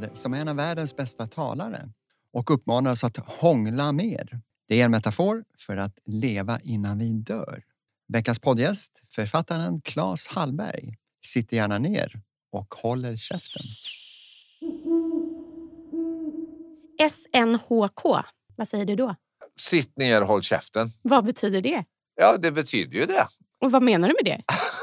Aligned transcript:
Gad 0.00 0.10
som 0.16 0.34
är 0.34 0.40
en 0.40 0.48
av 0.48 0.56
världens 0.56 0.96
bästa 0.96 1.26
talare 1.26 1.88
och 2.32 2.50
uppmanar 2.50 2.92
oss 2.92 3.04
att 3.04 3.16
hångla 3.16 3.92
mer. 3.92 4.40
Det 4.68 4.80
är 4.80 4.84
en 4.84 4.90
metafor 4.90 5.44
för 5.58 5.76
att 5.76 5.98
leva 6.04 6.60
innan 6.60 6.98
vi 6.98 7.12
dör. 7.12 7.62
Veckans 8.08 8.38
poddgäst, 8.38 9.02
författaren 9.10 9.80
Claes 9.80 10.26
Hallberg, 10.26 10.94
sitter 11.24 11.56
gärna 11.56 11.78
ner 11.78 12.20
och 12.52 12.74
håller 12.74 13.16
käften. 13.16 13.62
SNHK, 17.10 18.02
vad 18.56 18.68
säger 18.68 18.84
du 18.84 18.96
då? 18.96 19.14
Sitt 19.56 19.96
ner 19.96 20.20
och 20.20 20.28
håll 20.28 20.42
käften. 20.42 20.92
Vad 21.02 21.24
betyder 21.24 21.62
det? 21.62 21.84
Ja, 22.14 22.36
det 22.36 22.52
betyder 22.52 22.98
ju 22.98 23.06
det. 23.06 23.26
Och 23.60 23.70
vad 23.72 23.82
menar 23.82 24.08
du 24.08 24.14
med 24.24 24.24
det? 24.24 24.42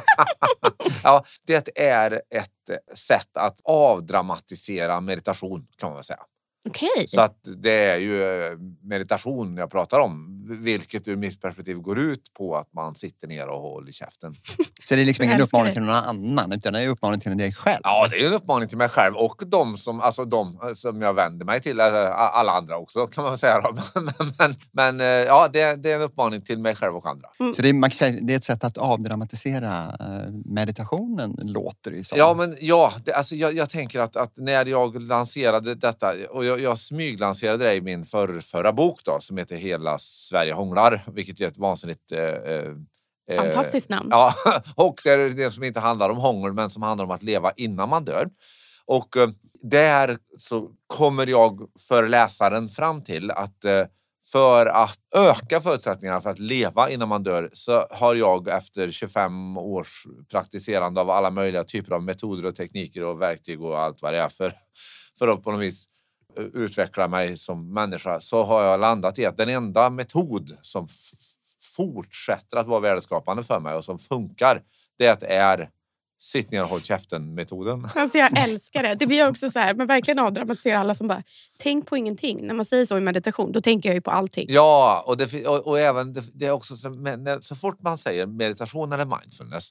ja, 1.02 1.24
det 1.46 1.68
är 1.78 2.12
ett 2.12 2.98
sätt 2.98 3.36
att 3.36 3.60
avdramatisera 3.64 5.00
meditation 5.00 5.66
kan 5.78 5.88
man 5.88 5.96
väl 5.96 6.04
säga. 6.04 6.22
Okej. 6.68 7.08
Så 7.08 7.20
att 7.20 7.38
det 7.56 7.84
är 7.84 7.96
ju 7.96 8.22
eh, 8.22 8.58
meditation 8.82 9.56
jag 9.56 9.70
pratar 9.70 9.98
om, 9.98 10.42
vilket 10.62 11.08
ur 11.08 11.16
mitt 11.16 11.40
perspektiv 11.40 11.76
går 11.76 11.98
ut 11.98 12.34
på 12.34 12.56
att 12.56 12.72
man 12.74 12.94
sitter 12.94 13.28
ner 13.28 13.48
och 13.48 13.60
håller 13.60 13.92
käften. 13.92 14.34
Så 14.84 14.94
det 14.94 15.02
är 15.02 15.04
liksom 15.04 15.24
ingen 15.24 15.40
uppmaning 15.40 15.72
till 15.72 15.82
någon 15.82 15.94
annan 15.94 16.52
utan 16.52 16.72
det 16.72 16.78
är 16.78 16.84
en 16.84 16.90
uppmaning 16.90 17.20
till 17.20 17.38
dig 17.38 17.54
själv. 17.54 17.80
Ja, 17.82 18.08
det 18.10 18.16
är 18.16 18.20
ju 18.20 18.26
en 18.26 18.32
uppmaning 18.32 18.68
till 18.68 18.78
mig 18.78 18.88
själv 18.88 19.14
och 19.16 19.42
de 19.46 19.76
som, 19.76 20.00
alltså 20.00 20.24
de 20.24 20.72
som 20.76 21.02
jag 21.02 21.14
vänder 21.14 21.46
mig 21.46 21.60
till, 21.60 21.80
alla 21.80 22.52
andra 22.52 22.76
också 22.76 23.06
kan 23.06 23.24
man 23.24 23.38
säga. 23.38 23.62
Men, 23.94 24.32
men, 24.38 24.56
men 24.72 25.00
eh, 25.00 25.06
ja, 25.06 25.48
det, 25.52 25.82
det 25.82 25.92
är 25.92 25.96
en 25.96 26.02
uppmaning 26.02 26.40
till 26.40 26.58
mig 26.58 26.74
själv 26.74 26.96
och 26.96 27.06
andra. 27.06 27.28
Så 27.56 27.62
det 27.62 27.68
är, 27.68 28.26
det 28.26 28.32
är 28.32 28.36
ett 28.36 28.44
sätt 28.44 28.64
att 28.64 28.78
avdramatisera 28.78 29.96
eh, 30.00 30.32
meditationen 30.44 31.38
låter 31.42 31.90
det 31.90 32.04
som. 32.04 32.18
Ja, 32.18 32.34
men 32.34 32.56
ja, 32.60 32.92
det, 33.04 33.12
alltså, 33.12 33.34
jag, 33.34 33.52
jag 33.52 33.70
tänker 33.70 34.00
att, 34.00 34.16
att 34.16 34.36
när 34.36 34.66
jag 34.66 35.02
lanserade 35.02 35.74
detta 35.74 36.12
och 36.30 36.44
jag, 36.44 36.51
jag 36.60 36.78
smyglanserade 36.78 37.64
det 37.64 37.74
i 37.74 37.80
min 37.80 38.04
för, 38.04 38.40
förra 38.40 38.72
bok 38.72 39.00
då, 39.04 39.20
som 39.20 39.38
heter 39.38 39.56
Hela 39.56 39.98
Sverige 39.98 40.52
hånglar, 40.52 41.04
vilket 41.06 41.40
är 41.40 41.46
ett 41.46 41.58
vansinnigt 41.58 42.12
eh, 42.12 42.20
eh, 42.20 42.64
eh, 43.30 43.36
Fantastiskt 43.36 43.88
namn. 43.88 44.08
Ja, 44.10 44.34
och 44.76 45.00
det 45.04 45.10
är 45.10 45.30
det 45.30 45.50
som 45.50 45.64
inte 45.64 45.80
handlar 45.80 46.10
om 46.10 46.16
hångel 46.16 46.52
men 46.52 46.70
som 46.70 46.82
handlar 46.82 47.04
om 47.04 47.10
att 47.10 47.22
leva 47.22 47.52
innan 47.56 47.88
man 47.88 48.04
dör. 48.04 48.28
Och 48.86 49.16
eh, 49.16 49.28
där 49.62 50.18
så 50.38 50.70
kommer 50.86 51.26
jag 51.26 51.60
för 51.88 52.08
läsaren 52.08 52.68
fram 52.68 53.04
till 53.04 53.30
att 53.30 53.64
eh, 53.64 53.84
för 54.24 54.66
att 54.66 54.98
öka 55.16 55.60
förutsättningarna 55.60 56.20
för 56.20 56.30
att 56.30 56.38
leva 56.38 56.90
innan 56.90 57.08
man 57.08 57.22
dör 57.22 57.50
så 57.52 57.86
har 57.90 58.14
jag 58.14 58.48
efter 58.48 58.90
25 58.90 59.58
års 59.58 60.06
praktiserande 60.30 61.00
av 61.00 61.10
alla 61.10 61.30
möjliga 61.30 61.64
typer 61.64 61.94
av 61.94 62.02
metoder 62.02 62.48
och 62.48 62.56
tekniker 62.56 63.04
och 63.04 63.22
verktyg 63.22 63.62
och 63.62 63.78
allt 63.78 64.02
vad 64.02 64.14
det 64.14 64.18
är 64.18 64.28
för, 64.28 64.52
för 65.18 65.28
att 65.28 65.42
på 65.42 65.52
något 65.52 65.60
vis 65.60 65.86
eh, 65.86 65.92
utveckla 66.36 67.08
mig 67.08 67.36
som 67.36 67.74
människa 67.74 68.20
så 68.20 68.42
har 68.42 68.64
jag 68.64 68.80
landat 68.80 69.18
i 69.18 69.26
att 69.26 69.36
den 69.36 69.48
enda 69.48 69.90
metod 69.90 70.56
som 70.62 70.88
fortsätter 71.76 72.56
att 72.56 72.66
vara 72.66 72.80
värdeskapande 72.80 73.42
för 73.42 73.60
mig 73.60 73.74
och 73.74 73.84
som 73.84 73.98
funkar 73.98 74.62
det 74.98 75.22
är 75.22 75.68
sitt 76.22 76.50
ner 76.50 76.62
och 76.62 76.68
håll 76.68 76.80
käften-metoden. 76.80 77.88
Alltså 77.94 78.18
jag 78.18 78.38
älskar 78.38 78.82
det. 78.82 78.94
Det 78.94 79.06
blir 79.06 79.28
också 79.28 79.48
så 79.48 79.58
här, 79.58 79.74
men 79.74 79.86
verkligen 79.86 80.18
avdramatisera 80.18 80.78
alla 80.78 80.94
som 80.94 81.08
bara, 81.08 81.22
tänk 81.58 81.86
på 81.86 81.96
ingenting. 81.96 82.46
När 82.46 82.54
man 82.54 82.64
säger 82.64 82.86
så 82.86 82.98
i 82.98 83.00
meditation, 83.00 83.52
då 83.52 83.60
tänker 83.60 83.88
jag 83.88 83.94
ju 83.94 84.00
på 84.00 84.10
allting. 84.10 84.46
Ja, 84.48 85.04
och, 85.06 85.16
det, 85.16 85.46
och, 85.46 85.66
och 85.66 85.78
även 85.78 86.12
det, 86.12 86.22
det 86.34 86.46
är 86.46 86.50
också 86.50 86.76
så, 86.76 86.88
när, 86.88 87.40
så 87.40 87.56
fort 87.56 87.82
man 87.82 87.98
säger 87.98 88.26
meditation 88.26 88.92
eller 88.92 89.04
mindfulness, 89.04 89.68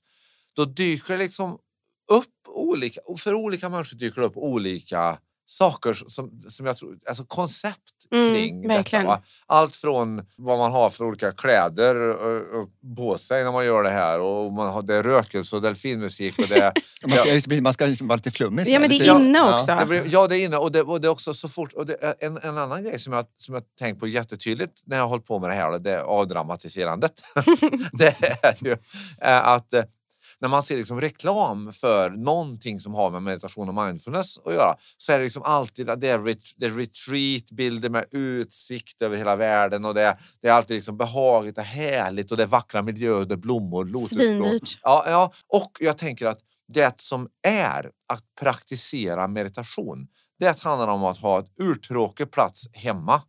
då 0.55 0.65
dyker 0.65 1.13
det 1.13 1.19
liksom 1.19 1.57
upp 2.11 2.47
olika, 2.47 3.01
för 3.17 3.33
olika 3.33 3.69
människor 3.69 3.97
dyker 3.97 4.21
det 4.21 4.27
upp 4.27 4.37
olika 4.37 5.17
saker 5.51 5.93
som, 5.93 6.39
som 6.49 6.65
jag 6.65 6.77
tror, 6.77 6.97
alltså 7.07 7.23
koncept 7.23 7.77
Mm, 8.13 8.33
kring 8.33 8.67
verkligen. 8.67 9.05
detta. 9.05 9.15
Va? 9.15 9.21
Allt 9.45 9.75
från 9.75 10.25
vad 10.37 10.57
man 10.57 10.71
har 10.71 10.89
för 10.89 11.05
olika 11.05 11.31
kläder 11.31 12.09
eh, 12.09 12.59
eh, 12.59 12.95
på 12.95 13.17
sig 13.17 13.43
när 13.43 13.51
man 13.51 13.65
gör 13.65 13.83
det 13.83 13.89
här 13.89 14.19
och 14.19 14.51
man 14.53 14.69
har, 14.73 14.81
det 14.81 14.95
är 14.95 15.03
rökelse 15.03 15.55
och 15.55 15.61
delfinmusik 15.61 16.39
och 16.39 16.47
det 16.47 16.73
Man 17.07 17.17
ska, 17.17 17.49
bli- 17.49 17.61
man 17.61 17.73
ska 17.73 17.95
vara 18.01 18.15
lite 18.15 18.31
flummig. 18.31 18.67
Ja, 18.67 18.79
men 18.79 18.89
det 18.89 18.95
är 18.95 19.15
inne 19.15 19.37
ja. 19.37 19.55
också. 19.55 19.85
det 19.89 20.05
ja, 20.05 20.27
det 20.27 20.37
är 20.37 20.45
inne. 20.45 20.57
Och 20.57 20.71
det, 20.71 20.81
och 20.81 21.01
det 21.01 21.07
är 21.07 21.09
också 21.09 21.33
så 21.33 21.49
fort... 21.49 21.73
Och 21.73 21.85
det 21.85 22.15
en, 22.19 22.37
en 22.37 22.57
annan 22.57 22.83
grej 22.83 22.99
som 22.99 23.13
jag, 23.13 23.25
som 23.37 23.53
jag 23.53 23.63
tänkt 23.79 23.99
på 23.99 24.07
jättetydligt 24.07 24.81
när 24.85 24.97
jag 24.97 25.03
har 25.03 25.09
hållit 25.09 25.25
på 25.25 25.39
med 25.39 25.49
det 25.49 25.53
här, 25.53 25.71
och 25.71 25.81
det 25.81 25.91
är 25.91 26.01
avdramatiserandet. 26.01 27.13
det 27.91 28.15
är 28.43 28.55
ju 28.65 28.71
eh, 29.21 29.47
att 29.47 29.73
eh, 29.73 29.83
när 30.41 30.47
man 30.47 30.63
ser 30.63 30.77
liksom 30.77 31.01
reklam 31.01 31.73
för 31.73 32.09
någonting 32.09 32.79
som 32.79 32.93
har 32.93 33.11
med 33.11 33.23
meditation 33.23 33.69
och 33.69 33.85
mindfulness 33.85 34.37
att 34.45 34.53
göra 34.53 34.75
så 34.97 35.11
är 35.11 35.17
det 35.17 35.23
liksom 35.23 35.43
alltid 35.43 35.89
att 35.89 36.01
det 36.01 36.09
är, 36.09 36.19
ret, 36.19 36.39
det 36.55 36.65
är 36.65 36.69
retreat-bilder 36.69 37.89
med 37.89 38.05
utsikt 38.11 39.01
över 39.01 39.17
hela 39.17 39.35
världen 39.35 39.85
och 39.85 39.93
det 39.93 40.01
är, 40.01 40.17
det 40.41 40.47
är 40.47 40.53
alltid 40.53 40.75
liksom 40.75 40.97
behagligt 40.97 41.57
och 41.57 41.63
härligt 41.63 42.31
och 42.31 42.37
det 42.37 42.43
är 42.43 42.47
vackra 42.47 42.81
miljöer, 42.81 43.25
det 43.25 43.33
är 43.33 43.37
blommor, 43.37 43.85
lotusblom. 43.85 44.59
Ja, 44.83 45.03
ja, 45.07 45.33
och 45.47 45.71
jag 45.79 45.97
tänker 45.97 46.25
att 46.25 46.39
det 46.73 47.01
som 47.01 47.29
är 47.43 47.91
att 48.07 48.23
praktisera 48.39 49.27
meditation, 49.27 50.07
det 50.39 50.59
handlar 50.63 50.87
om 50.87 51.03
att 51.03 51.17
ha 51.17 51.39
ett 51.39 51.51
urtråkig 51.59 52.31
plats 52.31 52.67
hemma 52.73 53.21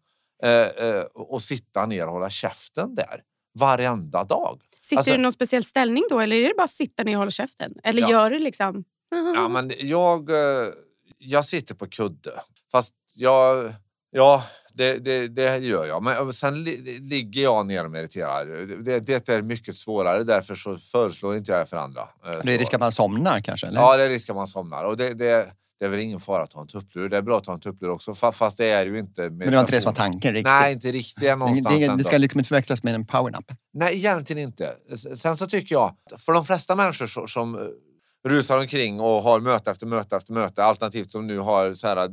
eh, 0.43 0.89
eh, 0.89 1.05
och 1.15 1.43
sitta 1.43 1.87
ner 1.87 2.07
och 2.07 2.13
hålla 2.13 2.31
käften 2.31 2.95
där 2.95 3.23
varenda 3.59 4.25
dag. 4.25 4.61
Sitter 4.85 4.97
Alltså- 4.99 5.11
du 5.11 5.15
i 5.15 5.19
någon 5.19 5.33
speciell 5.33 5.65
ställning 5.65 6.05
då 6.11 6.21
eller 6.21 6.37
är 6.37 6.49
det 6.49 6.55
bara 6.57 6.65
att 6.65 6.71
sitta 6.71 7.03
ner 7.03 7.13
och 7.13 7.19
hålla 7.19 7.31
käften? 7.31 7.73
Eller 7.85 8.03
Ja. 8.03 8.11
gör 8.11 8.31
du 8.31 8.39
liksom... 8.39 8.85
Ja, 9.35 9.49
men 9.51 9.73
jag, 9.79 10.31
eh, 10.31 10.69
jag 11.19 11.45
sitter 11.45 11.75
på 11.75 11.87
kudde, 11.87 12.31
fast 12.73 12.95
jag, 13.15 13.73
ja, 14.11 14.45
det, 14.75 15.05
det, 15.05 15.29
det 15.29 15.59
gör 15.59 15.87
jag. 15.87 16.03
Men 16.03 16.33
sen 16.33 16.65
li, 16.65 16.99
ligger 17.01 17.43
jag 17.43 17.67
ner 17.67 17.85
och 17.85 17.91
mediterar. 17.91 18.67
Det, 18.85 19.01
det 19.01 19.29
är 19.29 19.43
mycket 19.43 19.77
svårare, 19.77 20.25
därför 20.25 20.55
så 20.55 20.77
föreslår 20.77 21.37
inte 21.37 21.53
jag 21.53 21.61
det 21.61 21.67
för 21.67 21.77
andra. 21.77 22.01
Eh, 22.01 22.41
Det 22.45 22.55
är 22.55 22.59
risk 22.59 22.75
att 22.75 22.81
man 22.81 22.93
somnar 22.93 23.41
kanske? 23.41 23.67
Eller? 23.67 23.81
Ja, 23.81 23.97
det 23.97 24.05
är 24.05 24.09
risk 24.09 24.31
att 24.31 24.37
man 24.37 24.47
somnar. 24.49 24.85
Och 24.85 24.97
det, 24.97 25.15
det, 25.15 25.53
det 25.83 25.87
är 25.87 25.91
väl 25.91 26.01
ingen 26.01 26.21
fara 26.21 26.43
att 26.43 26.53
ha 26.53 26.61
en 26.63 26.69
tupplur. 26.69 27.09
Det 27.09 27.17
är 27.17 27.23
bra 27.23 27.39
att 27.39 27.47
ha 27.47 27.55
en 27.55 27.61
tupplur 27.61 27.91
också, 27.91 28.13
fa- 28.13 28.33
fast 28.33 28.59
det 28.59 28.67
är 28.67 28.87
ju 28.87 28.99
inte 28.99 29.23
men 29.23 29.39
det 29.39 29.51
var 29.51 29.61
inte 29.61 29.73
det 29.73 29.81
som 29.81 29.89
var 29.89 29.97
tanken 29.97 30.33
riktigt? 30.33 30.45
Nej, 30.45 30.73
inte 30.73 30.91
riktigt. 30.91 31.39
Någonstans 31.39 31.79
det, 31.79 31.97
det 31.97 32.05
ska 32.05 32.19
liksom 32.19 32.41
inte 32.41 32.49
förväxlas 32.49 32.83
med 32.83 32.95
en 32.95 33.07
powernap? 33.07 33.45
Nej, 33.73 33.97
egentligen 33.97 34.43
inte. 34.43 34.75
Sen 35.17 35.37
så 35.37 35.47
tycker 35.47 35.75
jag, 35.75 35.97
för 36.19 36.33
de 36.33 36.45
flesta 36.45 36.77
människor 36.77 37.07
som, 37.07 37.29
som 37.29 37.55
eh, 37.55 37.61
rusar 38.29 38.59
omkring 38.59 39.01
och 39.01 39.23
har 39.23 39.41
möte 39.41 39.71
efter 39.71 39.87
möte 39.87 40.17
efter 40.17 40.33
möte, 40.33 40.65
alternativt 40.65 41.11
som 41.11 41.27
nu 41.27 41.39
har 41.39 41.75
så 41.75 41.87
här, 41.87 41.97
eh, 41.97 42.11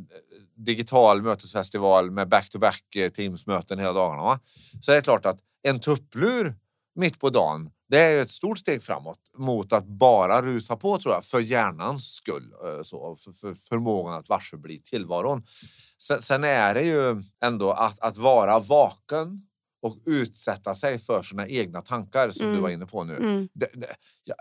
digital 0.55 1.21
mötesfestival 1.21 2.11
med 2.11 2.29
back-to-back 2.29 2.95
eh, 2.95 3.09
teamsmöten 3.09 3.79
hela 3.79 3.93
dagarna, 3.93 4.21
va? 4.23 4.39
så 4.81 4.91
är 4.91 4.95
det 4.95 5.01
klart 5.01 5.25
att 5.25 5.39
en 5.67 5.79
tupplur 5.79 6.55
mitt 6.95 7.19
på 7.19 7.29
dagen, 7.29 7.69
det 7.89 8.01
är 8.01 8.21
ett 8.21 8.31
stort 8.31 8.59
steg 8.59 8.83
framåt 8.83 9.19
mot 9.37 9.73
att 9.73 9.85
bara 9.87 10.41
rusa 10.41 10.75
på 10.75 10.97
tror 10.97 11.13
jag, 11.13 11.25
för 11.25 11.39
hjärnans 11.39 12.13
skull. 12.13 12.53
eh, 12.65 12.83
Så, 12.83 13.15
för, 13.15 13.31
för 13.31 13.53
förmågan 13.53 14.13
att 14.13 14.29
varse 14.29 14.57
bli 14.57 14.79
tillvaron. 14.81 15.43
Sen, 16.01 16.21
sen 16.21 16.43
är 16.43 16.73
det 16.75 16.83
ju 16.83 17.23
ändå 17.43 17.71
att, 17.71 17.99
att 17.99 18.17
vara 18.17 18.59
vaken 18.59 19.41
och 19.81 19.97
utsätta 20.05 20.75
sig 20.75 20.99
för 20.99 21.23
sina 21.23 21.47
egna 21.47 21.81
tankar 21.81 22.29
som 22.31 22.45
du 22.45 22.51
Mm. 22.51 22.61
var 22.61 22.69
inne 22.69 22.85
på 22.85 23.03
nu. 23.03 23.15
Mm. 23.15 23.49
Det, 23.53 23.69
det, 23.73 23.95
ja, 24.23 24.35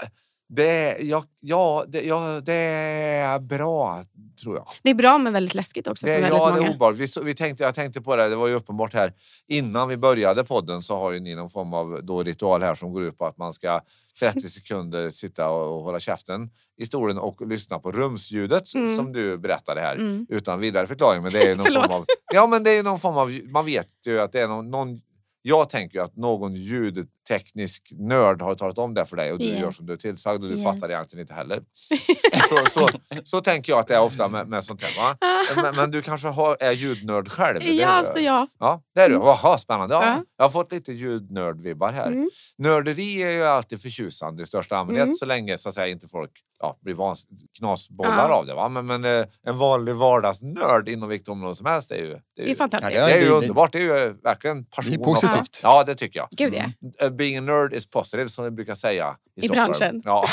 det, 0.49 0.97
ja, 1.01 1.25
ja, 1.41 1.85
det, 1.89 2.03
ja, 2.03 2.41
det 2.45 2.53
är 2.55 3.39
bra, 3.39 4.05
tror 4.43 4.57
jag. 4.57 4.67
Det 4.83 4.91
är 4.91 4.95
bra 4.95 5.19
men 5.19 5.33
väldigt 5.33 5.55
läskigt 5.55 5.87
också 5.87 6.07
Det, 6.07 6.15
för 6.15 6.21
väldigt 6.23 6.39
ja, 6.39 6.51
det 6.51 6.57
är 6.59 6.61
många. 6.61 6.75
obehagligt. 6.75 7.17
Vi, 7.17 7.21
vi 7.25 7.35
tänkte, 7.35 7.65
jag 7.65 7.75
tänkte 7.75 8.01
på 8.01 8.17
det, 8.17 8.29
det 8.29 8.37
var 8.37 8.47
ju 8.47 8.55
uppenbart 8.55 8.95
här. 8.95 9.13
Innan 9.49 9.89
vi 9.89 9.97
började 9.97 10.45
podden 10.45 10.83
så 10.83 10.97
har 10.97 11.13
ju 11.13 11.21
ni 11.21 11.35
någon 11.35 11.51
form 11.51 11.75
av 11.75 12.01
då 12.03 12.23
ritual 12.23 12.63
här 12.63 12.75
som 12.75 12.93
går 12.93 13.03
ut 13.03 13.19
på 13.19 13.27
att 13.27 13.37
man 13.39 13.55
ska 13.55 13.81
30 14.21 14.41
sekunder 14.49 15.11
sitta 15.11 15.51
och, 15.51 15.77
och 15.79 15.83
hålla 15.85 16.01
käften 16.01 16.51
i 16.81 16.87
stolen 16.87 17.19
och 17.19 17.47
lyssna 17.49 17.79
på 17.79 17.93
rumsljudet 17.93 18.75
Mm. 18.75 18.97
som 18.97 19.13
du 19.13 19.39
berättade 19.39 19.81
här 19.81 19.95
Mm. 19.97 20.27
utan 20.29 20.61
vidare 20.61 20.87
förklaring. 20.87 21.23
Men 21.23 21.33
det 21.33 21.43
är 21.51 21.55
någon 21.57 21.65
form 21.73 21.77
av, 21.93 22.05
ja, 22.35 22.47
men 22.47 22.63
det 22.65 22.71
är 22.79 22.83
någon 22.83 23.01
form 23.01 23.17
av, 23.17 23.41
man 23.53 23.65
vet 23.67 23.89
ju 24.07 24.21
att 24.21 24.33
det 24.33 24.41
är 24.41 24.49
någon, 24.49 24.71
någon 24.71 25.01
jag 25.43 25.69
tänker 25.71 25.99
ju 25.99 26.05
att 26.05 26.17
någon 26.17 26.55
ljudteknisk 26.55 27.93
nörd 27.99 28.43
har 28.43 28.55
talat 28.55 28.79
om 28.79 28.95
det 28.95 29.07
för 29.07 29.17
dig 29.17 29.33
och 29.33 29.39
du 29.39 29.45
Yes. 29.45 29.61
gör 29.61 29.73
som 29.73 29.87
du 29.87 29.93
är 29.93 29.97
tillsagd 29.97 30.43
och 30.45 30.51
du 30.51 30.55
Yes. 30.57 30.65
fattar 30.65 30.91
egentligen 30.91 31.21
inte 31.23 31.35
heller. 31.35 31.61
så, 32.49 32.71
så, 32.81 32.89
så 33.25 33.41
tänker 33.41 33.73
jag 33.73 33.79
att 33.81 33.87
det 33.89 33.95
är 33.95 34.03
ofta 34.03 34.29
med, 34.29 34.49
med 34.49 34.65
sånt 34.65 34.83
här. 34.83 34.97
Va? 34.97 35.17
Men, 35.63 35.77
men 35.77 35.91
du 35.91 36.03
kanske 36.03 36.29
har, 36.29 36.57
är 36.61 36.73
ljudnörd 36.73 37.29
själv? 37.29 37.61
det 37.61 37.71
är 37.71 37.81
Ja, 37.81 37.87
alltså 37.89 38.19
ja. 38.19 38.47
Ja, 38.59 38.83
det 38.95 39.01
är 39.01 39.09
du. 39.09 39.15
Jaha, 39.15 39.59
spännande. 39.59 39.95
Ja, 39.95 40.05
Ja. 40.05 40.25
Jag 40.37 40.45
har 40.45 40.51
fått 40.51 40.73
lite 40.73 40.93
ljudnörd-vibbar 40.93 41.93
här. 41.93 42.07
Mm. 42.07 42.31
Nörderi 42.59 43.23
är 43.23 43.31
ju 43.33 43.45
alltid 43.45 43.83
förtjusande 43.83 44.43
i 44.43 44.47
största 44.47 44.77
allmänhet 44.77 45.05
Mm. 45.05 45.17
så 45.17 45.25
länge 45.27 45.59
så 45.59 45.69
att 45.69 45.75
säga, 45.75 45.87
inte 45.87 46.09
folk 46.09 46.31
ja, 46.61 46.79
blir 46.83 46.95
vans- 46.95 47.27
knasbollar 47.59 48.29
Ja. 48.29 48.35
av 48.35 48.47
det. 48.47 48.55
Va? 48.55 48.69
Men, 48.69 48.87
men 48.87 49.05
eh, 49.05 49.27
en 49.47 49.59
vanlig 49.59 49.95
vardagsnörd 49.95 50.89
inom 50.89 51.09
vilket 51.09 51.29
område 51.29 51.57
som 51.57 51.67
helst 51.67 51.91
är 51.91 51.97
ju, 51.97 52.07
det 52.07 52.13
är 52.15 52.21
Det 52.37 52.43
ju, 52.45 52.51
är 52.51 52.55
fantastiskt. 52.55 52.95
Ja, 52.95 53.07
det 53.07 53.13
är 53.13 53.17
ju 53.19 53.25
det- 53.25 53.31
det- 53.31 53.37
underbart. 53.37 53.73
Det 53.73 53.79
är 53.79 54.07
ju 54.07 54.13
verkligen 54.23 54.65
passion. 54.65 55.03
Positivt. 55.31 55.61
Ja, 55.63 55.85
det 55.85 55.95
tycker 55.95 56.21
jag. 56.21 56.29
Gud 56.31 56.55
ja. 56.55 57.07
Uh, 57.07 57.11
Being 57.11 57.37
a 57.37 57.41
nerd 57.41 57.75
is 57.75 57.91
positive 57.91 58.29
som 58.29 58.45
vi 58.45 58.51
brukar 58.51 58.75
säga 58.75 59.17
i, 59.37 59.45
I 59.45 59.49
branschen. 59.49 60.03
Ja. 60.05 60.29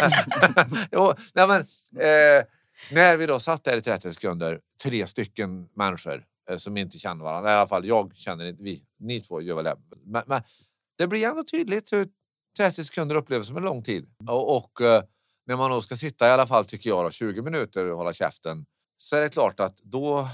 jo, 0.92 1.12
nej 1.34 1.48
men, 1.48 1.60
eh, 1.96 2.44
när 2.92 3.16
vi 3.16 3.26
då 3.26 3.40
satt 3.40 3.64
där 3.64 3.76
i 3.76 3.82
30 3.82 4.12
sekunder, 4.12 4.60
tre 4.82 5.06
stycken 5.06 5.68
människor 5.76 6.24
eh, 6.50 6.56
som 6.56 6.76
inte 6.76 6.98
känner 6.98 7.24
varandra, 7.24 7.50
i 7.50 7.54
alla 7.54 7.68
fall 7.68 7.86
jag 7.86 8.16
känner 8.16 8.46
inte, 8.46 8.62
vi, 8.62 8.82
ni 8.98 9.20
två 9.20 9.40
gör 9.40 9.54
väl 9.54 9.64
det. 9.64 9.76
Men, 10.04 10.22
men 10.26 10.42
det 10.98 11.06
blir 11.06 11.26
ändå 11.26 11.44
tydligt 11.44 11.92
hur 11.92 12.08
30 12.58 12.84
sekunder 12.84 13.16
upplevs 13.16 13.46
som 13.46 13.56
en 13.56 13.62
lång 13.62 13.82
tid. 13.82 14.06
Och, 14.28 14.56
och 14.56 14.80
eh, 14.80 15.02
när 15.46 15.56
man 15.56 15.70
då 15.70 15.80
ska 15.80 15.96
sitta 15.96 16.28
i 16.28 16.30
alla 16.30 16.46
fall, 16.46 16.64
tycker 16.64 16.90
jag, 16.90 17.04
då, 17.04 17.10
20 17.10 17.42
minuter 17.42 17.90
och 17.90 17.98
hålla 17.98 18.12
käften, 18.12 18.66
så 18.96 19.16
är 19.16 19.20
det 19.20 19.28
klart 19.28 19.60
att 19.60 19.76
då, 19.76 20.28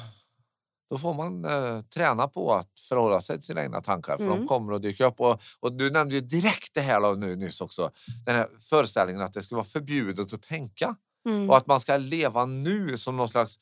då 0.91 0.99
får 0.99 1.15
man 1.15 1.45
eh, 1.45 1.81
träna 1.81 2.29
på 2.29 2.53
att 2.55 2.81
förhålla 2.89 3.21
sig 3.21 3.37
till 3.37 3.47
sina 3.47 3.63
egna 3.63 3.81
tankar. 3.81 4.17
För 4.17 4.25
Mm. 4.25 4.39
de 4.39 4.47
kommer 4.47 4.73
att 4.73 4.83
dyka 4.83 5.07
upp. 5.07 5.21
Och, 5.21 5.43
och 5.61 5.73
du 5.73 5.91
nämnde 5.91 6.15
ju 6.15 6.21
direkt 6.21 6.75
det 6.75 6.81
här 6.81 7.01
då, 7.01 7.13
nu 7.13 7.37
nyss 7.37 7.61
också. 7.61 7.91
Den 8.27 8.37
här 8.37 8.49
föreställningen 8.61 9.23
att 9.23 9.33
det 9.33 9.43
ska 9.43 9.55
vara 9.55 9.65
förbjudet 9.65 10.33
att 10.33 10.43
tänka. 10.43 10.97
Mm. 11.29 11.51
Och 11.51 11.57
att 11.57 11.67
man 11.67 11.81
ska 11.81 11.97
leva 11.97 12.47
nu 12.47 12.99
som 12.99 13.17
någon 13.17 13.29
slags 13.29 13.59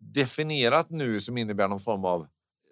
definierat 0.00 0.90
nu 0.90 1.20
som 1.20 1.38
innebär 1.38 1.68
någon 1.68 1.80
form 1.80 2.04
av 2.04 2.26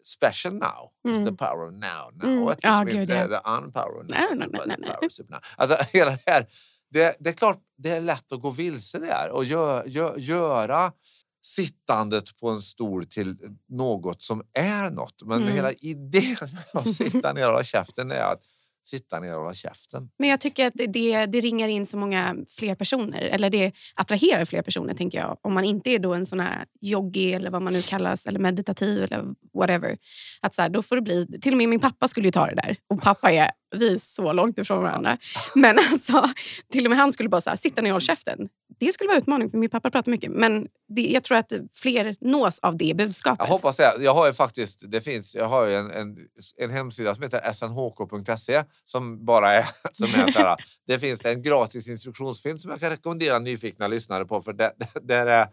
special 0.04 0.54
now. 0.54 0.90
Mm. 1.08 1.26
The 1.26 1.32
power 1.32 1.68
of 1.68 1.72
now. 1.72 2.12
now. 2.14 2.24
Mm. 2.24 2.46
Att 2.46 2.62
liksom 2.62 3.00
inte 3.00 3.12
ja. 3.12 3.26
the 3.26 3.50
unpower 3.50 4.00
of 4.00 4.08
now. 4.08 4.48
Nej. 4.66 4.76
power 4.76 5.06
of 5.06 5.12
super 5.12 5.32
now. 5.32 5.40
Alltså 5.56 5.76
hela 5.92 6.10
det 6.10 6.22
här. 6.26 6.46
Det, 6.90 7.16
det 7.18 7.30
är 7.30 7.34
klart 7.34 7.58
det 7.78 7.90
är 7.90 8.00
lätt 8.00 8.32
att 8.32 8.40
gå 8.40 8.50
vilse 8.50 8.98
där 8.98 9.30
och 9.30 9.44
gö, 9.44 9.82
gö, 9.86 10.12
göra 10.16 10.92
sittandet 11.42 12.36
på 12.40 12.48
en 12.48 12.62
stol 12.62 13.06
till 13.06 13.36
något 13.68 14.22
som 14.22 14.42
är 14.54 14.90
något. 14.90 15.22
Men 15.24 15.42
Mm. 15.42 15.54
hela 15.54 15.72
idén 15.72 16.36
med 16.74 16.82
att 16.82 16.94
sitta 16.94 17.32
ner 17.32 17.44
och 17.44 17.50
hålla 17.50 17.64
käften 17.64 18.10
är 18.10 18.22
att 18.32 18.42
sitta 18.84 19.20
ner 19.20 19.34
och 19.34 19.42
hålla 19.42 19.54
käften. 19.54 20.10
Men 20.18 20.28
jag 20.28 20.40
tycker 20.40 20.66
att 20.66 20.72
det, 20.76 21.26
det, 21.26 21.40
ringar 21.40 21.68
in 21.68 21.86
så 21.86 21.98
många 21.98 22.36
fler 22.48 22.74
personer. 22.74 23.20
Eller 23.20 23.50
det 23.50 23.72
attraherar 23.94 24.44
fler 24.44 24.62
personer, 24.62 24.94
tänker 24.94 25.18
jag. 25.18 25.38
Om 25.42 25.54
man 25.54 25.64
inte 25.64 25.90
är 25.90 25.98
då 25.98 26.14
en 26.14 26.26
sån 26.26 26.40
här 26.40 26.64
yogi 26.82 27.32
eller 27.32 27.50
vad 27.50 27.62
man 27.62 27.72
nu 27.72 27.82
kallas, 27.82 28.26
eller 28.26 28.38
meditativ 28.38 29.02
eller 29.02 29.24
whatever. 29.54 29.96
Att 30.40 30.54
så 30.54 30.62
här, 30.62 30.68
då 30.68 30.82
får 30.82 30.96
det 30.96 31.02
bli, 31.02 31.26
till 31.40 31.52
och 31.52 31.58
med 31.58 31.68
min 31.68 31.80
pappa 31.80 32.08
skulle 32.08 32.28
ju 32.28 32.32
ta 32.32 32.46
det 32.46 32.54
där. 32.54 32.76
Och 32.90 33.02
pappa 33.02 33.32
är, 33.32 33.50
vi 33.76 33.94
är 33.94 33.98
så 33.98 34.32
långt 34.32 34.58
ifrån 34.58 34.82
varandra. 34.82 35.18
Men 35.54 35.78
alltså, 35.78 36.28
till 36.72 36.84
och 36.86 36.90
med 36.90 36.98
han 36.98 37.12
skulle 37.12 37.28
bara 37.28 37.40
så 37.40 37.50
här, 37.50 37.56
sitta 37.56 37.82
ner 37.82 37.90
och 37.90 37.94
hålla 37.94 38.00
käften. 38.00 38.48
Det 38.80 38.92
skulle 38.92 39.08
vara 39.08 39.18
utmaning, 39.18 39.50
för 39.50 39.58
min 39.58 39.70
pappa 39.70 39.90
pratar 39.90 40.10
mycket. 40.10 40.30
Men 40.30 40.68
det, 40.88 41.02
jag 41.02 41.24
tror 41.24 41.38
att 41.38 41.52
fler 41.72 42.16
nås 42.20 42.58
av 42.58 42.76
det 42.76 42.96
budskapet. 42.96 43.48
Jag 43.48 43.54
hoppas 43.54 43.76
det. 43.76 43.92
Jag 44.00 44.14
har 44.14 44.26
ju 44.26 44.32
faktiskt, 44.32 44.82
det 44.90 45.00
finns, 45.00 45.34
jag 45.34 45.48
har 45.48 45.66
ju 45.66 45.74
en, 45.74 45.90
en, 45.90 46.18
en 46.58 46.70
hemsida 46.70 47.14
som 47.14 47.22
heter 47.22 47.52
snhk.se 47.52 48.62
som 48.84 49.24
bara 49.24 49.52
är, 49.52 49.68
som 49.92 50.06
är 50.06 50.32
så 50.32 50.38
här, 50.38 50.56
det 50.86 50.98
finns 50.98 51.24
en 51.24 51.42
gratis 51.42 51.88
instruktionsfilm 51.88 52.58
som 52.58 52.70
jag 52.70 52.80
kan 52.80 52.90
rekommendera 52.90 53.38
nyfikna 53.38 53.88
lyssnare 53.88 54.24
på 54.24 54.42
för 54.42 54.52
det, 54.52 54.72
det, 54.76 55.00
det 55.02 55.14
är, 55.14 55.48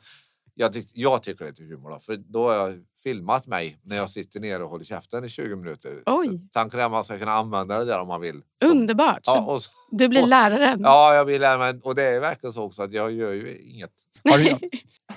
jag, 0.59 0.73
tyck, 0.73 0.87
jag 0.93 1.23
tycker 1.23 1.45
det 1.45 1.59
är 1.59 1.63
humor 1.69 1.89
då, 1.89 1.99
för 1.99 2.15
då 2.15 2.47
har 2.49 2.53
jag 2.55 2.75
filmat 3.03 3.47
mig 3.47 3.77
när 3.83 3.95
jag 3.97 4.09
sitter 4.09 4.39
ner 4.39 4.61
och 4.61 4.69
håller 4.69 4.85
käften 4.85 5.25
i 5.25 5.29
20 5.29 5.55
minuter. 5.55 5.91
Oj. 6.05 6.27
Så 6.27 6.47
tanken 6.51 6.79
är 6.79 6.83
att 6.85 6.91
man 6.91 7.03
ska 7.03 7.19
kunna 7.19 7.31
använda 7.31 7.79
det 7.79 7.85
där 7.85 7.99
om 8.01 8.07
man 8.07 8.21
vill. 8.21 8.41
Underbart! 8.65 9.19
Så 9.25 9.31
Ja, 9.31 9.41
och, 9.45 9.61
så- 9.61 9.69
du 9.91 10.07
blir 10.07 10.21
och- 10.21 10.27
läraren. 10.27 10.79
ja, 10.83 11.15
jag 11.15 11.25
vill 11.25 11.41
lära 11.41 11.57
mig. 11.57 11.79
Och 11.83 11.95
det 11.95 12.03
är 12.03 12.19
verkligen 12.19 12.53
så 12.53 12.63
också 12.63 12.83
att 12.83 12.93
jag 12.93 13.11
gör 13.11 13.33
ju 13.33 13.57
inget. 13.59 13.91
Har 14.29 14.37
du, 14.37 14.55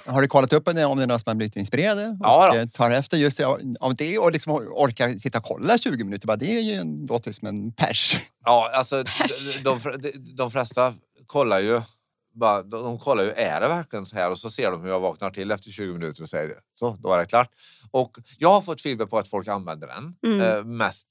har 0.06 0.22
du 0.22 0.28
kollat 0.28 0.52
upp 0.52 0.69
om 0.69 0.75
det 0.75 0.81
är 0.82 0.88
någon 0.88 1.19
som 1.20 1.31
har 1.31 1.34
blivit 1.34 1.56
inspirerade 1.56 2.06
och 2.08 2.16
Ja 2.20 2.54
då. 2.62 2.69
tar 2.69 2.90
efter 2.90 3.16
just 3.16 3.36
det, 3.38 3.44
av 3.81 3.94
det 3.96 4.19
och 4.19 4.32
liksom 4.32 4.52
orkar 4.52 5.08
sitta 5.19 5.38
och 5.38 5.44
kolla 5.44 5.78
20 5.78 6.04
minuter? 6.04 6.26
Bara, 6.26 6.36
det 6.36 6.56
är 6.56 6.60
ju 6.60 6.72
en, 6.72 7.06
låter 7.06 7.32
som 7.32 7.48
en 7.48 7.72
pers. 7.72 8.16
Ja, 8.44 8.70
alltså 8.75 9.02
de, 9.64 9.78
de, 9.78 9.98
de, 10.02 10.12
de 10.34 10.50
flesta 10.50 10.94
kollar 11.26 11.58
ju 11.60 11.81
bara, 12.32 12.62
de, 12.62 12.99
kollar 12.99 13.25
ju, 13.25 13.31
är 13.31 13.61
det 13.61 13.69
verkligen 13.69 14.06
så 14.06 14.17
här? 14.17 14.31
Och 14.31 14.38
så 14.38 14.50
ser 14.50 14.71
de 14.71 14.82
hur 14.82 14.88
jag 14.88 15.00
vaknar 15.00 15.31
till 15.31 15.50
efter 15.50 15.71
20 15.71 15.93
minuter 15.93 16.23
och 16.23 16.31
säger 16.31 16.49
det. 16.49 16.61
Så, 16.75 16.97
då 17.03 17.12
är 17.12 17.19
det 17.19 17.27
klart. 17.27 17.50
Och 17.91 18.19
jag 18.38 18.49
har 18.53 18.61
fått 18.61 18.82
feedback 18.82 19.11
på 19.11 19.19
att 19.19 19.29
folk 19.29 19.49
använder 19.49 19.87
den 19.87 20.15
Mm. 20.27 20.41
eh, 20.41 20.65
mest 20.65 21.06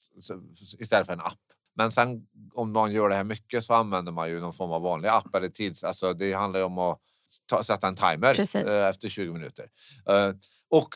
istället 0.79 1.05
för 1.05 1.13
en 1.13 1.19
app. 1.19 1.33
Men 1.75 1.91
sen 1.91 2.21
om 2.53 2.73
någon 2.73 2.91
gör 2.91 3.09
det 3.09 3.15
här 3.15 3.23
mycket 3.23 3.63
så 3.63 3.73
använder 3.73 4.11
man 4.11 4.29
ju 4.29 4.39
någon 4.39 4.53
form 4.53 4.71
av 4.71 4.81
vanlig 4.81 5.09
app 5.09 5.35
eller 5.35 5.47
tids... 5.47 5.83
Alltså 5.83 6.13
det 6.13 6.33
handlar 6.33 6.59
ju 6.59 6.65
om 6.65 6.77
att 6.77 6.99
ta, 7.45 7.63
sätta 7.63 7.87
en 7.87 7.95
timer 7.95 8.33
Precis. 8.33 8.63
eh, 8.63 8.87
efter 8.87 9.09
20 9.09 9.33
minuter. 9.33 9.65
Eh, 10.09 10.31
och 10.69 10.89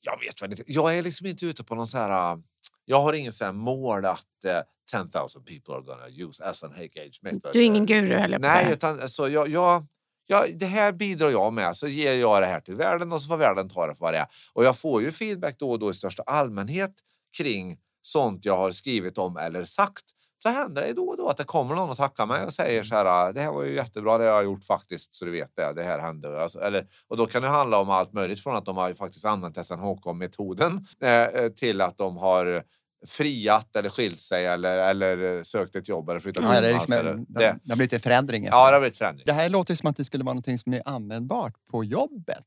jag 0.00 0.20
vet 0.20 0.42
väl 0.42 0.50
inte, 0.50 0.62
jag 0.66 0.98
är 0.98 1.02
liksom 1.02 1.26
inte 1.26 1.46
ute 1.46 1.64
på 1.64 1.74
någon 1.74 1.88
så 1.88 1.98
här... 1.98 2.38
Jag 2.88 3.02
har 3.02 3.12
ingen 3.12 3.32
så 3.32 3.44
här 3.44 3.52
mål 3.52 4.04
att 4.04 4.44
eh, 4.44 4.60
10,000 4.90 5.44
people 5.44 5.74
are 5.74 5.82
gonna 5.82 6.08
use 6.08 6.44
as 6.44 6.64
an 6.64 6.72
age 6.72 7.18
method. 7.22 7.52
Du 7.52 7.60
är 7.60 7.64
ingen 7.64 7.86
guru, 7.86 8.14
att 8.16 8.40
Nej, 8.40 8.72
utan 8.72 9.00
alltså, 9.00 9.28
jag, 9.28 9.48
jag, 9.48 9.86
jag, 10.26 10.58
det 10.58 10.66
här 10.66 10.92
bidrar 10.92 11.30
jag 11.30 11.52
med. 11.52 11.76
Så 11.76 11.88
ger 11.88 12.12
jag 12.12 12.42
det 12.42 12.46
här 12.46 12.60
till 12.60 12.74
världen 12.74 13.12
och 13.12 13.22
så 13.22 13.28
får 13.28 13.36
världen 13.36 13.68
ta 13.68 13.86
det 13.86 13.94
för 13.94 14.00
vad 14.00 14.14
det 14.14 14.18
är. 14.18 14.26
Och 14.52 14.64
jag 14.64 14.78
får 14.78 15.02
ju 15.02 15.12
feedback 15.12 15.58
då 15.58 15.70
och 15.70 15.78
då 15.78 15.90
i 15.90 15.94
största 15.94 16.22
allmänhet 16.22 16.92
kring 17.36 17.78
sånt 18.02 18.44
jag 18.44 18.56
har 18.56 18.70
skrivit 18.70 19.18
om 19.18 19.36
eller 19.36 19.64
sagt. 19.64 20.04
Så 20.46 20.52
händer 20.52 20.82
det 20.82 20.92
då 20.92 21.08
och 21.08 21.16
då 21.16 21.28
att 21.28 21.36
det 21.36 21.44
kommer 21.44 21.74
någon 21.74 21.90
och 21.90 21.96
tackar 21.96 22.26
mig 22.26 22.44
och 22.44 22.52
säger 22.52 22.82
så 22.82 22.94
här, 22.94 23.32
det 23.32 23.40
här 23.40 23.52
var 23.52 23.64
ju 23.64 23.74
jättebra 23.74 24.18
det 24.18 24.24
jag 24.24 24.34
har 24.34 24.42
gjort 24.42 24.64
faktiskt 24.64 25.14
så 25.14 25.24
du 25.24 25.30
vet 25.30 25.56
det, 25.56 25.72
det 25.72 25.82
här 25.82 25.98
hände. 25.98 26.42
Alltså, 26.42 26.60
eller, 26.60 26.86
och 27.08 27.16
då 27.16 27.26
kan 27.26 27.42
det 27.42 27.48
handla 27.48 27.78
om 27.78 27.90
allt 27.90 28.12
möjligt 28.12 28.42
från 28.42 28.56
att 28.56 28.64
de 28.64 28.76
har 28.76 28.88
ju 28.88 28.94
faktiskt 28.94 29.24
använt 29.24 29.66
SNHK-metoden 29.66 30.86
eh, 31.02 31.22
eh, 31.22 31.48
till 31.48 31.80
att 31.80 31.98
de 31.98 32.16
har 32.16 32.62
friat 33.06 33.76
eller 33.76 33.90
skilt 33.90 34.20
sig 34.20 34.46
eller, 34.46 34.78
eller 34.78 35.42
sökt 35.42 35.76
ett 35.76 35.88
jobb 35.88 36.08
eller 36.10 36.20
flyttat 36.20 36.44
Ja, 36.54 36.60
det, 36.60 36.72
liksom, 36.72 36.92
eller- 36.92 37.14
det, 37.14 37.24
det, 37.28 37.58
det 37.64 37.72
har 37.72 37.76
blivit 37.76 37.92
en 37.92 38.00
förändring. 38.00 38.44
Ja, 38.44 38.66
det. 38.66 38.74
har 38.74 38.80
blivit 38.80 38.98
förändring. 38.98 39.24
Det 39.26 39.32
här 39.32 39.48
låter 39.48 39.74
som 39.74 39.90
att 39.90 39.96
det 39.96 40.04
skulle 40.04 40.24
vara 40.24 40.34
något 40.34 40.60
som 40.60 40.74
är 40.74 40.82
användbart 40.84 41.54
på 41.70 41.84
jobbet. 41.84 42.44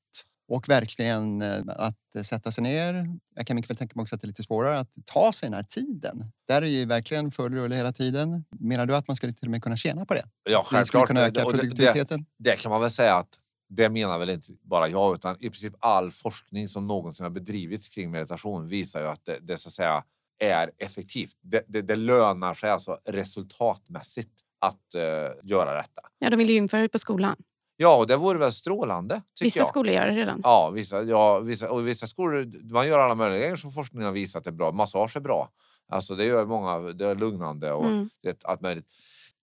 Och 0.50 0.69
verkligen 0.69 1.42
eh, 1.42 1.62
att 1.68 2.25
sätta 2.25 2.51
sig 2.51 2.63
ner. 2.63 3.06
Jag 3.36 3.48
kan 3.48 3.56
mycket 3.56 3.69
väl 3.69 3.78
tänka 3.78 3.94
mig 3.96 4.01
också 4.04 4.16
att 4.16 4.22
det 4.22 4.25
är 4.25 4.28
lite 4.28 4.44
svårare 4.44 4.80
att 4.80 4.94
ta 5.06 5.31
sig 5.31 5.50
den 5.50 5.54
här 5.54 5.63
tiden. 5.63 6.31
Där 6.48 6.62
är 6.62 6.68
ju 6.68 6.86
verkligen 6.86 7.31
full 7.31 7.54
rulle 7.54 7.75
hela 7.75 7.92
tiden. 7.92 8.46
Menar 8.60 8.86
du 8.86 8.96
att 8.96 9.07
man 9.07 9.16
skulle 9.16 9.34
till 9.34 9.48
och 9.48 9.51
med 9.51 9.63
kunna 9.63 9.78
tjäna 9.78 10.06
på 10.06 10.13
det? 10.13 10.24
Ja, 10.44 10.63
skulle 10.63 10.78
självklart. 10.80 11.07
kunna 11.07 11.22
öka 11.22 11.46
Och 11.46 11.51
det, 11.54 11.57
det, 11.57 11.63
produktiviteten? 11.63 12.25
det 12.40 12.56
kan 12.56 12.72
man 12.72 12.81
väl 12.81 12.92
säga 12.92 13.16
att 13.16 13.40
det 13.69 13.90
menar 13.90 14.19
väl 14.19 14.30
inte 14.30 14.51
bara 14.62 14.88
jag 14.88 15.16
utan 15.16 15.36
i 15.40 15.50
princip 15.50 15.74
all 15.80 16.12
forskning 16.12 16.68
som 16.68 16.88
någonsin 16.88 17.24
har 17.24 17.31
bedrivits 17.31 17.90
kring 17.90 18.12
meditation 18.12 18.68
visar 18.68 19.02
ju 19.02 19.07
att 19.07 19.26
det, 19.26 19.38
det 19.42 19.57
så 19.57 19.69
att 19.69 19.73
säga 19.73 20.04
är 20.44 20.71
effektivt. 20.78 21.38
Det, 21.42 21.64
det, 21.68 21.81
det 21.81 21.95
lönar 21.95 22.54
sig 22.54 22.69
alltså 22.69 22.97
resultatmässigt 23.06 24.31
att 24.59 24.95
eh, 24.95 25.02
göra 25.50 25.76
detta. 25.78 26.02
Ja, 26.19 26.30
de 26.30 26.38
vill 26.38 26.50
ju 26.50 26.56
införa 26.56 26.81
det 26.81 26.90
på 26.90 27.00
skolan. 27.00 27.35
Ja, 27.81 27.98
och 27.98 28.07
det 28.07 28.18
vore 28.18 28.38
väl 28.40 28.52
strålande 28.52 29.21
Vissa 29.42 29.59
jag. 29.59 29.68
skolor 29.68 29.94
gör 29.94 30.06
det 30.06 30.12
redan. 30.12 30.40
Ja, 30.44 30.69
vissa, 30.74 31.04
ja 31.04 31.40
vissa, 31.40 31.69
och 31.71 31.88
vissa 31.88 32.07
skolor, 32.07 32.71
man 32.74 32.88
gör 32.88 33.00
alla 33.00 33.16
möjliga 33.16 33.40
grejer 33.40 33.56
som 33.56 33.71
forskningen 33.71 34.06
har 34.06 34.14
visat 34.14 34.48
är 34.48 34.52
bra. 34.52 34.71
Massage 34.71 35.16
är 35.18 35.21
bra. 35.21 35.50
Alltså 35.92 36.16
det 36.16 36.26
gör 36.26 36.45
många, 36.45 36.80
det 36.80 37.06
är 37.06 37.16
lugnande 37.16 37.71
och 37.71 37.86
Mm. 37.86 38.09
det, 38.24 38.45
allt 38.45 38.62
möjligt. 38.62 38.86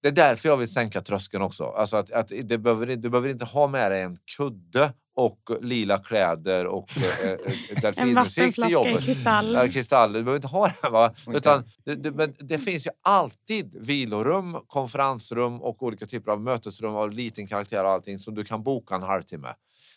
Det 0.06 0.10
är 0.10 0.28
därför 0.28 0.48
jag 0.48 0.56
vill 0.56 0.68
sänka 0.72 1.00
tröskeln 1.00 1.42
också. 1.42 1.64
Alltså 1.64 1.96
att, 1.96 2.12
att 2.12 2.32
det 2.42 2.58
behöver, 2.58 2.86
du 2.86 3.10
behöver 3.10 3.28
inte 3.28 3.44
ha 3.44 3.68
med 3.68 3.92
dig 3.92 4.02
en 4.02 4.16
kudde 4.36 4.92
och 5.16 5.40
lila 5.60 5.98
kläder 5.98 6.66
och 6.66 6.90
äh, 6.96 7.30
En 7.70 7.80
delfinmusik 7.82 8.54
till 8.54 8.62
vattenflaska 8.62 8.68
i 8.68 8.72
jobbet. 8.72 9.04
kristall. 9.04 9.54
Ja, 9.54 9.68
kristall. 9.68 10.12
Du 10.12 10.22
behöver 10.22 10.36
inte 10.36 10.48
ha 10.48 10.66
det. 10.66 10.88
Va? 10.90 11.14
Okej. 11.26 11.36
Utan, 11.36 11.64
det, 11.84 11.94
det, 11.94 12.10
men 12.10 12.34
det 12.38 12.58
finns 12.58 12.86
ju 12.86 12.90
alltid 13.02 13.76
vilorum, 13.80 14.58
konferensrum 14.66 15.62
och 15.62 15.82
olika 15.82 16.06
typer 16.06 16.32
av 16.32 16.40
mötesrum 16.40 16.96
av 16.96 17.10
liten 17.10 17.46
karaktär 17.46 17.84
och 17.84 17.90
allting 17.90 18.18
som 18.18 18.34
du 18.34 18.44
kan 18.44 18.62
boka 18.62 18.94
en 18.94 19.02
halvtimme. 19.02 19.48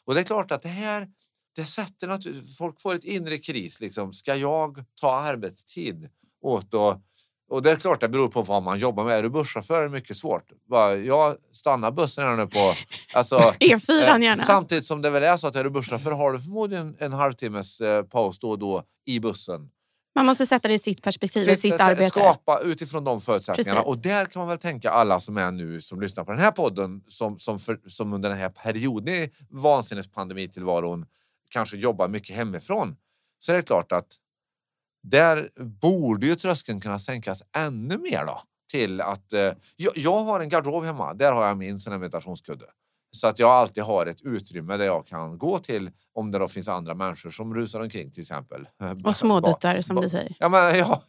Och 0.06 0.14
det 0.14 0.20
är 0.20 0.26
klart 0.26 0.52
att 0.52 0.64
det 0.64 0.70
här 0.70 1.08
det 1.56 1.66
sätter 1.66 2.08
naturligtvis, 2.08 2.58
folk 2.58 2.82
får 2.82 2.96
ett 2.96 3.04
inre 3.04 3.38
kris. 3.38 3.80
Liksom. 3.80 4.14
Ska 4.14 4.36
jag 4.36 4.86
ta 5.02 5.16
arbetstid 5.16 6.10
åt 6.42 6.74
att 6.74 7.04
och 7.50 7.62
det 7.62 7.72
är 7.72 7.76
klart 7.76 8.02
det 8.02 8.10
beror 8.10 8.28
på 8.28 8.42
vad 8.42 8.64
man 8.64 8.80
jobbar 8.80 9.04
med. 9.04 9.18
Är 9.18 9.24
du 9.24 9.30
busschaufför 9.30 9.80
är 9.80 9.84
det 9.84 9.90
mycket 9.90 10.18
svårt. 10.18 10.44
Bara, 10.70 10.96
jag 10.96 11.36
stannar 11.52 11.92
bussen 11.92 12.24
här 12.24 12.36
nu 12.36 12.48
på... 12.48 12.74
Alltså, 13.14 13.36
E4 13.38 13.90
Eh, 14.16 14.22
gärna. 14.22 14.44
Samtidigt 14.44 14.86
som 14.86 15.02
det 15.02 15.10
väl 15.10 15.24
är 15.24 15.38
så 15.38 15.48
att 15.48 15.56
är 15.56 15.64
du 15.64 15.70
busschaufför 15.70 16.12
har 16.12 16.34
du 16.34 16.40
förmodligen 16.40 16.96
en 17.00 17.14
halvtimmes 17.14 17.82
eh, 17.82 18.04
paus 18.04 18.40
då 18.40 18.50
och 18.50 18.60
då 18.60 18.84
i 19.06 19.20
bussen. 19.20 19.70
Man 20.16 20.26
måste 20.26 20.46
sätta 20.46 20.68
det 20.68 20.74
i 20.74 20.80
sitt 20.80 21.04
perspektiv 21.04 21.42
och 21.50 21.58
Sitt- 21.58 21.60
sitt 21.72 21.80
eh, 21.80 21.86
arbete. 21.86 22.10
Skapa 22.20 22.60
utifrån 22.60 23.04
de 23.04 23.22
förutsättningarna. 23.22 23.80
Precis. 23.82 23.96
Och 23.96 24.02
där 24.02 24.26
kan 24.26 24.40
man 24.40 24.50
väl 24.50 24.58
tänka 24.58 24.90
alla 24.90 25.20
som 25.20 25.38
är 25.38 25.52
nu 25.52 25.82
som 25.82 26.02
lyssnar 26.02 26.24
på 26.24 26.32
den 26.32 26.42
här 26.42 26.52
podden 26.52 27.02
som, 27.08 27.40
som, 27.40 27.60
för, 27.60 27.80
som 27.88 28.14
under 28.14 28.30
den 28.30 28.38
här 28.38 28.50
perioden 28.50 29.14
i 29.14 29.32
vansinnespandemi-tillvaron 29.50 31.06
kanske 31.50 31.78
jobbar 31.78 32.08
mycket 32.08 32.36
hemifrån. 32.36 32.96
Så 33.40 33.52
är 33.52 33.56
det 33.56 33.62
klart 33.62 33.92
att 33.92 34.08
där 35.04 35.50
borde 35.82 36.28
ju 36.28 36.36
tröskeln 36.36 36.82
kunna 36.82 37.00
sänkas 37.00 37.44
ännu 37.56 37.98
mer 37.98 38.26
då. 38.26 38.42
Till 38.72 39.02
att, 39.02 39.34
eh, 39.34 39.52
jag, 39.76 39.94
jag 39.96 40.20
har 40.20 40.40
en 40.40 40.50
garderob 40.50 40.84
hemma, 40.84 41.14
där 41.14 41.32
har 41.32 41.48
jag 41.48 41.58
min 41.58 41.80
sån 41.80 42.00
meditationskudde. 42.00 42.66
Så 43.12 43.28
att 43.28 43.40
jag 43.40 43.50
alltid 43.50 43.84
har 43.84 44.06
ett 44.06 44.22
utrymme 44.22 44.78
där 44.78 44.86
jag 44.86 45.08
kan 45.08 45.38
gå 45.38 45.60
till 45.60 45.92
om 46.14 46.32
det 46.32 46.40
då 46.40 46.48
finns 46.48 46.68
andra 46.68 46.96
människor 46.96 47.30
som 47.30 47.56
rusar 47.56 47.80
omkring 47.80 48.12
till 48.12 48.22
exempel. 48.22 48.68
Och 49.06 49.16
småduttar 49.16 49.82
som 49.82 49.96
du 49.96 50.10
säger. 50.10 50.36
Ja, 50.40 50.50
men, 50.50 50.60
ja, 50.78 51.02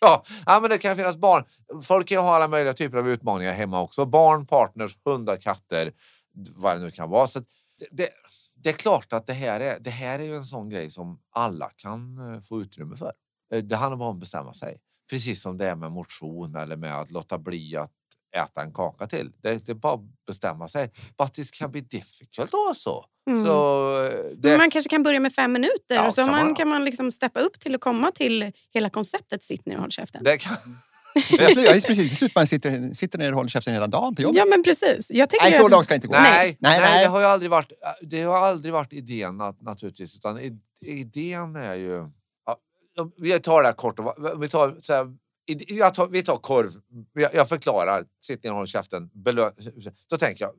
ja. 0.00 0.24
ja, 0.46 0.60
men 0.60 0.70
det 0.70 0.78
kan 0.78 0.96
finnas 0.96 1.16
barn. 1.16 1.44
Folk 1.82 2.08
kan 2.08 2.24
ha 2.24 2.34
alla 2.34 2.48
möjliga 2.48 2.72
typer 2.72 2.98
av 2.98 3.08
utmaningar 3.08 3.52
hemma 3.52 3.82
också. 3.82 4.06
Barn, 4.06 4.46
partners, 4.46 4.98
hundar, 5.04 5.36
katter, 5.36 5.92
vad 6.56 6.76
det 6.76 6.80
nu 6.82 6.90
kan 6.90 7.10
vara. 7.10 7.26
Så 7.26 7.38
det, 7.38 7.86
det, 7.90 8.08
det 8.56 8.68
är 8.68 8.72
klart 8.72 9.12
att 9.12 9.26
det 9.26 9.32
här 9.32 9.60
är, 9.60 9.78
det 9.80 9.90
här 9.90 10.18
är 10.18 10.24
ju 10.24 10.36
en 10.36 10.44
sån 10.44 10.68
grej 10.68 10.90
som 10.90 11.18
alla 11.32 11.70
kan 11.76 12.34
eh, 12.34 12.40
få 12.40 12.60
utrymme 12.60 12.96
för. 12.96 13.12
Eh, 13.52 13.62
Det 13.62 13.76
handlar 13.76 13.96
bara 13.96 14.08
om 14.08 14.14
att 14.16 14.20
bestämma 14.20 14.54
sig. 14.54 14.76
Precis 15.10 15.42
som 15.42 15.56
det 15.58 15.66
är 15.68 15.76
med 15.76 15.92
motion 15.92 16.54
eller 16.56 16.76
med 16.76 17.00
att 17.00 17.10
låta 17.10 17.38
bli 17.38 17.76
att 17.76 17.90
äta 18.36 18.62
en 18.62 18.72
kaka 18.72 19.06
till. 19.06 19.32
Det, 19.42 19.66
det 19.66 19.72
är 19.72 19.76
bara 19.76 19.94
att 19.94 20.24
bestämma 20.26 20.68
sig. 20.68 20.90
But 21.18 21.38
it 21.38 21.52
can 21.52 21.72
be 21.72 21.80
difficult 21.80 22.50
also. 22.68 23.04
Mm. 23.30 23.44
Så 23.44 23.90
eh, 24.06 24.12
Men 24.24 24.40
det, 24.40 24.58
Man 24.58 24.70
kanske 24.70 24.88
kan 24.90 25.02
börja 25.02 25.20
med 25.20 25.32
fem 25.32 25.52
minuter 25.52 25.94
Ja, 25.94 26.06
och 26.06 26.14
så 26.14 26.22
kan 26.22 26.30
man, 26.32 26.46
man. 26.46 26.54
kan 26.54 26.68
man 26.68 26.84
liksom 26.84 27.10
steppa 27.10 27.40
upp 27.40 27.60
till 27.60 27.74
att 27.74 27.80
komma 27.80 28.10
till 28.14 28.52
hela 28.74 28.90
konceptet 28.90 29.42
Sitt 29.42 29.66
ner 29.66 29.74
och 29.74 29.80
håll 29.80 29.90
käften. 29.90 30.24
det 30.24 30.38
kan, 30.38 30.56
Jag, 31.30 31.50
är 31.76 31.80
precis 31.80 32.08
till 32.08 32.16
slut 32.16 32.34
man 32.34 32.46
sitter, 32.46 32.94
sitter 32.94 33.18
ner 33.18 33.30
och 33.32 33.36
håller 33.36 33.50
käften 33.50 33.74
hela 33.74 33.86
dagen 33.86 34.14
på 34.14 34.22
jobbet. 34.22 34.36
Ja 34.36 34.44
men 34.44 34.62
precis. 34.62 35.06
Jag 35.10 35.30
tänker 35.30 35.44
Nej, 35.46 35.58
så 35.58 35.68
långt 35.68 35.84
ska 35.84 35.92
det 35.94 35.96
inte 35.96 36.06
gå. 36.08 36.12
nej, 36.14 36.22
Nej, 36.32 36.56
nej, 36.60 36.80
nej. 36.80 37.04
det 37.04 37.10
har 37.10 37.20
ju 37.20 37.26
aldrig 37.26 37.50
varit, 37.50 37.72
det 38.00 38.22
har 38.22 38.36
aldrig 38.36 38.72
varit 38.72 38.92
idén 38.92 39.40
nat- 39.40 39.62
naturligtvis. 39.62 40.16
Utan 40.16 40.60
idén 40.80 41.56
är 41.56 41.74
ju... 41.74 42.10
Vi 43.16 43.40
tar 43.40 43.62
det 43.62 43.68
här 43.68 43.74
kort. 43.74 43.98
och 43.98 44.42
Vi 44.42 44.48
tar, 44.48 44.76
så 44.80 44.92
här, 44.92 45.16
jag 45.66 45.94
tar, 45.94 46.08
vi 46.08 46.22
tar 46.22 46.36
korv. 46.36 46.70
Jag, 47.12 47.34
jag 47.34 47.48
förklarar. 47.48 48.06
Sitt 48.20 48.44
ner 48.44 48.50
och 48.50 48.56
håll 48.56 48.66
käften. 48.66 49.10
Belö, 49.12 49.50
då 50.10 50.16
tänker 50.16 50.44
jag. 50.44 50.52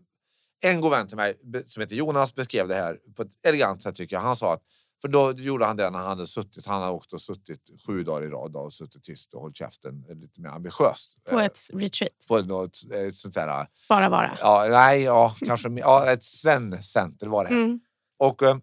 En 0.63 0.81
god 0.81 0.91
vän 0.91 1.07
till 1.07 1.17
mig 1.17 1.37
som 1.67 1.81
heter 1.81 1.95
Jonas 1.95 2.35
beskrev 2.35 2.67
det 2.67 2.75
här 2.75 2.99
på 3.15 3.21
ett 3.21 3.45
elegant 3.45 3.83
sätt 3.83 3.95
tycker 3.95 4.15
jag. 4.15 4.21
Han 4.21 4.37
sa 4.37 4.53
att 4.53 4.61
för 5.01 5.07
då 5.07 5.31
gjorde 5.31 5.65
han 5.65 5.77
det 5.77 5.89
när 5.89 5.99
han 5.99 6.07
hade 6.07 6.27
suttit. 6.27 6.65
Han 6.65 6.81
hade 6.81 6.93
åkt 6.93 7.13
och 7.13 7.21
suttit 7.21 7.69
sju 7.87 8.03
dagar 8.03 8.27
i 8.27 8.29
rad 8.29 8.55
och 8.55 8.73
suttit 8.73 9.03
tyst 9.03 9.33
och 9.33 9.41
hållit 9.41 9.57
käften 9.57 10.05
lite 10.09 10.41
mer 10.41 10.49
ambitiöst. 10.49 11.17
På 11.29 11.39
ett 11.39 11.59
retreat. 11.73 12.25
på 12.27 12.41
något 12.41 12.77
eh, 12.93 13.11
sånt 13.11 13.33
där. 13.33 13.67
Bara 13.89 14.09
vara. 14.09 14.37
Ja, 14.39 14.67
nej, 14.69 15.01
ja, 15.01 15.35
kanske 15.45 15.69
ja, 15.69 16.11
ett 16.11 16.23
zen-center 16.23 17.27
var 17.27 17.45
det. 17.45 17.49
Mm. 17.49 17.79
Och 18.17 18.43
eh, 18.43 18.57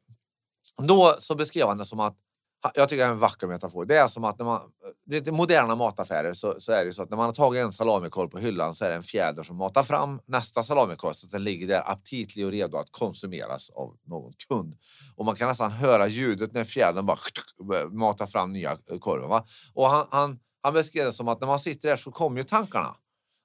då 0.83 1.17
så 1.19 1.35
beskrev 1.35 1.69
han 1.69 1.79
det 1.79 1.85
som 1.85 2.01
att, 2.01 2.17
jag 2.75 2.89
tycker 2.89 3.03
det 3.03 3.09
är 3.09 3.13
en 3.13 3.19
vacker 3.19 3.47
metafor, 3.47 3.85
det 3.85 3.97
är 3.97 4.09
som 4.09 4.25
att 4.25 4.39
när 4.39 4.47
man, 4.47 4.61
det 5.07 5.29
är 5.29 5.33
moderna 5.33 5.75
mataffärer 5.75 6.35
så, 6.35 6.61
så 6.61 6.73
är 6.73 6.85
det 6.85 6.93
så 6.93 7.03
att 7.03 7.11
när 7.11 7.17
man 7.17 7.27
har 7.27 7.33
tagit 7.33 7.63
en 7.63 7.73
salamikorv 7.73 8.29
på 8.29 8.39
hyllan 8.39 8.75
så 8.75 8.85
är 8.85 8.91
det 8.91 8.97
en 8.97 9.03
fjäder 9.03 9.43
som 9.43 9.57
matar 9.57 9.83
fram 9.83 10.21
nästa 10.27 10.63
salamikorv 10.63 11.13
så 11.13 11.27
att 11.27 11.31
den 11.31 11.45
ligger 11.45 11.67
där 11.67 11.91
aptitlig 11.91 12.47
och 12.47 12.53
redo 12.53 12.77
att 12.77 12.91
konsumeras 12.91 13.71
av 13.71 13.97
någon 14.07 14.33
kund. 14.49 14.77
Och 15.17 15.25
man 15.25 15.37
kan 15.37 15.49
nästan 15.49 15.71
höra 15.71 16.09
ljudet 16.09 16.53
när 16.53 16.65
fjädern 16.65 17.07
bara 17.07 17.19
matar 17.91 18.27
fram 18.27 18.53
nya 18.53 18.71
eh, 18.91 18.99
korven. 18.99 19.29
Va? 19.29 19.45
Och 19.75 19.87
han, 19.87 20.07
han, 20.11 20.39
han 20.63 20.75
beskrev 20.75 21.05
det 21.05 21.13
som 21.13 21.29
att 21.29 21.41
när 21.41 21.47
man 21.47 21.61
sitter 21.61 21.89
där 21.89 21.97
så 21.97 22.13
kommer 22.13 22.39
ju 22.39 22.45
tankarna. 22.45 22.97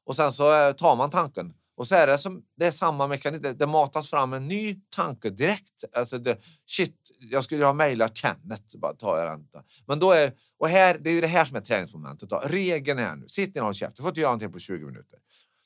Och 0.06 0.16
sen 0.16 0.34
så 0.34 0.68
eh, 0.68 0.74
tar 0.74 0.96
man 0.96 1.10
tanken. 1.10 1.54
Och 1.78 1.88
så 1.88 1.96
är 1.96 2.08
det, 2.08 2.18
som, 2.18 2.44
det 2.58 2.68
är 2.68 2.72
samma 2.72 3.08
mekanism. 3.08 3.44
Det, 3.44 3.54
det 3.54 3.68
matas 3.68 4.10
fram 4.10 4.34
en 4.34 4.48
ny 4.48 4.76
tanke 4.96 5.30
direkt. 5.30 5.84
Alltså 5.96 6.18
det, 6.18 6.38
shit, 6.66 6.96
jag 7.20 7.44
skulle 7.44 7.66
ha 7.66 7.74
mejlat 7.74 8.18
Kenneth. 8.18 8.78
Bara 8.78 8.94
tar 8.94 9.18
jag 9.18 9.28
den. 9.28 9.64
Men 9.88 10.00
då 10.00 10.12
är, 10.12 10.32
och 10.60 10.70
här, 10.70 10.98
det 11.02 11.10
är 11.10 11.14
ju 11.14 11.22
det 11.22 11.28
här 11.28 11.46
som 11.46 11.58
är 11.58 11.62
träningsmomentet. 11.62 12.30
Då. 12.30 12.42
Regeln 12.46 13.00
är 13.00 13.16
nu, 13.16 13.28
sitt 13.28 13.56
ner 13.56 13.62
och 13.62 13.66
håll 13.66 13.76
käft. 13.76 13.98
Du 13.98 14.04
får 14.04 14.10
inte 14.10 14.22
göra 14.22 14.32
någonting 14.32 14.52
på 14.52 14.60
20 14.60 14.86
minuter. 14.86 15.20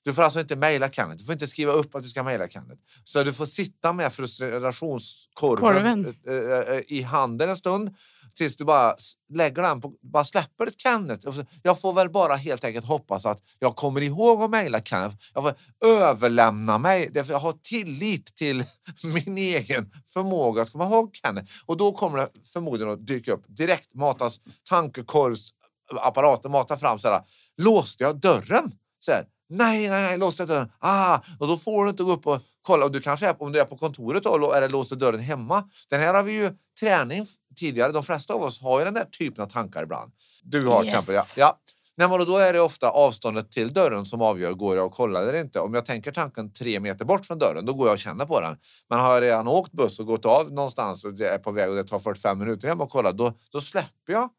Du 0.03 0.13
får 0.13 0.23
alltså 0.23 0.39
inte 0.39 0.55
mejla 0.55 0.89
Kenneth. 0.89 1.17
Du 1.17 1.25
får 1.25 1.33
inte 1.33 1.47
skriva 1.47 1.71
upp 1.71 1.95
att 1.95 2.03
du 2.03 2.09
ska 2.09 2.23
mejla 2.23 2.47
Kenneth. 2.49 2.81
Så 3.03 3.23
du 3.23 3.33
får 3.33 3.45
sitta 3.45 3.93
med 3.93 4.13
frustrationskorven 4.13 5.57
Korven. 5.57 6.15
eh, 6.27 6.75
eh, 6.75 6.81
i 6.87 7.01
handen 7.01 7.49
en 7.49 7.57
stund 7.57 7.95
tills 8.35 8.55
du 8.55 8.63
bara 8.65 8.95
lägger 9.33 9.61
den 9.61 9.81
på, 9.81 9.93
bara 10.01 10.25
släpper 10.25 10.67
ett 10.67 10.79
Kenneth. 10.81 11.27
Jag 11.63 11.79
får 11.81 11.93
väl 11.93 12.09
bara 12.09 12.35
helt 12.35 12.63
enkelt 12.63 12.85
hoppas 12.85 13.25
att 13.25 13.41
jag 13.59 13.75
kommer 13.75 14.01
ihåg 14.01 14.41
att 14.43 14.49
mejla 14.49 14.81
Kenneth. 14.81 15.15
Jag 15.33 15.43
får 15.43 15.53
överlämna 15.87 16.77
mig, 16.77 17.09
därför 17.11 17.33
jag 17.33 17.39
har 17.39 17.53
tillit 17.63 18.35
till 18.35 18.63
min 19.03 19.37
egen 19.37 19.91
förmåga 20.13 20.61
att 20.61 20.71
komma 20.71 20.85
ihåg 20.85 21.15
Kenneth. 21.15 21.53
Och 21.65 21.77
då 21.77 21.91
kommer 21.91 22.17
det 22.17 22.29
förmodligen 22.53 22.93
att 22.93 23.07
dyka 23.07 23.31
upp 23.33 23.45
direkt, 23.47 23.93
matas 23.93 24.39
tankekorvsapparaten 24.69 26.51
matar 26.51 26.77
fram 26.77 26.99
så 26.99 27.07
här, 27.07 27.21
låste 27.57 28.03
jag 28.03 28.19
dörren? 28.19 28.71
Så 28.99 29.11
här, 29.11 29.25
nej, 29.51 29.89
nej, 29.89 30.17
nej, 30.17 30.31
jag 30.37 30.47
dörren? 30.47 30.71
Ah, 30.79 31.19
och 31.39 31.47
då 31.47 31.57
får 31.57 31.83
du 31.83 31.89
inte 31.89 32.03
gå 32.03 32.11
upp 32.11 32.27
och 32.27 32.41
kolla. 32.61 32.85
Och 32.85 32.91
du 32.91 33.01
kanske 33.01 33.27
är, 33.27 33.41
om 33.41 33.51
du 33.51 33.59
är 33.59 33.65
på 33.65 33.77
kontoret 33.77 34.23
då, 34.23 34.53
eller 34.53 34.69
låste 34.69 34.95
dörren 34.95 35.19
hemma. 35.19 35.63
Den 35.89 36.01
här 36.01 36.13
har 36.13 36.23
vi 36.23 36.31
ju 36.31 36.49
träning 36.79 37.25
tidigare. 37.55 37.91
De 37.91 38.03
flesta 38.03 38.33
av 38.33 38.43
oss 38.43 38.61
har 38.61 38.79
ju 38.79 38.85
den 38.85 38.93
där 38.93 39.05
typen 39.05 39.43
av 39.43 39.47
tankar 39.47 39.83
ibland. 39.83 40.11
Du 40.43 40.67
har 40.67 40.83
Yes. 40.83 40.93
exempel, 40.93 41.15
ja. 41.15 41.25
ja. 41.35 41.59
Nej, 41.97 42.09
men 42.09 42.25
då 42.25 42.37
är 42.37 42.53
det 42.53 42.61
ofta 42.61 42.89
avståndet 42.89 43.51
till 43.51 43.73
dörren 43.73 44.05
som 44.05 44.21
avgör, 44.21 44.53
går 44.53 44.75
jag 44.75 44.85
och 44.85 44.93
kollar 44.93 45.21
eller 45.21 45.39
inte? 45.39 45.59
Om 45.59 45.73
jag 45.73 45.85
tänker 45.85 46.11
tanken 46.11 46.53
tre 46.53 46.79
meter 46.79 47.05
bort 47.05 47.25
från 47.25 47.39
dörren, 47.39 47.65
då 47.65 47.73
går 47.73 47.87
jag 47.87 47.93
och 47.93 47.99
känner 47.99 48.25
på 48.25 48.41
den. 48.41 48.57
Men 48.89 48.99
har 48.99 49.13
jag 49.13 49.21
redan 49.21 49.47
åkt 49.47 49.71
buss 49.71 49.99
och 49.99 50.05
gått 50.05 50.25
av 50.25 50.51
någonstans 50.51 51.05
och 51.05 51.13
det 51.13 51.27
är 51.27 51.37
på 51.37 51.51
väg 51.51 51.69
och 51.69 51.75
det 51.75 51.83
tar 51.83 51.99
45 51.99 52.39
minuter 52.39 52.67
hem 52.67 52.81
och 52.81 52.89
kolla, 52.89 53.11
då, 53.11 53.33
då 53.51 53.61
släpper 53.61 54.13
jag 54.13 54.29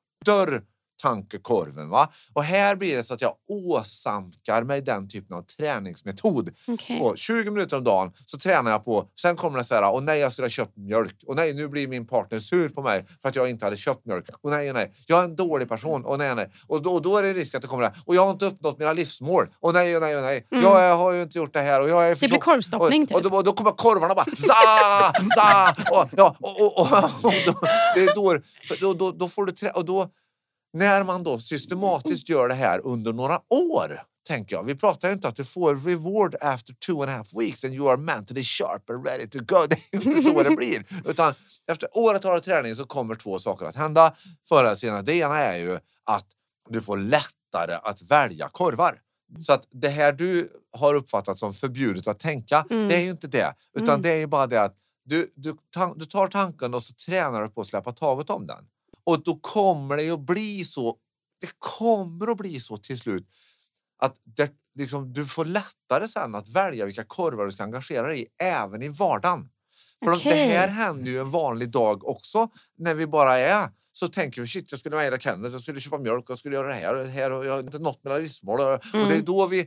dörrtankekorven. 1.03 1.89
Va? 1.89 2.09
Och 2.33 2.45
här 2.45 2.77
blir 2.77 2.97
det 2.97 3.05
så 3.05 3.15
att 3.15 3.21
jag 3.21 3.35
åsamkar 3.49 4.63
mig 4.63 4.81
den 4.81 5.09
typen 5.09 5.37
av 5.37 5.43
träningsmetod. 5.43 6.51
Okej. 6.69 7.01
Och 7.01 7.19
20 7.19 7.51
minuter 7.51 7.77
om 7.77 7.85
dagen 7.85 8.13
så 8.27 8.39
tränar 8.39 8.71
jag 8.71 8.85
på, 8.85 9.09
sen 9.21 9.37
kommer 9.37 9.59
det 9.59 9.65
så 9.65 9.75
här, 9.75 9.93
och 9.93 10.03
nej 10.03 10.21
jag 10.21 10.33
skulle 10.33 10.45
ha 10.45 10.51
köpt 10.51 10.77
mjölk, 10.77 11.17
och 11.27 11.37
nej 11.37 11.55
nu 11.55 11.69
blir 11.69 11.89
min 11.89 12.07
partner 12.07 12.39
sur 12.39 12.69
på 12.69 12.83
mig 12.83 13.07
för 13.23 13.29
att 13.29 13.37
jag 13.37 13.51
inte 13.51 13.67
hade 13.67 13.77
köpt 13.77 14.07
mjölk, 14.07 14.29
och 14.43 14.51
nej 14.51 14.69
och 14.69 14.75
nej, 14.75 14.93
jag 15.07 15.21
är 15.21 15.25
en 15.25 15.37
dålig 15.37 15.69
person, 15.69 16.05
och 16.05 16.19
nej 16.19 16.31
och 16.31 16.37
nej, 16.37 16.51
och 16.69 16.83
då, 16.83 17.01
då 17.01 17.17
är 17.17 17.23
det 17.23 17.33
risk 17.33 17.55
att 17.55 17.63
det 17.63 17.69
kommer 17.69 17.83
det 17.83 17.93
och 18.07 18.15
jag 18.15 18.25
har 18.25 18.31
inte 18.31 18.47
uppnått 18.47 18.79
mina 18.79 18.93
livsmål, 18.93 19.47
och 19.61 19.73
nej 19.75 19.97
och 19.97 20.03
nej 20.03 20.17
och 20.17 20.23
nej, 20.23 20.47
jag 20.51 20.97
har 20.97 21.13
ju 21.13 21.23
inte 21.23 21.39
gjort 21.39 21.53
det 21.53 21.61
här 21.61 21.81
och 21.81 21.89
jag 21.89 22.11
är 22.11 22.15
för 22.15 22.23
Mm. 22.23 22.29
Det 22.29 22.29
blir 22.29 22.39
tjock." 22.39 22.45
korvstoppning, 22.45 23.03
och, 23.03 23.13
och, 23.13 23.23
typ. 23.23 23.31
då, 23.33 23.37
och 23.37 23.45
då 23.45 23.53
kommer 23.53 23.71
korvarna 23.71 24.15
bara 24.15 24.25
za, 24.25 25.13
za, 25.35 25.75
och, 25.91 26.09
ja, 26.17 26.37
och, 26.41 26.63
och, 26.63 26.81
och, 26.81 27.05
och 27.25 27.33
då, 27.47 27.55
det 27.95 28.01
är 28.05 28.15
då, 28.15 28.39
då, 28.81 28.95
då, 28.95 29.13
då 29.13 29.29
får 29.29 29.47
du 29.47 29.53
trä, 29.53 29.71
och 29.71 29.85
då 29.85 30.11
när 30.73 31.05
man 31.05 31.23
då 31.25 31.39
systematiskt 31.39 32.29
gör 32.29 32.49
det 32.49 32.55
här 32.55 32.81
under 32.87 33.13
några 33.13 33.41
år, 33.71 34.03
tänker 34.29 34.57
jag. 34.57 34.65
Vi 34.65 34.75
pratar 34.75 35.09
ju 35.09 35.15
inte 35.15 35.29
att 35.29 35.37
du 35.37 35.45
får 35.45 35.77
reward 35.77 36.37
after 36.41 36.75
two 36.75 37.01
and 37.03 37.11
a 37.11 37.17
half 37.17 37.35
weeks 37.41 37.65
and 37.65 37.75
you 37.75 37.89
are 37.91 37.97
mentally 37.97 38.43
sharp 38.45 38.91
and 38.91 39.07
ready 39.07 39.29
to 39.29 39.39
go. 39.39 39.67
Det 39.69 39.77
är 39.93 40.07
inte 40.07 40.23
så 40.23 40.43
det 40.43 40.57
blir. 40.57 40.85
Utan 41.11 41.35
efter 41.67 41.89
året 41.99 42.25
av 42.25 42.39
träning 42.39 42.77
så 42.77 42.85
kommer 42.85 43.15
två 43.15 43.39
saker 43.39 43.67
att 43.67 43.77
hända 43.77 44.15
förr 44.49 44.65
eller 44.65 44.75
senare. 44.75 45.03
Det 45.03 45.15
ena 45.15 45.39
är 45.39 45.59
ju 45.59 45.79
att 46.05 46.27
du 46.71 46.83
får 46.83 46.97
lättare 46.97 47.79
att 47.83 48.03
välja 48.03 48.49
korvar. 48.49 48.99
Så 49.41 49.53
att 49.53 49.69
det 49.71 49.89
här 49.89 50.13
du 50.13 50.49
har 50.79 50.95
uppfattat 50.95 51.39
som 51.39 51.55
förbjudet 51.55 52.07
att 52.07 52.19
tänka, 52.19 52.65
Mm. 52.71 52.89
det 52.89 52.95
är 52.97 53.01
ju 53.01 53.11
inte 53.11 53.27
det. 53.27 53.55
Utan 53.77 53.89
Mm. 53.89 54.03
det 54.03 54.11
är 54.11 54.17
ju 54.17 54.27
bara 54.27 54.47
det 54.47 54.63
att 54.63 54.75
du, 55.05 55.33
du, 55.37 55.57
du 55.97 56.07
tar 56.07 56.29
tanken 56.29 56.75
och 56.75 56.83
så 56.83 56.95
tränar 56.95 57.43
du 57.43 57.49
på 57.49 57.61
att 57.61 57.67
släppa 57.67 57.93
taget 57.93 58.31
om 58.31 58.47
den. 58.47 58.65
Och 59.07 59.23
då 59.23 59.39
kommer 59.39 59.97
det 59.97 60.11
att 60.11 60.21
bli 60.27 60.65
så, 60.65 60.97
det 61.41 61.51
kommer 61.59 62.31
att 62.31 62.37
bli 62.39 62.61
så 62.61 62.77
till 62.77 62.99
slut 62.99 63.29
att 63.99 64.17
det, 64.37 64.53
liksom, 64.79 65.13
du 65.13 65.27
får 65.27 65.45
lättare 65.45 66.09
sen 66.09 66.35
att 66.35 66.49
välja 66.49 66.87
vilka 66.87 67.05
korvar 67.05 67.45
du 67.47 67.53
ska 67.53 67.63
engagera 67.63 68.07
dig 68.07 68.23
i, 68.23 68.27
även 68.43 68.83
i 68.83 68.89
vardagen. 68.89 69.49
För 70.05 70.11
de- 70.11 70.19
det 70.31 70.35
här 70.35 70.69
händer 70.69 71.11
ju 71.11 71.21
en 71.21 71.31
vanlig 71.31 71.71
dag 71.71 72.05
också, 72.09 72.49
när 72.79 72.95
vi 72.95 73.07
bara 73.07 73.39
är 73.39 73.69
så 73.93 74.09
tänker 74.09 74.41
vi 74.41 74.49
shit, 74.49 74.71
jag 74.71 74.81
skulle 74.81 74.97
mejla 74.97 75.19
Kenneth, 75.19 75.53
jag 75.55 75.63
skulle 75.63 75.81
köpa 75.81 75.99
mjölk, 75.99 76.25
jag 76.29 76.39
skulle 76.39 76.55
göra 76.55 76.69
det 76.69 76.75
här 76.75 76.95
och 76.97 77.05
det 77.05 77.11
här 77.11 77.31
och 77.33 77.47
jag 77.47 77.53
har 77.53 77.61
inte 77.61 77.79
nått 77.79 78.05
mina 78.05 78.17
livsmål. 78.19 78.61
Och 78.61 78.67
det 78.93 78.99
är 78.99 79.07
Mm. 79.07 79.25
då 79.25 79.47
vi, 79.47 79.67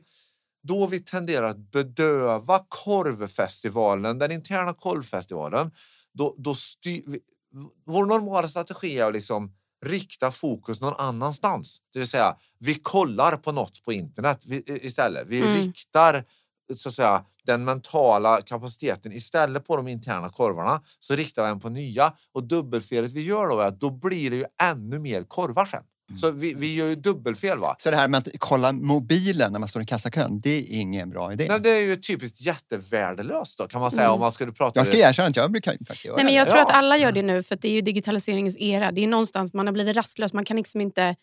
då 0.64 0.88
vi 0.88 1.00
tenderar 1.00 1.48
att 1.48 1.72
bedöva 1.72 2.66
korvfestivalen, 2.70 4.20
den 4.20 4.32
interna 4.32 4.74
korvfestivalen. 4.74 5.72
Då, 6.14 6.36
då 6.38 6.56
styr, 6.56 7.20
vår 7.86 8.06
normala 8.06 8.48
strategi 8.48 9.00
är 9.00 9.06
att 9.06 9.14
liksom 9.14 9.52
rikta 9.86 10.32
fokus 10.32 10.82
någon 10.82 10.94
annanstans. 10.98 11.82
Det 11.94 12.00
vill 12.00 12.08
säga, 12.08 12.36
vi 12.60 12.76
kollar 12.76 13.38
på 13.38 13.52
något 13.52 13.84
på 13.84 13.94
internet 13.94 14.40
istället. 14.68 15.24
Vi 15.28 15.42
Mm. 15.42 15.54
riktar 15.56 16.24
så 16.76 16.90
att 16.90 16.96
säga, 16.96 17.26
den 17.46 17.66
mentala 17.66 18.42
kapaciteten 18.42 19.12
istället 19.12 19.68
på 19.68 19.78
de 19.78 19.88
interna 19.88 20.30
korvarna 20.30 20.82
så 21.00 21.16
riktar 21.16 21.44
vi 21.44 21.48
den 21.50 21.60
på 21.60 21.70
nya. 21.70 22.14
Och 22.32 22.44
dubbelfelet 22.44 23.12
vi 23.12 23.22
gör 23.22 23.48
då 23.50 23.60
är 23.60 23.66
att 23.66 23.80
då 23.80 23.90
blir 23.90 24.30
det 24.30 24.36
ju 24.36 24.46
ännu 24.62 25.00
mer 25.00 25.24
korvar 25.24 25.66
sen. 25.66 25.84
Så 26.22 26.32
vi, 26.32 26.54
vi 26.54 26.76
gör 26.76 26.88
ju 26.90 26.96
dubbelfel 26.96 27.58
va? 27.60 27.76
Så 27.80 27.92
det 27.92 27.98
här 27.98 28.08
med 28.08 28.18
att 28.18 28.28
kolla 28.40 28.72
mobilen 28.72 29.52
när 29.52 29.60
man 29.60 29.70
står 29.70 29.82
i 29.82 29.86
kassakön, 29.86 30.40
det 30.40 30.50
är 30.50 30.64
ingen 30.70 31.10
bra 31.10 31.34
idé. 31.34 31.46
Nej, 31.50 31.60
det 31.60 31.70
är 31.70 31.82
ju 31.82 31.96
typiskt 31.96 32.42
jättevärdelöst 32.42 33.58
då 33.58 33.68
kan 33.68 33.82
man 33.82 33.92
säga 33.92 34.12
om 34.12 34.20
man 34.20 34.32
skulle 34.32 34.52
prata... 34.52 34.80
Jag 34.80 34.88
ska 34.88 34.98
erkänna 34.98 35.28
att 35.30 35.36
jag 35.36 35.52
brukar 35.52 35.72
faktiskt 35.72 36.06
göra 36.06 36.16
Nej, 36.16 36.26
men 36.26 36.34
jag 36.34 36.48
det. 36.48 36.52
tror 36.52 36.60
Ja. 36.60 36.66
att 36.66 36.74
alla 36.74 36.98
gör 36.98 37.12
det 37.12 37.22
nu 37.22 37.44
för 37.44 37.58
det 37.62 37.68
är 37.68 37.72
ju 37.72 37.82
digitaliseringens 37.82 38.58
era. 38.58 38.92
Det 38.92 39.04
är 39.04 39.08
någonstans 39.08 39.54
man 39.54 39.68
har 39.68 39.74
blivit 39.74 39.96
rastlös. 39.96 40.34
Man 40.34 40.46
kan 40.46 40.58
liksom 40.58 40.82
inte 40.82 41.16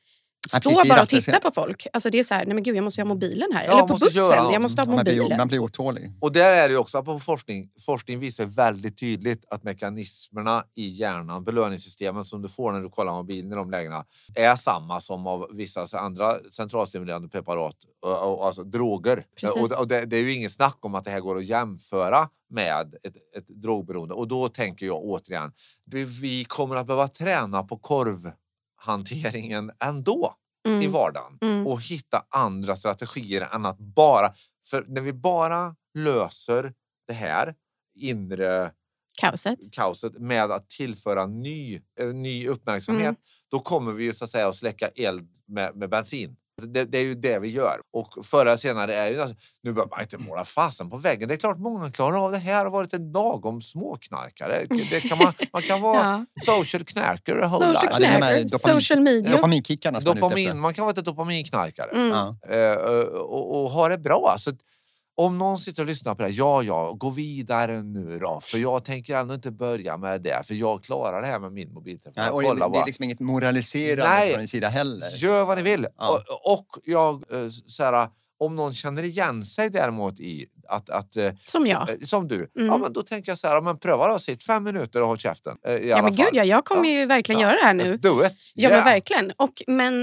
Ja, 0.52 0.60
stå 0.60 0.70
precis, 0.70 0.88
bara 0.88 1.02
och 1.02 1.08
titta 1.08 1.40
på 1.40 1.50
folk. 1.50 1.86
Alltså 1.92 2.10
det 2.10 2.18
är 2.18 2.22
så 2.22 2.34
här, 2.34 2.46
nej 2.46 2.54
men 2.54 2.62
gud 2.62 2.76
jag 2.76 2.84
måste 2.84 3.00
ha 3.00 3.06
mobilen 3.06 3.48
här. 3.52 3.64
Ja, 3.64 3.72
Eller 3.72 3.82
på 3.82 3.88
måste 3.88 4.18
göra 4.18 4.28
bussen, 4.28 4.44
något. 4.44 4.52
jag 4.52 4.62
måste 4.62 4.82
ha 4.82 4.86
man, 4.86 5.04
blir, 5.04 5.16
mobilen. 5.16 5.38
man 5.38 5.48
blir 5.48 5.58
otålig. 5.58 6.12
Och 6.20 6.32
där 6.32 6.52
är 6.52 6.68
det 6.68 6.72
ju 6.72 6.78
också 6.78 7.02
på 7.02 7.20
forskning. 7.20 7.68
Forskning 7.86 8.18
visar 8.18 8.46
väldigt 8.46 8.98
tydligt 8.98 9.44
att 9.50 9.62
mekanismerna 9.62 10.64
i 10.76 10.88
hjärnan, 10.88 11.44
belöningssystemen 11.44 12.24
som 12.24 12.42
du 12.42 12.48
får 12.48 12.72
när 12.72 12.80
du 12.80 12.88
kollar 12.90 13.12
mobilen 13.12 13.52
i 13.52 13.54
de 13.54 13.70
lägena, 13.70 14.04
är 14.34 14.56
samma 14.56 15.00
som 15.00 15.26
av 15.26 15.46
vissa 15.52 15.98
andra 15.98 16.34
centralstimulerande 16.50 17.28
preparat, 17.28 17.76
alltså 18.40 18.64
droger. 18.64 19.26
Precis. 19.40 19.72
Och, 19.72 19.80
och 19.80 19.88
det, 19.88 20.04
det 20.04 20.16
är 20.16 20.20
ju 20.20 20.34
inget 20.34 20.52
snack 20.52 20.78
om 20.80 20.94
att 20.94 21.04
det 21.04 21.10
här 21.10 21.20
går 21.20 21.36
att 21.36 21.44
jämföra 21.44 22.28
med 22.50 22.94
ett, 23.02 23.16
ett 23.36 23.48
drogberoende. 23.48 24.14
Och 24.14 24.28
då 24.28 24.48
tänker 24.48 24.86
jag 24.86 25.04
återigen, 25.04 25.52
vi 26.20 26.44
kommer 26.44 26.76
att 26.76 26.86
behöva 26.86 27.08
träna 27.08 27.62
på 27.62 27.78
korvhanteringen 28.86 29.70
ändå 29.84 30.34
i 30.66 30.68
Mm. 30.68 30.92
vardagen 30.92 31.38
Mm. 31.42 31.66
och 31.66 31.82
hitta 31.82 32.22
andra 32.30 32.76
strategier 32.76 33.48
än 33.54 33.66
att 33.66 33.78
bara... 33.78 34.34
För 34.66 34.84
när 34.88 35.00
vi 35.00 35.12
bara 35.12 35.76
löser 35.98 36.72
det 37.08 37.12
här 37.14 37.54
inre 38.00 38.70
Kaoset. 39.20 39.58
kaoset 39.72 40.18
med 40.18 40.50
att 40.50 40.68
tillföra 40.70 41.26
ny, 41.26 41.80
eh, 42.00 42.06
ny 42.06 42.48
uppmärksamhet, 42.48 43.02
Mm. 43.04 43.16
då 43.50 43.60
kommer 43.60 43.92
vi 43.92 44.04
ju 44.04 44.12
så 44.12 44.24
att 44.24 44.30
säga 44.30 44.48
att 44.48 44.56
släcka 44.56 44.88
eld 44.88 45.28
med, 45.46 45.76
med 45.76 45.90
bensin. 45.90 46.36
Det, 46.66 46.84
det 46.84 46.98
är 46.98 47.02
ju 47.02 47.14
det 47.14 47.38
vi 47.38 47.48
gör. 47.48 47.80
Och 47.92 48.26
förr 48.26 48.46
eller 48.46 48.56
senare 48.56 48.94
är 48.94 49.10
ju... 49.10 49.20
alltså, 49.22 49.36
Nu 49.62 49.72
behöver 49.72 49.90
man 49.90 50.00
inte 50.00 50.18
måla 50.18 50.44
fasen 50.44 50.90
på 50.90 50.96
väggen. 50.96 51.28
Det 51.28 51.34
är 51.34 51.38
klart 51.38 51.58
många 51.58 51.90
klarar 51.90 52.24
av 52.24 52.32
det 52.32 52.38
här 52.38 52.66
och 52.66 52.72
varit 52.72 52.92
en 52.94 53.12
lagom 53.12 53.60
småknarkare. 53.62 54.58
Det 54.90 55.00
kan 55.00 55.18
man, 55.18 55.32
man 55.52 55.62
kan 55.62 55.80
vara 55.80 56.26
Ja. 56.34 56.54
social 56.54 56.84
knarker 56.84 57.42
Social 57.48 57.68
life. 57.72 57.86
Ja, 58.02 58.08
här 58.08 58.18
knäcker, 58.18 58.44
dopamin- 58.44 58.74
social 58.74 59.00
media. 59.00 59.32
Dopaminkikarna 59.32 60.00
som 60.00 60.08
man 60.08 60.16
är 60.16 60.16
ute 60.18 60.24
Dopamin, 60.26 60.46
efter. 60.46 60.58
man 60.58 60.74
kan 60.74 60.84
vara 60.84 60.94
ett 60.98 61.04
dopaminknarkare 61.04 61.90
Mm. 61.90 62.08
Ja. 62.08 62.36
eh, 62.56 62.76
och, 63.06 63.62
och 63.64 63.70
ha 63.70 63.88
det 63.88 63.98
bra. 63.98 64.34
Så 64.38 64.52
om 65.14 65.38
någon 65.38 65.58
sitter 65.58 65.82
och 65.82 65.88
lyssnar 65.88 66.14
på 66.14 66.22
det, 66.22 66.28
här, 66.28 66.34
ja, 66.38 66.62
ja, 66.62 66.92
gå 66.92 67.10
vidare 67.10 67.82
nu 67.82 68.18
då. 68.18 68.40
För 68.42 68.58
jag 68.58 68.84
tänker 68.84 69.16
ändå 69.16 69.34
inte 69.34 69.50
börja 69.50 69.96
med 69.96 70.20
det, 70.22 70.46
för 70.46 70.54
jag 70.54 70.84
klarar 70.84 71.20
det 71.20 71.26
här 71.26 71.38
med 71.38 71.52
min 71.52 71.72
mobiltelefon. 71.72 72.24
Ja, 72.24 72.30
och 72.32 72.42
Kolla 72.42 72.68
det, 72.68 72.74
det 72.74 72.82
är 72.82 72.86
liksom 72.86 73.04
inget 73.04 73.20
moraliserande 73.20 74.08
Nej. 74.10 74.30
från 74.30 74.38
din 74.38 74.48
sida 74.48 74.68
heller. 74.68 75.08
Gör 75.16 75.44
vad 75.44 75.56
ni 75.58 75.62
vill. 75.64 75.86
Ja. 75.98 76.22
Och, 76.44 76.52
och 76.52 76.66
jag, 76.84 77.14
eh, 77.14 77.48
så 77.66 77.84
här, 77.84 78.08
om 78.38 78.56
någon 78.56 78.74
känner 78.74 79.02
igen 79.02 79.44
sig 79.44 79.70
däremot 79.70 80.20
i 80.20 80.46
att, 80.68 80.90
att 80.90 81.16
eh, 81.16 81.30
Som 81.42 81.66
jag. 81.66 81.88
eh, 81.90 81.96
som 82.06 82.28
du, 82.28 82.36
Mm. 82.36 82.66
ja, 82.68 82.78
men 82.78 82.92
då 82.92 83.02
tänker 83.02 83.30
jag 83.32 83.38
så 83.38 83.46
här, 83.48 83.54
ja, 83.54 83.60
men 83.60 83.78
pröva 83.78 84.08
då, 84.08 84.18
sitt 84.18 84.44
fem 84.44 84.62
minuter 84.64 85.00
och 85.00 85.06
håll 85.08 85.18
käften. 85.18 85.56
I 85.80 85.88
Ja, 85.88 85.94
alla 85.94 86.02
men 86.02 86.16
gud, 86.16 86.28
ja, 86.32 86.44
jag 86.44 86.64
kommer 86.64 86.88
ju 86.88 87.06
verkligen 87.06 87.40
Ja. 87.40 87.46
göra 87.48 87.56
det 87.60 87.66
här 87.66 87.74
nu. 87.74 87.96
Do 87.96 88.24
it. 88.26 88.32
Ja, 88.54 88.68
Yeah. 88.68 88.84
men 88.84 88.92
verkligen. 88.92 89.32
Och, 89.36 89.62
men 89.66 90.00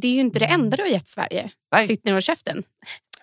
det 0.00 0.06
är 0.08 0.12
ju 0.12 0.20
inte 0.20 0.38
det 0.38 0.44
enda 0.46 0.76
du 0.76 0.82
har 0.82 0.90
gett 0.90 1.08
Sverige. 1.08 1.50
Nej. 1.72 1.86
Sitt 1.86 2.04
ner 2.04 2.14
och 2.16 2.22
käften. 2.22 2.62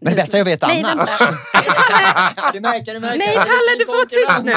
Men 0.02 0.12
det 0.14 0.18
bästa 0.22 0.38
jag 0.38 0.46
vet 0.46 0.62
Nej, 0.62 0.84
annars. 0.88 1.22
vänta. 1.22 2.52
du 2.54 2.60
märker, 2.60 2.94
du 2.94 3.00
märker. 3.00 3.18
Nej, 3.18 3.36
Palle, 3.36 3.76
du 3.80 3.86
får 3.86 3.94
vara 3.94 4.06
tyst 4.06 4.46
nu. 4.46 4.52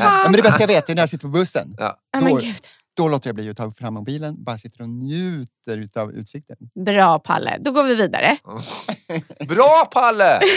Ja, 0.00 0.22
men 0.24 0.32
det 0.32 0.42
bästa 0.42 0.60
jag 0.60 0.68
vet 0.68 0.88
är 0.90 0.94
när 0.94 1.02
jag 1.02 1.08
sitter 1.10 1.22
på 1.22 1.28
bussen. 1.32 1.74
Ja. 1.78 1.98
Då- 2.20 2.36
gud. 2.36 2.56
Då 2.96 3.08
låter 3.08 3.28
jag 3.28 3.34
bli 3.34 3.50
att 3.50 3.56
ta 3.56 3.70
fram 3.72 3.94
mobilen, 3.94 4.44
bara 4.44 4.58
sitter 4.58 4.80
och 4.80 4.88
njuter 4.88 5.88
av 6.00 6.12
utsikten. 6.12 6.56
Bra, 6.86 7.18
Palle. 7.18 7.56
Då 7.60 7.70
går 7.70 7.84
vi 7.84 7.94
vidare. 7.94 8.36
Bra 9.48 9.88
Palle! 9.92 10.40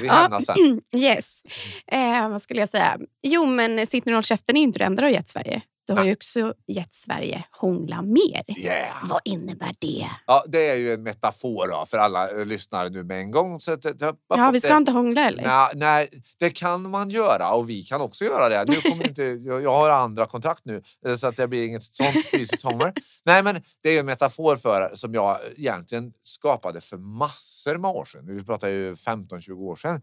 Vi 0.00 0.06
Ja. 0.06 0.12
hämnas 0.14 0.46
sen. 0.46 0.80
Yes. 1.00 1.42
Eh, 1.86 2.28
vad 2.28 2.42
skulle 2.42 2.60
jag 2.60 2.68
säga? 2.68 2.96
Jo, 3.22 3.46
men 3.46 3.86
Sitt 3.86 4.04
ner 4.04 4.12
och 4.12 4.16
håll 4.16 4.22
käften 4.22 4.56
är 4.56 4.60
ju 4.60 4.64
inte 4.64 4.78
det 4.78 4.84
enda 4.84 5.00
du 5.00 5.06
har 5.06 5.12
gett 5.12 5.28
Sverige. 5.28 5.60
Du 5.86 5.92
har 5.92 6.04
ju 6.04 6.12
också 6.12 6.54
gett 6.66 6.94
Sverige 6.94 7.44
hångla 7.50 8.02
mer. 8.02 8.42
Yeah. 8.58 9.08
Vad 9.08 9.20
innebär 9.24 9.74
det? 9.78 10.06
Ja, 10.26 10.44
det 10.48 10.68
är 10.68 10.76
ju 10.76 10.92
en 10.92 11.02
metafor 11.02 11.68
då, 11.68 11.86
för 11.88 11.98
alla 11.98 12.30
eh, 12.30 12.46
lyssnare 12.46 12.88
nu 12.88 13.04
med 13.04 13.18
en 13.20 13.30
gång. 13.30 13.60
Så 13.60 13.72
att- 13.72 13.84
Ja, 14.28 14.50
vi 14.52 14.60
ska 14.60 14.76
inte 14.76 14.92
hångla 14.92 15.26
eller? 15.28 15.42
nej, 15.42 15.70
nej, 15.74 16.22
det 16.38 16.50
kan 16.50 16.90
man 16.90 17.10
göra 17.10 17.52
och 17.52 17.70
vi 17.70 17.82
kan 17.82 18.00
också 18.00 18.24
göra 18.24 18.48
det. 18.48 18.64
Nu 18.72 18.90
kommer 18.90 19.08
inte, 19.08 19.22
jag, 19.62 19.72
har 19.72 19.90
andra 19.90 20.26
kontrakt 20.26 20.64
nu 20.64 20.82
eh, 21.06 21.14
så 21.16 21.28
att 21.28 21.36
det 21.36 21.48
blir 21.48 21.66
inget 21.66 21.84
sånt 21.84 22.26
fysiskt 22.30 22.62
hångel. 22.62 22.92
Nej, 23.24 23.42
men 23.42 23.62
det 23.82 23.88
är 23.88 23.92
ju 23.92 23.98
en 23.98 24.06
metafor 24.06 24.56
för 24.56 24.90
som 24.94 25.14
jag 25.14 25.38
egentligen 25.56 26.12
skapade 26.24 26.80
för 26.80 26.96
massor 26.96 27.76
med 27.78 27.90
år 27.90 28.04
sedan. 28.04 28.36
Vi 28.36 28.44
pratar 28.44 28.68
ju 28.68 28.94
15-20 28.94 29.50
år 29.52 29.76
sedan. 29.76 30.02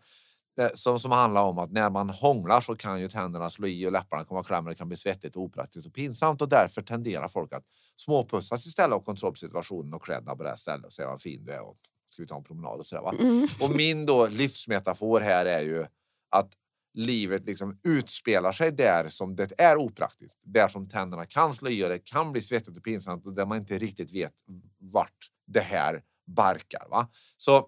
Eh, 0.59 0.69
Som, 0.73 0.99
som 0.99 1.11
handlar 1.11 1.43
om 1.43 1.57
att 1.57 1.71
när 1.71 1.89
man 1.89 2.09
hånglar 2.09 2.61
så 2.61 2.75
kan 2.75 3.01
ju 3.01 3.07
tänderna 3.07 3.49
slå 3.49 3.67
i 3.67 3.87
och 3.87 3.91
läpparna 3.91 4.23
komma 4.23 4.43
kläm 4.43 4.65
och 4.65 4.69
det 4.69 4.75
kan 4.75 4.87
bli 4.87 4.97
svettigt, 4.97 5.37
opraktiskt 5.37 5.87
och 5.87 5.93
pinsamt 5.93 6.41
och 6.41 6.49
därför 6.49 6.81
tenderar 6.81 7.27
folk 7.27 7.53
att 7.53 7.63
småpussas 7.95 8.65
istället 8.65 8.97
och 8.97 9.05
kontroll 9.05 9.31
på 9.31 9.37
situationen 9.37 9.93
och 9.93 10.03
klädda 10.03 10.35
på 10.35 10.43
det 10.43 10.49
här 10.49 10.55
stället 10.55 10.85
och 10.85 10.93
säga 10.93 11.07
vad 11.07 11.21
fin 11.21 11.45
du 11.45 11.51
är 11.51 11.61
och 11.61 11.77
ska 12.09 12.23
vi 12.23 12.27
ta 12.27 12.37
en 12.37 12.43
promenad 12.43 12.79
och 12.79 12.85
sådär. 12.85 13.03
Va? 13.03 13.15
Mm. 13.19 13.47
Och 13.61 13.75
min 13.75 14.05
då 14.05 14.27
livsmetafor 14.27 15.19
här 15.19 15.45
är 15.45 15.61
ju 15.61 15.85
att 16.29 16.49
livet 16.93 17.45
liksom 17.45 17.79
utspelar 17.83 18.51
sig 18.51 18.71
där 18.71 19.09
som 19.09 19.35
det 19.35 19.59
är 19.59 19.77
opraktiskt. 19.77 20.39
Där 20.43 20.67
som 20.67 20.89
tänderna 20.89 21.25
kan 21.25 21.53
slå 21.53 21.69
i 21.69 21.85
och 21.85 21.89
det 21.89 21.99
kan 21.99 22.31
bli 22.31 22.41
svettigt 22.41 22.77
och 22.77 22.83
pinsamt 22.83 23.25
och 23.25 23.33
där 23.33 23.45
man 23.45 23.57
inte 23.57 23.77
riktigt 23.77 24.11
vet 24.11 24.33
vart 24.77 25.29
det 25.47 25.59
här 25.59 26.01
barkar. 26.27 26.87
Va? 26.89 27.09
Så 27.37 27.67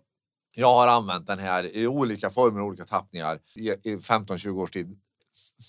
jag 0.56 0.74
har 0.74 0.88
använt 0.88 1.28
den 1.28 1.40
här 1.40 1.76
i 1.76 1.88
olika 1.88 2.30
former 2.30 2.62
och 2.62 2.68
olika 2.68 2.86
tappningar 2.86 3.40
i, 3.56 3.70
i 3.70 3.96
15-20 3.96 4.50
års 4.50 4.72
tid 4.72 5.00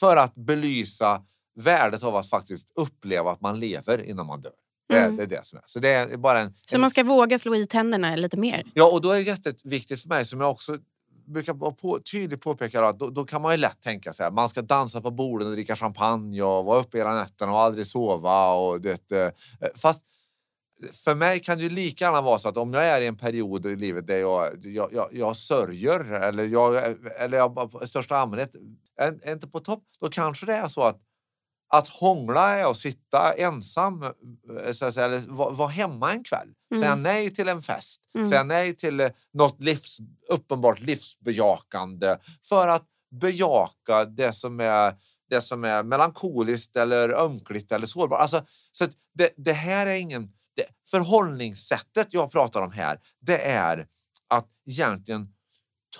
för 0.01 0.17
att 0.17 0.35
belysa 0.35 1.23
värdet 1.55 2.03
av 2.03 2.17
att 2.17 2.31
faktiskt 2.31 2.73
uppleva 2.75 3.31
att 3.31 3.41
man 3.41 3.61
lever 3.61 4.05
innan 4.05 4.27
man 4.27 4.41
dör. 4.41 4.53
Mm. 4.93 5.17
det 5.17 5.23
är 5.23 5.27
det 5.27 5.47
som 5.47 5.59
är. 5.59 5.63
Så 5.67 5.79
det 5.79 5.89
är 5.89 6.17
bara 6.17 6.41
en, 6.41 6.55
Så 6.67 6.79
man 6.79 6.91
ska 6.91 7.05
våga 7.05 7.39
slå 7.39 7.55
i 7.55 7.67
tänderna 7.67 8.17
lite 8.17 8.37
mer. 8.37 8.65
Ja, 8.75 8.93
och 8.93 9.01
då 9.01 9.11
är 9.11 9.15
det 9.15 9.23
jätteviktigt 9.23 10.03
för 10.03 10.09
mig 10.09 10.25
som 10.25 10.41
jag 10.41 10.51
också 10.51 10.79
brukar 11.27 11.55
vara 11.55 11.71
på, 11.73 11.99
tydligt 12.13 12.41
påpeka 12.41 12.85
att 12.85 12.99
då, 12.99 13.11
då 13.11 13.25
kan 13.25 13.43
man 13.43 13.53
ju 13.53 13.59
lätt 13.59 13.81
tänka 13.81 14.13
så 14.13 14.23
här. 14.23 14.31
Man 14.31 14.49
ska 14.49 14.63
dansa 14.63 15.01
på 15.01 15.11
borden 15.11 15.49
och 15.49 15.55
dricka 15.55 15.77
champagne 15.77 16.43
och 16.43 16.65
vara 16.65 16.81
uppe 16.81 16.99
hela 16.99 17.15
nätterna 17.15 17.53
och 17.53 17.59
aldrig 17.59 17.87
sova. 17.87 18.55
Och 18.55 18.81
det, 18.81 19.13
eh, 19.13 19.31
fast 19.77 20.03
för 21.05 21.15
mig 21.15 21.41
kan 21.41 21.59
det 21.59 21.65
ju 21.65 21.71
lika 21.71 22.05
gärna 22.05 22.21
vara 22.21 22.39
så 22.39 22.49
att 22.49 22.57
om 22.57 22.75
jag 22.75 22.85
är 22.85 23.01
i 23.01 23.07
en 23.07 23.17
period 23.17 23.67
i 23.67 23.77
livet 23.77 24.07
där 24.07 24.19
jag, 24.19 24.65
jag, 24.65 24.93
jag, 24.93 25.09
jag 25.13 25.37
sörjer 25.37 26.13
eller 26.13 26.45
jag, 26.45 26.97
eller 27.19 27.39
jag 27.39 27.75
i 27.83 27.87
största 27.87 28.17
allmänhet 28.17 28.57
är, 28.97 29.19
är 29.23 29.33
inte 29.33 29.47
på 29.49 29.61
topp, 29.61 29.85
då 30.01 30.09
kanske 30.09 30.47
det 30.47 30.55
är 30.55 30.69
så 30.69 30.83
att 30.83 31.01
att 31.73 31.89
hångla 31.89 32.57
är 32.57 32.71
att 32.71 32.79
sitta 32.79 33.33
ensam, 33.33 34.03
eh, 34.03 34.73
så 34.73 34.87
att 34.87 34.95
säga, 34.95 35.07
eller 35.07 35.21
vara 35.55 35.69
hemma 35.69 36.13
en 36.13 36.25
kväll. 36.25 36.49
Mm. 36.75 36.83
Säga 36.83 36.97
nej 36.97 37.31
till 37.31 37.49
en 37.49 37.63
fest. 37.63 38.01
Mm. 38.17 38.29
Säga 38.29 38.45
nej 38.45 38.77
till 38.77 39.01
eh, 39.01 39.11
något 39.33 39.61
livs, 39.61 39.99
uppenbart 40.29 40.81
livsbejakande 40.81 42.17
för 42.49 42.69
att 42.69 42.85
bejaka 43.21 44.05
det 44.05 44.33
som 44.33 44.61
är, 44.61 44.95
det 45.31 45.41
som 45.41 45.65
är 45.65 45.83
melankoliskt 45.83 46.77
eller 46.77 47.09
ömkligt 47.09 47.73
eller 47.73 47.87
sårbart. 47.87 48.21
Alltså, 48.21 48.45
så 48.73 48.87
det, 49.15 49.33
det 49.37 49.53
här 49.53 49.87
är 49.87 49.97
ingen... 49.97 50.33
Förhållningssättet 50.93 52.15
jag 52.15 52.33
pratar 52.33 52.63
om 52.63 52.73
här, 52.73 53.01
det 53.21 53.39
är 53.45 53.87
att 54.29 54.49
egentligen 54.71 55.35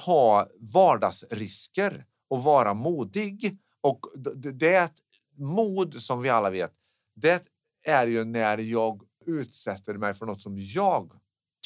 ta 0.05 0.47
vardagsrisker 0.75 2.07
och 2.31 2.43
vara 2.43 2.75
modig. 2.75 3.59
Och 3.81 4.01
det, 4.37 4.75
är 4.75 4.85
ett 4.85 4.99
mod 5.39 6.03
som 6.03 6.23
vi 6.23 6.29
alla 6.29 6.51
vet. 6.51 6.73
Det 7.15 7.43
är 7.89 8.07
ju 8.07 8.25
när 8.25 8.59
jag 8.59 9.03
utsätter 9.27 9.95
mig 9.95 10.15
för 10.15 10.27
något 10.27 10.43
som 10.43 10.59
jag 10.59 11.13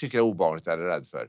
tycker 0.00 0.18
är 0.18 0.22
obehagligt 0.22 0.66
eller 0.66 0.82
rädd 0.82 1.06
för. 1.06 1.28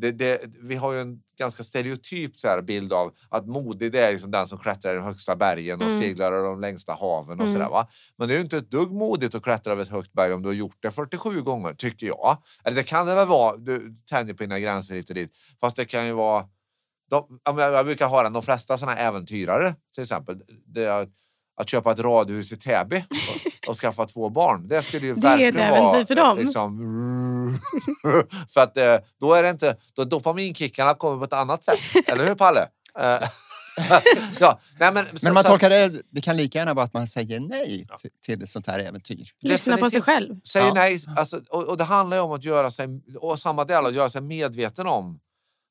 Det, 0.00 0.10
det, 0.12 0.40
vi 0.62 0.76
har 0.76 0.92
ju 0.92 1.00
en 1.00 1.18
ganska 1.38 1.64
stereotyp 1.64 2.38
så 2.38 2.48
här 2.48 2.62
bild 2.62 2.92
av 2.92 3.12
att 3.28 3.46
modig 3.46 3.92
det 3.92 4.00
är 4.00 4.12
liksom 4.12 4.30
den 4.30 4.48
som 4.48 4.58
klättrar 4.58 4.92
i 4.92 4.96
de 4.96 5.04
högsta 5.04 5.36
bergen 5.36 5.80
och 5.82 5.86
Mm. 5.88 6.00
seglar 6.00 6.32
över 6.32 6.48
de 6.48 6.60
längsta 6.60 6.92
haven 6.92 7.40
och 7.40 7.46
Mm. 7.46 7.52
sådär. 7.52 7.68
Va? 7.68 7.88
Men 8.18 8.28
det 8.28 8.34
är 8.34 8.36
ju 8.36 8.42
inte 8.42 8.56
ett 8.56 8.70
dugg 8.70 8.92
modigt 8.92 9.34
att 9.34 9.42
klättra 9.42 9.72
över 9.72 9.82
ett 9.82 9.88
högt 9.88 10.12
berg 10.12 10.32
om 10.32 10.42
du 10.42 10.48
har 10.48 10.54
gjort 10.54 10.76
det 10.80 10.90
47 10.90 11.42
gånger, 11.42 11.74
tycker 11.74 12.06
jag. 12.06 12.36
Eller 12.64 12.76
det 12.76 12.82
kan 12.82 13.06
det 13.06 13.14
väl 13.14 13.26
vara, 13.28 13.56
du 13.56 13.94
tänjer 14.10 14.34
på 14.34 14.42
dina 14.42 14.58
gränser 14.60 14.94
hit 14.94 15.08
och 15.08 15.14
dit. 15.14 15.36
Fast 15.60 15.76
det 15.76 15.84
kan 15.84 16.06
ju 16.06 16.12
vara... 16.12 16.44
De, 17.10 17.40
jag 17.44 17.86
brukar 17.86 18.08
höra 18.08 18.30
de 18.30 18.42
flesta 18.42 18.78
såna 18.78 18.96
äventyrare, 18.96 19.74
till 19.94 20.02
exempel, 20.02 20.42
det 20.66 21.08
att 21.56 21.68
köpa 21.68 21.92
ett 21.92 21.98
radhus 21.98 22.52
i 22.52 22.56
Täby 22.56 23.04
och, 23.68 23.76
skaffa 23.76 24.06
två 24.06 24.28
barn. 24.30 24.68
Det 24.68 24.82
skulle 24.82 25.06
ju 25.06 25.14
Det 25.14 25.28
är 25.28 25.34
ett 25.48 25.54
verkligen 25.54 25.70
vara... 25.84 26.06
för 26.06 26.14
dem. 26.14 26.38
Liksom, 26.38 27.58
för 28.48 28.60
att 28.60 28.76
eh, 28.76 28.96
då 29.20 29.34
är 29.34 29.42
det 29.42 29.50
inte... 29.50 29.76
Då 29.94 30.04
dopaminkickarna 30.04 30.94
kommer 30.94 31.18
på 31.18 31.24
ett 31.24 31.32
annat 31.32 31.64
sätt. 31.64 31.78
Eller 32.06 32.24
hur, 32.24 32.34
Palle? 32.34 32.68
Eh, 32.98 33.28
ja, 34.40 34.60
nej, 34.80 34.92
men, 34.92 35.04
så- 35.18 35.24
Men 35.24 35.34
man 35.34 35.44
tolkar 35.44 35.70
det, 35.70 36.02
det 36.10 36.20
kan 36.20 36.36
lika 36.36 36.58
gärna 36.58 36.74
vara 36.74 36.84
att 36.84 36.92
man 36.92 37.06
säger 37.06 37.40
nej 37.40 37.86
till, 38.00 38.10
till 38.22 38.42
ett 38.42 38.50
sånt 38.50 38.66
här 38.66 38.78
äventyr. 38.78 39.28
Lyssna 39.42 39.76
på 39.76 39.90
sig 39.90 40.02
själv. 40.02 40.40
säger 40.44 40.66
Ja. 40.66 40.74
nej. 40.74 40.98
Alltså, 41.16 41.40
och, 41.50 41.64
och 41.64 41.76
det 41.76 41.84
handlar 41.84 42.16
ju 42.16 42.22
om 42.22 42.32
att 42.32 42.44
göra 42.44 42.70
sig, 42.70 42.88
och 43.20 43.38
samma 43.38 43.64
del, 43.64 43.86
att 43.86 43.94
göra 43.94 44.10
sig 44.10 44.22
medveten 44.22 44.86
om 44.86 45.20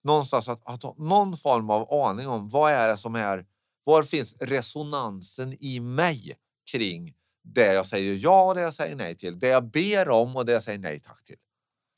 någonstans 0.03 0.49
att, 0.49 0.61
att 0.65 0.83
ha 0.83 0.95
någon 0.97 1.37
form 1.37 1.69
av 1.69 1.93
aning 1.93 2.27
om 2.27 2.49
vad 2.49 2.71
är 2.71 2.87
det 2.87 2.97
som 2.97 3.15
är, 3.15 3.45
var 3.83 4.03
finns 4.03 4.35
resonansen 4.39 5.57
i 5.59 5.79
mig 5.79 6.33
kring 6.71 7.13
det 7.43 7.73
jag 7.73 7.85
säger 7.85 8.19
ja 8.21 8.43
och 8.43 8.55
det 8.55 8.61
jag 8.61 8.73
säger 8.73 8.95
nej 8.95 9.15
till. 9.15 9.39
Det 9.39 9.47
jag 9.47 9.71
ber 9.71 10.09
om 10.09 10.35
och 10.35 10.45
det 10.45 10.51
jag 10.51 10.63
säger 10.63 10.79
nej 10.79 10.99
tack 10.99 11.23
till. 11.23 11.35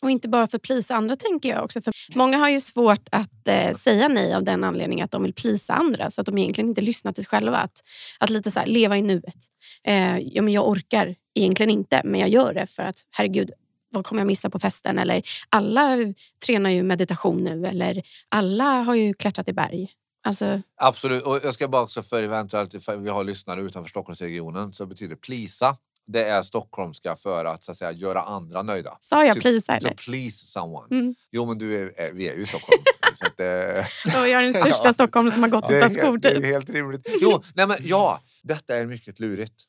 Och 0.04 0.12
inte 0.12 0.30
bara 0.30 0.48
för 0.48 0.58
att 0.58 0.62
plisa 0.62 0.96
andra 0.96 1.16
tänker 1.16 1.50
jag 1.50 1.64
också. 1.64 1.82
För 1.82 1.94
många 2.16 2.38
har 2.38 2.50
ju 2.50 2.60
svårt 2.60 3.08
att 3.12 3.48
eh, 3.48 3.74
säga 3.74 4.08
nej 4.08 4.34
av 4.34 4.44
den 4.44 4.64
anledningen 4.64 5.06
att 5.06 5.12
de 5.12 5.24
vill 5.24 5.34
plisa 5.34 5.74
andra 5.74 6.10
så 6.10 6.22
att 6.22 6.28
de 6.28 6.38
egentligen 6.38 6.70
inte 6.70 6.82
lyssnar 6.82 7.12
till 7.12 7.24
sig 7.24 7.30
själva. 7.30 7.58
Att, 7.58 7.84
att 8.20 8.30
lite 8.30 8.52
så 8.52 8.60
här, 8.60 8.68
leva 8.68 8.98
i 8.98 9.02
nuet. 9.02 9.48
Eh, 9.84 10.18
ja, 10.18 10.42
men 10.42 10.54
jag 10.54 10.70
orkar 10.70 11.16
egentligen 11.36 11.70
inte 11.70 12.02
men 12.04 12.20
jag 12.20 12.30
gör 12.30 12.54
det 12.54 12.68
för 12.68 12.84
att 12.84 13.00
herregud 13.12 13.52
vad 13.96 14.06
kommer 14.06 14.22
jag 14.22 14.28
missa 14.28 14.50
på 14.50 14.60
festen? 14.60 15.00
Eller 15.00 15.22
alla 15.50 15.98
tränar 16.46 16.70
ju 16.70 16.84
meditation 16.84 17.44
nu 17.44 17.66
eller 17.66 18.04
alla 18.30 18.82
har 18.84 18.96
ju 18.96 19.14
klättrat 19.14 19.48
i 19.48 19.54
berg. 19.54 19.90
Alltså, 20.26 20.62
Absolut. 20.82 21.24
Och 21.24 21.40
jag 21.44 21.54
ska 21.54 21.68
bara 21.68 21.82
också 21.84 22.02
för 22.04 22.24
eventuellt, 22.24 22.84
för 22.84 22.98
vi 22.98 23.10
har 23.10 23.24
lyssnare 23.24 23.62
utanför 23.62 23.90
Stockholmsregionen, 23.90 24.74
så 24.74 24.86
betyder 24.86 25.16
plisa. 25.16 25.78
Det 26.08 26.24
är 26.24 26.42
stockholmska 26.42 27.16
för 27.16 27.46
att, 27.46 27.64
så 27.64 27.72
att 27.72 27.78
säga, 27.78 27.92
göra 27.92 28.22
andra 28.22 28.64
nöjda. 28.64 28.98
sa 29.00 29.26
jag 29.26 29.34
Typ- 29.34 29.42
please 29.44 29.80
To 29.80 29.88
please 29.98 30.46
someone. 30.46 30.88
Mm. 30.92 31.16
Jo, 31.32 31.46
men 31.46 31.58
du 31.58 31.76
är, 31.76 32.12
vi 32.14 32.30
är 32.30 32.36
ju 32.36 32.42
i 32.42 32.46
Stockholm. 32.46 32.84
så 33.16 33.26
att, 33.26 33.40
eh, 33.40 34.20
Och 34.22 34.28
jag 34.28 34.40
är 34.40 34.44
den 34.44 34.54
största 34.54 34.82
Ja. 34.88 34.94
Stockholm 34.94 35.32
som 35.32 35.44
har 35.44 35.50
gått 35.50 35.72
utan 35.72 35.90
skor 35.90 36.18
det 36.18 36.30
är 36.30 36.36
typ. 36.36 36.46
helt 36.46 36.70
rimligt. 36.70 37.08
Jo, 37.22 37.44
nej 37.56 37.68
men 37.68 37.78
ja, 37.82 38.22
detta 38.44 38.76
är 38.76 38.86
mycket 38.86 39.20
lurigt. 39.20 39.64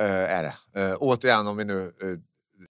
eh, 0.00 0.06
är 0.06 0.42
det. 0.74 0.80
Uh, 0.80 0.96
återigen, 1.00 1.46
om 1.46 1.56
vi 1.56 1.64
nu... 1.64 1.92
Uh, 2.02 2.18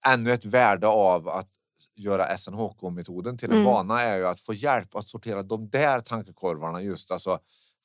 ännu 0.06 0.32
ett 0.32 0.44
värde 0.44 0.86
av 0.86 1.28
att 1.28 1.48
göra 1.94 2.36
SNHK-metoden 2.38 3.38
till 3.38 3.50
en 3.50 3.56
Mm. 3.56 3.64
vana 3.64 4.02
är 4.02 4.16
ju 4.16 4.26
att 4.26 4.40
få 4.40 4.54
hjälp 4.54 4.94
att 4.94 5.08
sortera 5.08 5.42
de 5.42 5.68
där 5.70 6.00
tankekorvarna 6.00 6.82
just 6.82 7.10
alltså 7.10 7.38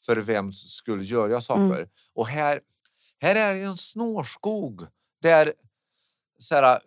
för 0.05 0.15
vems 0.15 0.73
skull 0.73 1.11
gör 1.11 1.29
jag 1.29 1.43
saker? 1.43 1.61
Mm. 1.63 1.89
Och 2.13 2.27
här, 2.27 2.59
här 3.21 3.35
är 3.35 3.55
en 3.65 3.77
snårskog 3.77 4.87
där 5.21 5.53
så 6.39 6.55
här, 6.55 6.79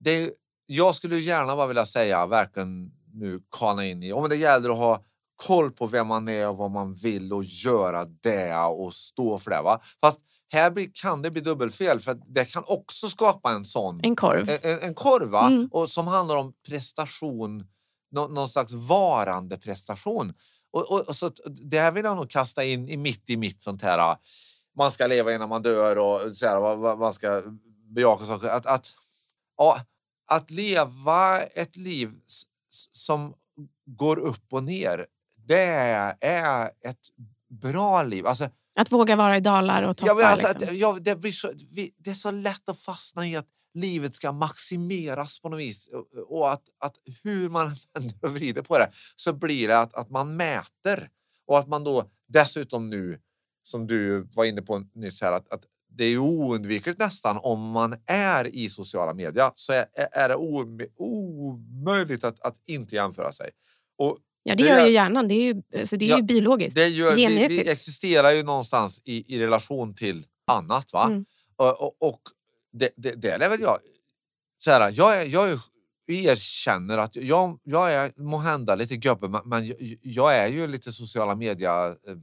det 0.00 0.30
jag 0.66 0.94
skulle 0.94 1.18
gärna 1.18 1.56
bara 1.56 1.66
vilja 1.66 1.86
säga 1.86 2.26
verkligen 2.26 2.92
nu 3.12 3.40
kana 3.50 3.86
in 3.86 4.02
i, 4.02 4.12
om 4.12 4.28
det 4.28 4.36
gäller 4.36 4.70
att 4.70 4.76
ha 4.76 5.04
koll 5.46 5.70
på 5.70 5.86
vem 5.86 6.06
man 6.06 6.28
är 6.28 6.48
och 6.48 6.56
vad 6.56 6.70
man 6.70 6.94
vill 6.94 7.32
och 7.32 7.44
göra 7.44 8.04
det 8.04 8.54
och 8.56 8.94
stå 8.94 9.38
för 9.38 9.50
det. 9.50 9.62
Va? 9.62 9.80
Fast 10.00 10.20
här 10.52 10.90
kan 11.02 11.22
det 11.22 11.30
bli 11.30 11.40
dubbelfel 11.40 12.00
för 12.00 12.20
det 12.26 12.44
kan 12.44 12.64
också 12.66 13.08
skapa 13.08 13.50
en 13.50 13.64
sån 13.64 14.00
En 14.02 14.16
korv. 14.16 14.48
en, 14.62 14.78
en- 14.82 14.94
korv? 14.94 15.34
Mm. 15.34 15.68
och 15.72 15.90
som 15.90 16.06
handlar 16.06 16.36
om 16.36 16.52
prestation, 16.68 17.64
nå, 18.12 18.28
någon 18.28 18.48
slags 18.48 18.72
varande 18.72 19.58
prestation. 19.58 20.34
Och, 20.72 20.92
och, 20.92 21.00
och 21.08 21.16
så, 21.16 21.30
det 21.46 21.80
här 21.80 21.92
vill 21.92 22.04
jag 22.04 22.16
nog 22.16 22.30
kasta 22.30 22.64
in 22.64 22.88
i 22.88 22.96
mitt 22.96 23.30
i 23.30 23.36
mitt 23.36 23.62
sånt 23.62 23.82
här, 23.82 23.98
ah, 23.98 24.16
man 24.76 24.90
ska 24.90 25.06
leva 25.06 25.34
innan 25.34 25.48
man 25.48 25.62
dör 25.62 25.98
och 25.98 26.36
så 26.36 26.46
här, 26.46 26.96
man 26.96 27.12
ska 27.12 27.42
bejaka 27.94 28.24
saker. 28.24 28.48
Att, 28.48 28.66
att, 28.66 28.86
ja, 29.56 29.80
att 30.30 30.50
leva 30.50 31.40
ett 31.40 31.76
liv 31.76 32.10
som 32.92 33.34
går 33.86 34.18
upp 34.18 34.52
och 34.52 34.64
ner, 34.64 35.06
det 35.50 35.62
är, 36.20 36.70
ett 36.84 37.00
bra 37.48 38.02
liv. 38.02 38.26
Alltså, 38.26 38.48
Att 38.78 38.92
våga 38.92 39.16
vara 39.16 39.36
i 39.36 39.40
dalar 39.40 39.82
och 39.82 39.96
toppar. 39.96 40.20
Ja, 40.20 40.26
alltså, 40.26 40.48
liksom. 40.48 40.68
att, 40.68 40.76
ja, 40.76 40.98
det, 41.00 41.16
blir 41.16 41.32
så, 41.32 41.52
det 41.98 42.10
är 42.10 42.14
så 42.14 42.30
lätt 42.30 42.68
att 42.68 42.80
fastna 42.80 43.26
i 43.26 43.36
att 43.36 43.46
livet 43.74 44.14
ska 44.14 44.32
maximeras 44.32 45.40
på 45.40 45.48
något 45.48 45.60
vis 45.60 45.88
och- 46.28 46.52
att, 46.52 46.62
att 46.80 46.94
hur 47.24 47.48
man 47.48 47.76
vänder 47.94 48.16
och 48.22 48.34
vrider 48.34 48.62
på 48.62 48.78
det 48.78 48.90
så 49.16 49.32
blir 49.32 49.68
det 49.68 49.78
att, 49.78 49.94
att 49.94 50.10
man 50.10 50.36
mäter 50.36 51.10
och 51.46 51.58
att 51.58 51.68
man 51.68 51.84
då 51.84 52.10
dessutom 52.28 52.90
nu 52.90 53.20
som 53.62 53.86
du 53.86 54.28
var 54.34 54.44
inne 54.44 54.62
på 54.62 54.78
nyss 54.94 55.20
här 55.20 55.32
att, 55.32 55.52
att 55.52 55.62
det 55.88 56.04
är 56.04 56.18
oundvikligt 56.18 56.98
nästan 56.98 57.38
om 57.42 57.70
man 57.70 57.96
är 58.06 58.46
i 58.46 58.68
sociala 58.68 59.14
medier 59.14 59.50
så 59.54 59.72
är, 59.72 59.86
är 60.12 60.28
det 60.28 60.36
omöjligt 60.96 62.24
att, 62.24 62.40
att 62.40 62.56
inte 62.66 62.94
jämföra 62.94 63.32
sig. 63.32 63.50
Och 63.98 64.18
ja, 64.42 64.54
det 64.54 64.62
det 64.62 64.68
gör 64.68 64.86
ju 64.86 64.92
hjärnan. 64.92 65.28
Det 65.28 65.34
är 65.34 65.42
ju, 65.54 65.62
alltså, 65.80 65.96
det 65.96 66.04
är 66.04 66.08
Ja, 66.10 66.16
ju 66.16 66.22
biologiskt. 66.22 66.76
det 66.76 66.88
gör, 66.88 67.14
vi, 67.14 67.46
vi 67.48 67.70
existerar 67.70 68.30
ju 68.30 68.42
någonstans 68.42 69.02
i, 69.04 69.34
i 69.34 69.38
relation 69.38 69.94
till 69.94 70.26
annat. 70.46 70.92
va? 70.92 71.04
Mm. 71.06 71.24
Och, 71.56 71.82
och, 71.82 71.96
och 72.08 72.20
det, 72.72 72.90
det, 72.96 73.14
det 73.22 73.30
är 73.30 73.50
väl 73.50 73.60
jag. 73.60 73.78
Så 74.64 74.70
här, 74.70 74.92
jag, 74.96 75.22
är, 75.22 75.26
jag 75.26 75.50
är, 75.50 75.58
erkänner 76.08 76.98
att 76.98 77.16
jag, 77.16 77.58
jag 77.62 77.92
är 77.92 78.12
måhända 78.16 78.74
lite 78.74 78.96
gubbe 78.96 79.28
men- 79.28 79.42
men 79.48 79.66
jag, 79.66 79.76
jag 80.02 80.36
är 80.36 80.48
ju 80.48 80.66
lite 80.66 80.92
sociala 80.92 81.34
media... 81.34 81.86
eh, 81.86 82.16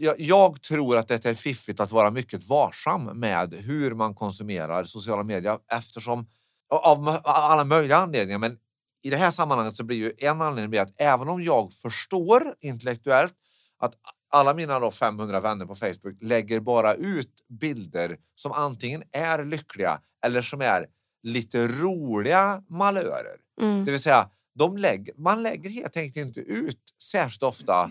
Jag, 0.00 0.20
jag 0.20 0.62
tror 0.62 0.96
att 0.96 1.08
det 1.08 1.26
är 1.26 1.34
fiffigt 1.34 1.80
att 1.80 1.92
vara 1.92 2.10
mycket 2.10 2.44
varsam 2.44 3.04
med 3.04 3.54
hur 3.54 3.94
man 3.94 4.14
konsumerar 4.14 4.84
sociala 4.84 5.22
medier 5.22 5.58
eftersom 5.72 6.26
av 6.70 7.18
alla 7.24 7.64
möjliga 7.64 7.96
anledningar 7.96 8.38
men 8.38 8.58
i 9.02 9.10
det 9.10 9.16
här 9.16 9.30
sammanhanget 9.30 9.76
så 9.76 9.84
blir 9.84 9.96
ju 9.96 10.12
en 10.18 10.42
anledning 10.42 10.80
att 10.80 11.00
även 11.00 11.28
om 11.28 11.42
jag 11.42 11.72
förstår 11.72 12.42
intellektuellt 12.60 13.34
att 13.78 13.94
alla 14.32 14.54
mina 14.54 14.78
då 14.80 14.90
500 14.90 15.40
vänner 15.40 15.66
på 15.66 15.74
Facebook 15.74 16.16
lägger 16.20 16.60
bara 16.60 16.94
ut 16.94 17.34
bilder 17.60 18.16
som 18.34 18.52
antingen 18.52 19.02
är 19.12 19.44
lyckliga 19.44 20.00
eller 20.24 20.42
som 20.42 20.60
är 20.60 20.86
lite 21.22 21.68
roliga 21.68 22.62
malörer. 22.68 23.36
Mm. 23.60 23.84
Det 23.84 23.90
vill 23.90 24.00
säga, 24.00 24.30
de 24.58 24.76
lägger, 24.76 25.14
man 25.16 25.42
lägger 25.42 25.70
helt 25.70 25.96
enkelt 25.96 26.26
inte 26.26 26.40
ut 26.40 26.80
särskilt 27.02 27.42
ofta. 27.42 27.90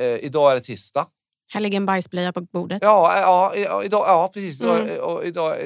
Eh, 0.00 0.06
idag 0.06 0.50
är 0.50 0.54
det 0.54 0.60
tisdag. 0.60 1.06
Här 1.52 1.60
ligger 1.60 1.76
en 1.76 1.86
bajsblöja 1.86 2.32
på 2.32 2.40
bordet. 2.40 2.78
Ja, 2.82 3.12
ja, 3.20 3.52
ja, 3.56 3.84
idag, 3.84 4.04
ja 4.06 4.30
precis. 4.34 4.60
Idag, 4.60 4.78
Mm. 4.80 5.00
och 5.04 5.24
idag, 5.24 5.56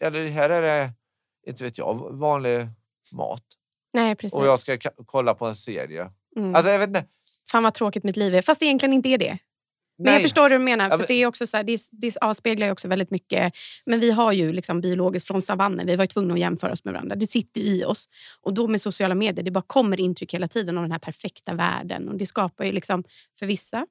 eller 0.00 0.28
här 0.28 0.50
är 0.50 0.62
det, 0.62 0.90
inte 1.46 1.64
vet 1.64 1.78
jag, 1.78 2.18
vanlig 2.18 2.66
mat. 3.12 3.42
Nej, 3.94 4.14
precis. 4.14 4.38
Och 4.38 4.46
jag 4.46 4.60
ska 4.60 4.72
ka- 4.76 5.02
kolla 5.06 5.34
på 5.34 5.46
en 5.46 5.54
serie. 5.56 6.10
mm. 6.36 6.54
Alltså 6.54 6.70
jag 6.72 6.78
vet 6.78 6.88
inte. 6.88 7.04
Fan 7.50 7.62
vad 7.62 7.74
tråkigt 7.74 8.04
mitt 8.04 8.16
liv 8.16 8.34
är. 8.34 8.42
Fast 8.42 8.60
det 8.60 8.66
egentligen 8.66 8.92
inte 8.92 9.08
är 9.08 9.18
det. 9.18 9.38
Men 10.00 10.04
Nej. 10.04 10.14
jag 10.14 10.22
förstår 10.22 10.42
hur 10.50 10.58
du 10.58 10.64
menar. 10.64 10.84
Ja, 10.84 10.90
För 10.90 10.98
men- 10.98 11.04
det, 11.08 11.14
är 11.14 11.26
också 11.26 11.46
så 11.46 11.56
här, 11.56 11.64
det, 11.64 11.78
det 11.92 12.16
avspeglar 12.20 12.66
ju 12.66 12.72
också 12.72 12.88
väldigt 12.88 13.10
mycket. 13.10 13.52
Men 13.86 14.00
vi 14.00 14.10
har 14.10 14.32
ju 14.32 14.52
liksom 14.52 14.80
biologiskt 14.80 15.26
från 15.26 15.42
savannen. 15.42 15.86
Vi 15.86 15.96
var 15.96 16.02
ju 16.02 16.06
tvungna 16.06 16.34
att 16.34 16.40
jämföra 16.40 16.72
oss 16.72 16.84
med 16.84 16.94
varandra. 16.94 17.16
Det 17.16 17.26
sitter 17.26 17.60
i 17.60 17.84
oss. 17.84 18.08
Och 18.42 18.54
då 18.54 18.68
med 18.68 18.80
sociala 18.80 19.14
medier, 19.14 19.44
det 19.44 19.50
bara 19.50 19.64
kommer 19.66 20.00
intryck 20.00 20.34
hela 20.34 20.48
tiden 20.48 20.78
av 20.78 20.82
den 20.84 20.92
här 20.92 20.98
perfekta 20.98 21.54
världen. 21.54 22.08
Och 22.08 22.16
det 22.18 22.26
skapar 22.26 22.64
ju 22.64 22.72
liksom 22.72 23.04
för 23.38 23.46
vissa 23.46 23.86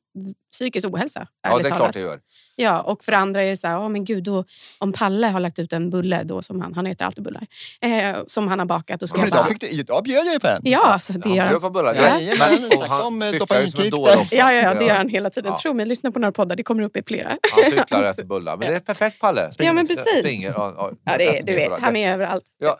psykisk 0.51 0.87
ohälsa. 0.87 1.27
Ja, 1.43 1.57
det 1.57 1.63
är 1.63 1.67
klart 1.67 1.77
talat. 1.79 1.93
det 1.93 1.99
gör. 1.99 2.19
Ja, 2.55 2.81
och 2.81 3.03
för 3.03 3.11
andra 3.11 3.43
är 3.43 3.49
det 3.49 3.57
så 3.57 3.67
här, 3.67 3.79
oh, 3.79 3.89
men 3.89 4.05
gud, 4.05 4.23
då, 4.23 4.43
om 4.79 4.91
Palle 4.93 5.27
har 5.27 5.39
lagt 5.39 5.59
ut 5.59 5.73
en 5.73 5.89
bulle, 5.89 6.23
då, 6.23 6.41
som 6.41 6.61
han, 6.61 6.73
han 6.73 6.87
äter 6.87 7.05
alltid 7.05 7.23
bullar, 7.23 7.47
eh, 7.81 8.17
som 8.27 8.47
han 8.47 8.59
har 8.59 8.65
bakat. 8.65 8.99
Då 8.99 9.07
ska 9.07 9.17
Men 9.17 9.21
jag 9.21 9.27
idag, 9.27 9.43
bara, 9.43 9.49
fick 9.49 9.61
du, 9.61 9.67
idag 9.67 10.03
bjöd 10.03 10.25
jag 10.25 10.33
ju 10.33 10.39
på 10.39 10.47
en. 10.47 10.61
ja, 10.63 10.85
alltså, 10.85 11.13
det 11.13 11.29
gör 11.29 11.37
Han 11.37 11.45
han. 11.45 11.49
bjöd 11.49 11.61
på 11.61 11.69
bullar. 11.69 11.95
Ja. 11.95 12.01
Ja. 12.01 12.19
Jajamän, 12.19 12.71
och 12.77 12.83
han 12.83 13.01
om, 13.01 13.21
eh, 13.21 13.31
cyklar 13.31 13.61
ju 13.61 13.67
som 13.67 13.83
en 13.83 13.89
dåre 13.89 14.15
också. 14.15 14.35
Ja, 14.35 14.53
ja, 14.53 14.61
ja, 14.61 14.73
det 14.73 14.85
gör 14.85 14.95
han 14.95 15.09
hela 15.09 15.29
tiden. 15.29 15.51
Ja. 15.51 15.59
Tro 15.61 15.73
mig, 15.73 15.85
lyssna 15.85 16.11
på 16.11 16.19
några 16.19 16.31
poddar. 16.31 16.55
Det 16.55 16.63
kommer 16.63 16.83
upp 16.83 16.97
i 16.97 17.03
flera. 17.07 17.37
Han 17.51 17.71
cyklar 17.71 17.99
och 18.01 18.07
äter 18.07 18.23
bullar. 18.33 18.57
Men 18.57 18.67
det 18.69 18.75
är 18.75 18.79
perfekt 18.79 19.19
Palle. 19.19 19.49
Ja, 19.57 19.73
men 19.73 19.87
precis. 19.87 20.19
Springer, 20.19 20.49
ja, 20.51 20.73
ja, 20.77 20.91
Ja, 21.03 21.17
det 21.17 21.37
är, 21.37 21.43
du 21.43 21.53
vet, 21.55 21.65
bullar. 21.65 21.79
han 21.81 21.95
är 21.95 22.13
överallt. 22.13 22.45
Ja, 22.59 22.77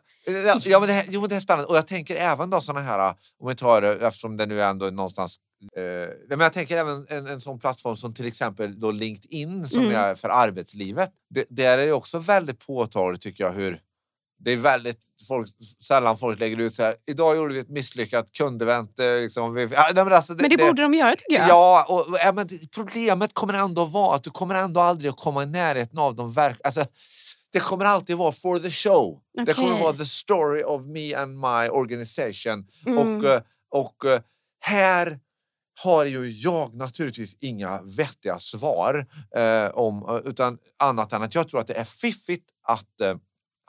ja, 0.66 0.80
men 0.80 0.88
det, 0.88 0.94
här, 0.94 1.06
jo, 1.10 1.22
men 1.22 1.30
det 1.30 1.36
är 1.36 1.40
spännande. 1.40 1.66
Och 1.68 1.78
jag 1.78 1.88
tänker 1.88 2.16
även 2.16 2.50
då 2.50 2.62
såna 2.62 2.80
här, 2.80 3.14
om 3.42 3.50
vi 3.50 3.56
tar 3.56 3.82
det, 3.82 3.94
eftersom 3.94 4.38
det 4.38 4.46
nu 4.46 4.62
ändå 4.64 4.86
är 4.86 4.92
någonstans 4.92 5.38
Nej, 5.76 6.10
men 6.30 6.40
jag 6.40 6.54
tänker 6.54 6.78
även 6.78 7.06
en, 7.10 7.28
en 7.28 7.42
sån 7.42 7.60
plattform 7.60 7.98
som 7.98 8.14
till 8.14 8.26
exempel 8.28 8.80
då 8.80 8.92
LinkedIn 8.92 9.68
som 9.68 9.80
Mm. 9.84 9.96
är 9.96 10.16
för 10.16 10.30
arbetslivet. 10.30 11.12
Det, 11.30 11.46
där 11.50 11.78
är 11.78 11.86
det 11.86 11.92
också 11.94 12.20
väldigt 12.20 12.60
påtagligt 12.68 13.22
tycker 13.22 13.44
jag 13.44 13.52
hur 13.52 13.80
det 14.40 14.52
är 14.52 14.58
väldigt 14.58 15.00
folk, 15.28 15.50
sällan 15.88 16.18
folk 16.18 16.40
lägger 16.40 16.58
ut 16.58 16.76
så 16.76 16.84
här. 16.84 16.96
Idag 17.06 17.36
gjorde 17.38 17.54
vi 17.54 17.60
ett 17.60 17.70
misslyckat 17.70 18.32
kundevent. 18.32 19.00
eh, 19.00 19.06
Liksom, 19.16 19.54
vi, 19.54 19.68
ja, 19.72 19.92
men, 19.94 20.14
alltså, 20.14 20.34
Men 20.34 20.50
det 20.50 20.58
borde 20.58 20.82
de 20.82 20.94
göra 20.94 21.16
tycker 21.16 21.42
jag. 21.42 21.50
Ja, 21.50 21.86
och, 21.90 22.10
och, 22.10 22.18
ja, 22.24 22.32
men 22.32 22.48
det- 22.48 22.72
problemet 22.72 23.34
kommer 23.34 23.54
ändå 23.54 23.86
vara 23.86 24.16
att 24.16 24.24
du 24.24 24.30
kommer 24.30 24.56
ändå 24.56 24.80
aldrig 24.80 25.10
att 25.10 25.18
komma 25.20 25.44
i 25.44 25.46
närheten 25.46 26.00
av 26.00 26.16
de 26.16 26.34
verk... 26.34 26.58
Alltså, 26.64 26.86
det 27.54 27.60
kommer 27.60 27.86
alltid 27.86 28.18
vara 28.18 28.32
for 28.32 28.60
the 28.60 28.72
show. 28.72 29.20
Det 29.46 29.54
kommer 29.54 29.80
vara 29.80 29.94
the 29.94 30.06
story 30.06 30.64
of 30.64 30.86
me 30.86 31.14
and 31.16 31.40
my 31.40 31.70
organization. 31.70 32.68
Mm. 32.86 32.98
Och, 33.18 33.26
eh, 33.30 33.42
och 33.72 34.06
eh, 34.06 34.20
här 34.60 35.20
har 35.84 36.06
ju 36.06 36.32
jag 36.32 36.76
naturligtvis 36.76 37.38
inga 37.40 37.82
vettiga 37.82 38.40
svar 38.40 39.08
eh, 39.36 39.68
om, 39.68 40.06
eh, 40.10 40.30
utan 40.30 40.58
annat 40.80 41.14
än 41.14 41.24
att 41.24 41.36
jag 41.36 41.50
tror 41.50 41.60
att 41.60 41.68
det 41.68 41.74
är 41.74 41.84
fiffigt 41.84 42.50
att 42.68 43.02
eh, 43.02 43.16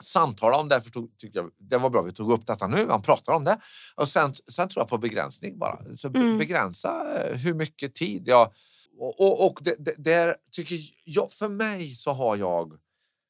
samtala 0.03 0.57
om. 0.57 0.69
Därför 0.69 0.91
tog, 0.91 1.19
tyckte 1.19 1.39
jag 1.39 1.51
det 1.59 1.79
var 1.79 1.91
bra 1.91 2.03
vi 2.03 2.13
tog 2.13 2.33
upp 2.33 2.47
detta 2.47 2.67
nu. 2.67 2.87
Man 2.87 3.03
pratar 3.03 3.33
om 3.33 3.45
det. 3.45 3.59
Och 3.97 4.09
sen, 4.09 4.35
sen 4.35 4.69
tror 4.69 4.81
jag 4.81 4.89
på 4.89 4.99
begränsning 4.99 5.59
bara. 5.59 5.79
Så 5.97 6.09
Mm. 6.09 6.39
Begränsa 6.39 7.21
eh, 7.21 7.37
hur 7.37 7.55
mycket 7.55 7.95
tid 7.95 8.23
jag... 8.29 8.53
Och, 9.01 9.21
och, 9.21 9.47
och 9.47 9.59
det, 9.63 9.75
det, 9.79 9.95
där 9.99 10.35
tycker 10.53 10.79
jag, 11.05 11.33
för 11.33 11.49
mig 11.49 11.95
så 11.95 12.11
har 12.11 12.37
jag 12.37 12.73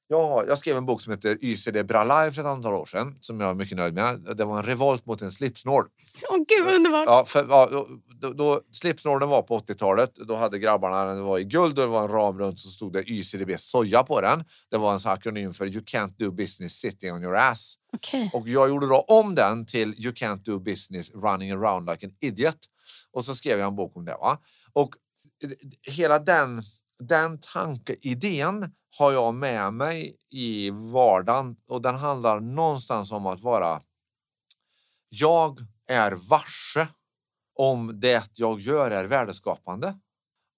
jag, 0.08 0.22
har- 0.28 0.44
jag 0.46 0.58
skrev 0.58 0.76
en 0.76 0.86
bok 0.86 1.02
som 1.02 1.10
heter 1.12 1.38
YCD 1.44 1.82
Bralaj 1.86 2.32
för 2.32 2.40
ett 2.40 2.46
antal 2.46 2.74
år 2.74 2.86
sedan 2.86 3.18
som 3.20 3.40
jag 3.40 3.50
är 3.50 3.54
mycket 3.54 3.76
nöjd 3.76 3.94
med. 3.94 4.20
Det 4.36 4.44
var 4.44 4.56
en 4.58 4.62
revolt 4.64 5.06
mot 5.06 5.22
en 5.22 5.32
slipsnål. 5.32 5.84
Åh 6.30 6.36
gud 6.48 6.64
vad 6.64 6.74
underbart. 6.74 7.04
Ja, 7.06 7.24
för, 7.26 7.46
ja, 7.48 7.86
då, 8.20 8.32
då, 8.32 8.60
slipsnålen 8.72 9.28
var 9.28 9.42
på 9.42 9.58
80-talet. 9.58 10.14
Då 10.16 10.34
hade 10.36 10.58
grabbarna 10.58 11.04
den 11.04 11.24
var 11.24 11.38
i 11.38 11.44
guld 11.44 11.78
och 11.78 11.84
det 11.84 11.90
var 11.90 12.02
en 12.04 12.08
ram 12.10 12.38
runt 12.38 12.60
så 12.60 12.68
stod 12.68 12.92
det 12.92 13.10
YCDB 13.10 13.50
soja 13.60 14.02
på 14.02 14.20
den. 14.20 14.44
Det 14.70 14.76
var 14.76 14.92
en 14.92 15.00
sån 15.00 15.12
akronym 15.12 15.52
för 15.52 15.66
You 15.66 15.80
can't 15.84 16.14
do 16.18 16.30
business 16.30 16.72
sitting 16.72 17.12
on 17.12 17.22
your 17.22 17.36
ass. 17.36 17.74
Okej. 17.92 18.30
Och 18.34 18.48
jag 18.48 18.68
gjorde 18.68 18.86
då 18.86 18.96
om 19.00 19.34
den 19.34 19.66
till 19.66 19.94
You 20.04 20.12
can't 20.14 20.42
do 20.44 20.58
business 20.58 21.10
running 21.14 21.50
around 21.52 21.90
like 21.90 22.06
an 22.06 22.12
idiot. 22.20 22.58
Och 23.12 23.24
så 23.24 23.34
skrev 23.34 23.58
jag 23.58 23.68
en 23.68 23.76
bok 23.76 23.96
om 23.96 24.04
det. 24.04 24.16
Va? 24.20 24.38
Och 24.72 24.94
hela 25.82 26.18
den, 26.18 26.62
den 26.98 27.38
tankeidén 27.40 28.72
har 28.98 29.12
jag 29.12 29.34
med 29.34 29.72
mig 29.72 30.16
i 30.30 30.70
vardagen 30.70 31.56
och 31.68 31.82
den 31.82 31.94
handlar 31.94 32.40
någonstans 32.40 33.12
om 33.12 33.26
att 33.26 33.40
vara 33.40 33.82
jag 35.08 35.58
är 35.86 36.12
varse 36.12 36.88
om 37.58 38.00
det 38.00 38.30
jag 38.34 38.60
gör 38.60 38.90
är 38.90 39.04
värdeskapande. 39.04 39.98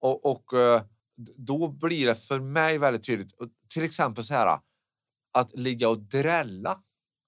Och, 0.01 0.25
och 0.25 0.59
eh, 0.59 0.81
då 1.37 1.67
blir 1.67 2.05
det 2.05 2.15
för 2.15 2.39
mig 2.39 2.77
väldigt 2.77 3.05
tydligt, 3.05 3.33
till 3.73 3.83
exempel 3.83 4.23
så 4.23 4.33
här 4.33 4.59
att 5.33 5.59
ligga 5.59 5.89
och 5.89 5.99
drälla 5.99 6.79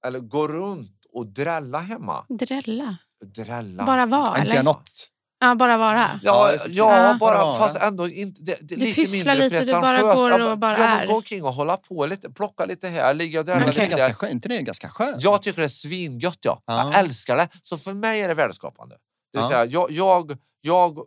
eller 0.05 0.19
gå 0.19 0.47
runt 0.47 1.05
och 1.13 1.27
drälla 1.27 1.79
hemma. 1.79 2.25
Drälla. 2.29 2.97
Drälla. 3.25 3.85
Bara 3.85 4.05
vara, 4.05 4.37
Inte 4.37 4.53
göra 4.53 4.63
något. 4.63 5.09
Ja, 5.43 5.55
bara 5.55 5.77
vara. 5.77 6.09
Ja, 6.23 6.51
Ja, 6.69 7.17
bara 7.19 7.37
Bara 7.37 7.57
fast 7.59 7.77
ändå 7.81 8.07
inte... 8.09 8.41
Det, 8.41 8.57
det, 8.61 8.75
Du 8.75 8.85
lite 8.85 8.95
pysslar 9.01 9.17
mindre 9.35 9.49
lite, 9.49 9.65
du 9.65 9.71
bara 9.71 10.01
går 10.15 10.51
och 10.51 10.57
bara 10.57 10.77
ja, 10.77 10.85
är. 10.85 11.07
Gå 11.07 11.15
omkring 11.15 11.43
och 11.43 11.53
hålla 11.53 11.77
på 11.77 12.05
lite, 12.05 12.29
plocka 12.31 12.65
lite 12.65 12.87
här, 12.87 13.13
ligga 13.13 13.39
och 13.39 13.45
drälla 13.45 13.59
Men 13.59 13.65
det 13.67 13.71
lite 13.71 13.83
är 13.85 13.89
där. 13.89 13.97
ganska, 14.07 14.25
skö- 14.27 14.31
inte 14.31 14.49
det 14.49 14.57
är 14.57 14.61
ganska 14.61 14.89
skönt? 14.89 15.23
Jag 15.23 15.41
tycker 15.41 15.57
det 15.61 15.65
är 15.65 15.69
svingött. 15.69 16.37
Ja. 16.41 16.61
Ja. 16.65 16.91
Jag 16.91 16.99
älskar 16.99 17.37
det. 17.37 17.47
Så 17.63 17.77
för 17.77 17.93
mig 17.93 18.21
är 18.21 18.27
det 18.27 18.33
värdeskapande. 18.33 18.95
Det 19.33 19.37
vill 19.39 19.43
Ja. 19.43 19.49
säga, 19.49 19.65
jag, 19.65 19.91
jag, 19.91 20.37
jag 20.61 20.97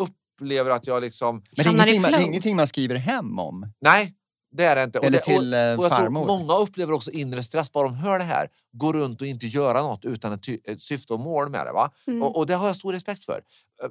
upplever 0.00 0.70
att 0.70 0.86
jag 0.86 1.02
liksom... 1.02 1.42
Men 1.56 1.64
det 1.64 1.70
är, 1.70 1.72
ingenting 1.72 2.02
man, 2.02 2.10
det 2.12 2.16
är 2.18 2.24
ingenting 2.24 2.56
man 2.56 2.66
skriver 2.66 2.94
hem 2.96 3.38
om. 3.38 3.72
Nej, 3.80 4.12
det 4.52 4.64
är 4.64 4.76
det 4.76 4.82
inte. 4.82 4.98
Och 4.98 5.04
Eller 5.04 5.18
det, 5.18 5.24
till 5.24 5.54
eh, 5.54 5.58
och 5.58 5.64
jag 5.64 5.76
tror 5.76 5.88
farmor. 5.88 6.26
många 6.26 6.56
upplever 6.56 6.92
också 6.92 7.10
inre 7.10 7.42
stress 7.42 7.72
bara 7.72 7.84
de 7.84 7.94
hör 7.94 8.18
det 8.18 8.24
här. 8.24 8.48
Gå 8.72 8.92
runt 8.92 9.20
och 9.20 9.26
inte 9.26 9.46
göra 9.46 9.82
något 9.82 10.04
utan 10.04 10.32
ett, 10.32 10.68
ett 10.68 10.82
syfte 10.82 11.14
och 11.14 11.20
mål 11.20 11.48
med 11.48 11.66
det. 11.66 11.72
Va? 11.72 11.90
Mm. 12.06 12.22
Och, 12.22 12.36
och 12.36 12.46
det 12.46 12.54
har 12.54 12.66
jag 12.66 12.76
stor 12.76 12.92
respekt 12.92 13.24
för. 13.24 13.42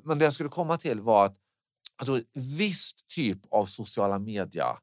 Men 0.04 0.19
det 0.19 0.26
jag 0.26 0.34
skulle 0.34 0.50
komma 0.50 0.78
till 0.78 1.02
var 1.02 1.26
att 1.26 1.36
jag 1.98 2.06
tror, 2.06 2.22
viss 2.58 2.91
typ 3.15 3.39
av 3.52 3.65
sociala 3.65 4.19
media 4.19 4.78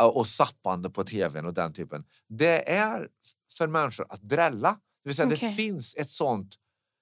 eh, 0.00 0.06
och 0.06 0.26
zappande 0.26 0.90
på 0.90 1.04
tvn 1.04 1.46
och 1.46 1.54
den 1.54 1.72
typen. 1.72 2.04
Det 2.28 2.70
är 2.70 3.08
för 3.58 3.66
människor 3.66 4.06
att 4.08 4.22
drälla. 4.22 4.70
Det 4.70 5.08
vill 5.08 5.16
säga 5.16 5.28
det 5.28 5.34
Okej. 5.34 5.52
finns 5.52 5.96
ett 5.96 6.10
sånt 6.10 6.54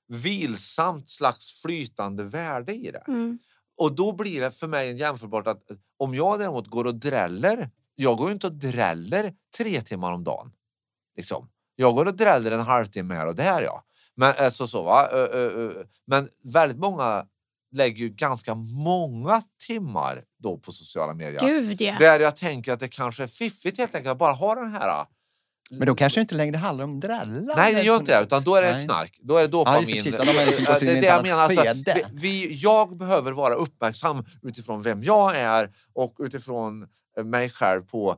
vilsamt 0.09 1.11
slags 1.11 1.63
flytande 1.63 2.25
värde 2.25 2.75
i 2.75 2.91
det. 2.91 3.05
Mm. 3.09 3.39
Och 3.81 3.93
då 3.95 4.13
blir 4.13 4.41
det 4.41 4.51
för 4.51 4.67
mig 4.67 4.91
en 4.91 4.97
jämförbart 4.97 5.47
att 5.47 5.71
eh, 5.71 5.77
om 5.97 6.15
jag 6.15 6.39
däremot 6.39 6.67
går 6.67 6.85
och 6.85 6.95
dräller, 6.95 7.71
jag 8.01 8.17
går 8.17 8.29
ju 8.29 8.33
inte 8.33 8.47
och 8.47 8.53
dräller 8.53 9.33
tre 9.59 9.81
timmar 9.83 10.13
om 10.13 10.25
dagen. 10.25 10.53
Liksom. 11.17 11.49
Jag 11.77 11.95
går 11.95 12.07
och 12.07 12.17
dräller 12.17 12.51
en 12.51 12.61
halvtimme 12.61 13.15
här 13.15 13.27
och 13.27 13.35
där 13.35 13.63
ja. 13.63 13.85
Men, 14.15 14.35
alltså, 14.39 14.67
så, 14.67 14.83
va? 14.83 15.09
Ö, 15.13 15.27
ö. 15.33 15.85
Men 16.07 16.29
väldigt 16.45 16.79
många 16.79 17.27
lägger 17.73 17.99
ju 17.99 18.09
ganska 18.09 18.55
många 18.55 19.43
timmar 19.67 20.23
då 20.43 20.59
på 20.59 20.73
sociala 20.73 21.15
medier. 21.15 21.41
Gud, 21.41 21.81
ja. 21.81 21.97
Där 21.99 22.21
jag 22.21 22.37
tänker 22.37 22.73
att 22.73 22.81
det 22.81 22.89
kanske 22.89 23.23
är 23.23 23.27
fiffigt 23.27 23.79
helt 23.79 23.95
enkelt 23.95 24.13
att 24.13 24.19
bara 24.19 24.33
ha 24.33 24.55
den 24.55 24.73
här... 24.73 25.07
Men 25.71 25.87
då 25.87 25.95
kanske 25.95 26.21
det 26.21 26.23
inte 26.23 26.35
längre 26.35 26.57
handlar 26.57 26.85
om 26.85 27.01
drälla. 27.01 27.55
Nej, 27.57 27.75
det 27.75 27.83
gör 27.83 27.97
inte 27.97 28.19
det. 28.19 28.25
Utan 28.25 28.43
då 28.43 28.55
är 28.55 28.63
det 28.63 28.73
Nej. 28.73 28.85
knark. 28.85 29.19
Då 29.23 29.37
är 29.37 29.43
det 29.43 29.49
dopamin. 29.49 29.81
Ja, 29.81 29.87
det, 29.87 30.03
precis. 30.03 30.19
De 30.19 30.47
liksom 30.47 30.65
det 30.81 31.01
det 31.01 31.07
jag 31.07 31.23
menar. 31.23 31.43
Alltså, 31.43 31.63
vi, 31.75 32.05
vi, 32.13 32.55
jag 32.55 32.97
behöver 32.97 33.33
vara 33.33 33.55
uppmärksam 33.55 34.25
utifrån 34.43 34.83
vem 34.83 35.05
jag 35.05 35.37
är 35.37 35.71
och 35.93 36.17
utifrån 36.19 36.83
eh, 36.83 36.89
mig 37.25 37.51
själv 37.51 37.83
på 37.83 38.17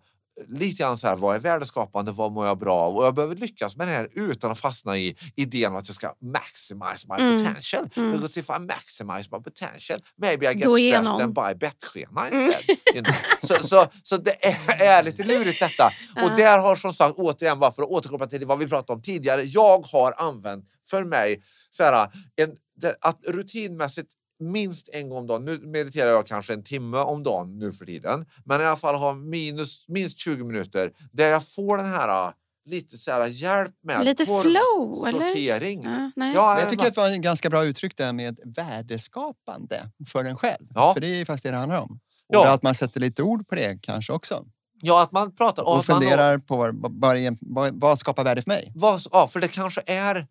lite 0.49 0.77
grann 0.83 0.99
så 0.99 1.07
här, 1.07 1.17
vad 1.17 1.37
är 1.37 1.41
värdeskapande, 1.41 2.13
vad 2.13 2.33
mår 2.33 2.47
jag 2.47 2.59
bra 2.59 2.75
av? 2.77 2.97
Och 2.97 3.05
jag 3.05 3.15
behöver 3.15 3.35
lyckas 3.35 3.77
med 3.77 3.89
det 3.89 3.93
här 3.93 4.09
utan 4.13 4.51
att 4.51 4.59
fastna 4.59 4.99
i 4.99 5.17
idén 5.37 5.73
om 5.73 5.79
att 5.79 5.89
jag 5.89 5.95
ska 5.95 6.15
maximize 6.21 7.07
my 7.09 7.15
Mm. 7.25 7.45
potential. 7.45 7.89
Mm. 7.97 8.13
Because 8.13 8.41
if 8.41 8.47
I 8.51 8.59
maximize 8.59 9.29
my 9.33 9.43
potential, 9.43 9.99
maybe 10.17 10.53
I 10.53 10.55
get 10.55 10.63
Då 10.63 10.77
stressed 10.77 11.05
någon. 11.05 11.23
and 11.23 11.35
buy 11.35 11.55
bettskena 11.55 12.29
instead. 12.31 12.77
You 12.95 13.03
know? 13.05 13.15
så, 13.43 13.55
så, 13.67 13.87
så 14.03 14.17
det 14.17 14.45
är, 14.47 14.83
är 14.83 15.03
lite 15.03 15.25
lurigt 15.25 15.61
detta. 15.61 15.91
Och 16.25 16.37
där 16.37 16.59
har 16.59 16.77
som 16.77 16.95
sagt, 16.95 17.15
återigen, 17.17 17.59
bara 17.59 17.73
för 17.73 17.83
att 17.83 17.89
återkoppla 17.89 18.27
till 18.27 18.47
vad 18.47 18.59
vi 18.59 18.69
pratade 18.69 18.93
om 18.97 19.03
tidigare, 19.03 19.43
jag 19.43 19.87
har 19.87 20.15
använt 20.17 20.65
för 20.91 21.05
mig 21.05 21.43
så 21.71 21.83
här, 21.83 22.09
en, 22.37 22.57
att 23.01 23.19
rutinmässigt 23.27 24.13
minst 24.41 24.89
en 24.93 25.09
gång 25.09 25.19
om 25.19 25.27
dagen, 25.27 25.45
nu 25.45 25.59
mediterar 25.59 26.11
jag 26.11 26.27
kanske 26.27 26.53
en 26.53 26.63
timme 26.65 26.99
om 26.99 27.23
dagen 27.23 27.59
nu 27.59 27.73
för 27.73 27.87
tiden, 27.87 28.27
men 28.45 28.61
i 28.61 28.65
alla 28.65 28.77
fall 28.77 28.95
ha 28.95 29.15
minus, 29.15 29.89
minst 29.89 30.19
20 30.19 30.45
minuter 30.45 30.93
där 31.13 31.27
jag 31.29 31.49
får 31.49 31.77
den 31.77 31.87
här 31.87 32.27
äh, 32.29 32.33
lite 32.65 32.99
så 32.99 33.11
här 33.11 33.27
hjälp 33.27 33.75
med 33.83 34.05
Lite 34.05 34.27
flow, 34.27 35.05
eller? 35.09 35.29
sortering. 35.29 35.83
Ja, 35.83 36.11
nej. 36.17 36.33
Ja, 36.35 36.51
Men 36.55 36.61
jag 36.61 36.71
tycker 36.71 36.87
att 36.89 36.95
det 36.95 37.01
var 37.01 37.09
en 37.09 37.23
ganska 37.23 37.51
bra 37.51 37.65
uttryck 37.65 37.97
där 37.97 38.13
med 38.13 38.39
värdeskapande 38.45 39.91
för 40.13 40.25
en 40.25 40.37
själv. 40.37 40.67
Ja. 40.75 40.95
För 40.95 41.01
det 41.01 41.07
är 41.09 41.17
ju 41.17 41.25
faktiskt 41.25 41.45
det 41.45 41.51
det 41.51 41.57
handlar 41.57 41.81
om. 41.81 41.91
Och 42.29 42.35
Ja. 42.35 42.53
att 42.53 42.63
man 42.63 42.75
sätter 42.75 43.01
lite 43.01 43.23
ord 43.23 43.49
på 43.49 43.55
det 43.55 43.79
kanske 43.83 44.13
också. 44.13 44.45
ja, 44.83 45.03
att 45.03 45.13
man 45.13 45.35
pratar 45.35 45.63
Och 45.63 45.75
man- 45.75 45.83
funderar 45.85 46.39
på 46.39 46.57
vad, 46.57 47.37
vad, 47.41 47.81
vad 47.81 47.99
skapar 47.99 48.25
värde 48.25 48.43
för 48.43 48.51
mig? 48.51 48.73
Vad, 48.75 49.01
ja, 49.13 49.29
för 49.29 49.41
det 49.41 49.49
kanske 49.49 49.83
är 49.87 50.27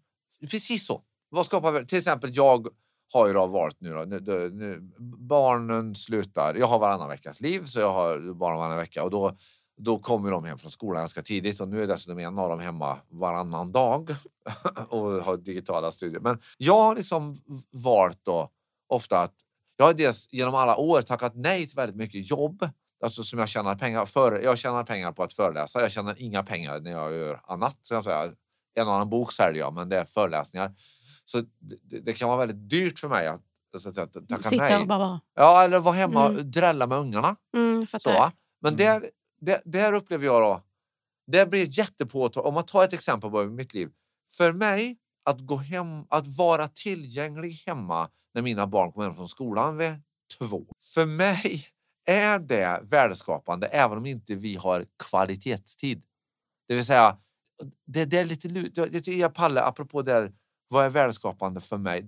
precis 0.51 0.85
så. 0.85 1.01
Vad 1.29 1.45
skapar, 1.45 1.83
till 1.83 1.97
exempel 1.97 2.29
jag 2.33 2.67
har 3.13 3.27
ju 3.27 3.33
då 3.33 3.47
valt 3.47 3.81
nu, 3.81 3.93
då, 3.93 4.01
nu, 4.01 4.19
nu, 4.19 4.49
nu 4.49 4.91
barnen 5.17 5.95
slutar, 5.95 6.55
jag 6.55 6.67
har 6.67 6.79
varannan 6.79 7.09
veckas 7.09 7.41
liv 7.41 7.65
så 7.65 7.79
jag 7.79 7.93
har 7.93 8.33
barn 8.33 8.57
varannan 8.57 8.77
vecka 8.77 9.03
och 9.03 9.09
då, 9.09 9.31
då 9.77 9.99
kommer 9.99 10.31
de 10.31 10.45
hem 10.45 10.57
från 10.57 10.71
skolan 10.71 11.01
ganska 11.01 11.21
tidigt 11.21 11.59
och 11.59 11.67
nu 11.67 11.83
är 11.83 11.87
dessutom 11.87 12.19
en 12.19 12.39
av 12.39 12.49
dem 12.49 12.59
hemma 12.59 12.97
varannan 13.09 13.71
dag 13.71 14.09
och 14.89 14.99
har 14.99 15.37
digitala 15.37 15.91
studier. 15.91 16.21
Men 16.21 16.39
jag 16.57 16.77
har 16.77 16.95
liksom 16.95 17.35
valt 17.71 18.19
då 18.25 18.49
ofta 18.87 19.19
att 19.19 19.33
jag 19.77 19.85
har 19.85 19.93
dels 19.93 20.27
genom 20.31 20.55
alla 20.55 20.77
år 20.77 21.01
tackat 21.01 21.31
nej 21.35 21.67
till 21.67 21.75
väldigt 21.75 21.95
mycket 21.95 22.29
jobb 22.29 22.69
alltså 23.03 23.23
som 23.23 23.39
jag 23.39 23.49
tjänar 23.49 23.75
pengar 23.75 24.05
för. 24.05 24.41
Jag 24.43 24.57
tjänar 24.57 24.83
pengar 24.83 25.11
på 25.11 25.23
att 25.23 25.33
föreläsa. 25.33 25.81
Jag 25.81 25.91
tjänar 25.91 26.15
inga 26.17 26.43
pengar 26.43 26.79
när 26.79 26.91
jag 26.91 27.13
gör 27.13 27.39
annat. 27.43 27.77
Så 27.81 27.93
jag 27.93 28.03
säga. 28.03 28.31
En 28.75 28.87
annan 28.87 29.09
bok 29.09 29.31
säljer 29.33 29.61
jag, 29.61 29.73
men 29.73 29.89
det 29.89 29.97
är 29.97 30.05
föreläsningar. 30.05 30.71
Så 31.31 31.41
det, 31.59 31.99
det 31.99 32.13
kan 32.13 32.27
vara 32.29 32.37
väldigt 32.39 32.69
dyrt 32.69 32.99
för 32.99 33.09
mig 33.09 33.27
att, 33.27 33.41
så 33.79 33.89
att, 33.89 33.97
att 33.97 34.29
tacka 34.29 34.43
Sitta 34.43 34.63
nej. 34.63 34.81
och 34.81 34.87
bara 34.87 34.99
vara. 34.99 35.19
Ja, 35.35 35.63
eller 35.63 35.79
vara 35.79 35.95
hemma 35.95 36.25
och 36.25 36.31
Mm. 36.33 36.51
drälla 36.51 36.87
med 36.87 36.97
ungarna. 36.97 37.35
Mm, 37.55 37.87
Så? 37.87 38.31
Men 38.61 38.73
Mm. 38.73 38.77
där, 38.85 39.09
där, 39.41 39.61
där 39.65 39.93
upplever 39.93 40.25
jag 40.25 40.41
då, 40.41 40.63
det 41.31 41.49
blir 41.49 41.79
jättepåtagligt. 41.79 42.47
Om 42.47 42.53
man 42.53 42.65
tar 42.65 42.83
ett 42.83 42.93
exempel 42.93 43.31
på 43.31 43.43
mitt 43.45 43.73
liv. 43.73 43.89
För 44.37 44.53
mig, 44.53 44.97
att 45.25 45.39
gå 45.39 45.55
hem, 45.55 45.87
att 46.09 46.27
vara 46.37 46.67
tillgänglig 46.67 47.63
hemma 47.67 48.09
när 48.33 48.41
mina 48.41 48.67
barn 48.67 48.91
kommer 48.91 49.05
hem 49.07 49.15
från 49.15 49.27
skolan 49.29 49.77
vid 49.77 50.01
två. 50.39 50.65
För 50.93 51.05
mig 51.05 51.67
är 52.07 52.39
det 52.39 52.79
värdeskapande 52.83 53.67
även 53.67 53.97
om 53.97 54.05
inte 54.05 54.35
vi 54.35 54.55
har 54.55 54.85
kvalitetstid. 55.09 56.03
Det 56.67 56.75
vill 56.75 56.85
säga, 56.85 57.17
det, 57.87 58.05
det 58.05 58.17
är 58.19 58.25
lite. 58.25 58.47
Det 58.47 59.01
tycker 59.01 59.19
jag 59.19 59.33
Palle, 59.33 59.61
apropå 59.61 60.01
där, 60.01 60.31
vad 60.69 60.85
är 60.85 60.89
värdeskapande 60.89 61.59
för 61.61 61.77
mig? 61.77 62.07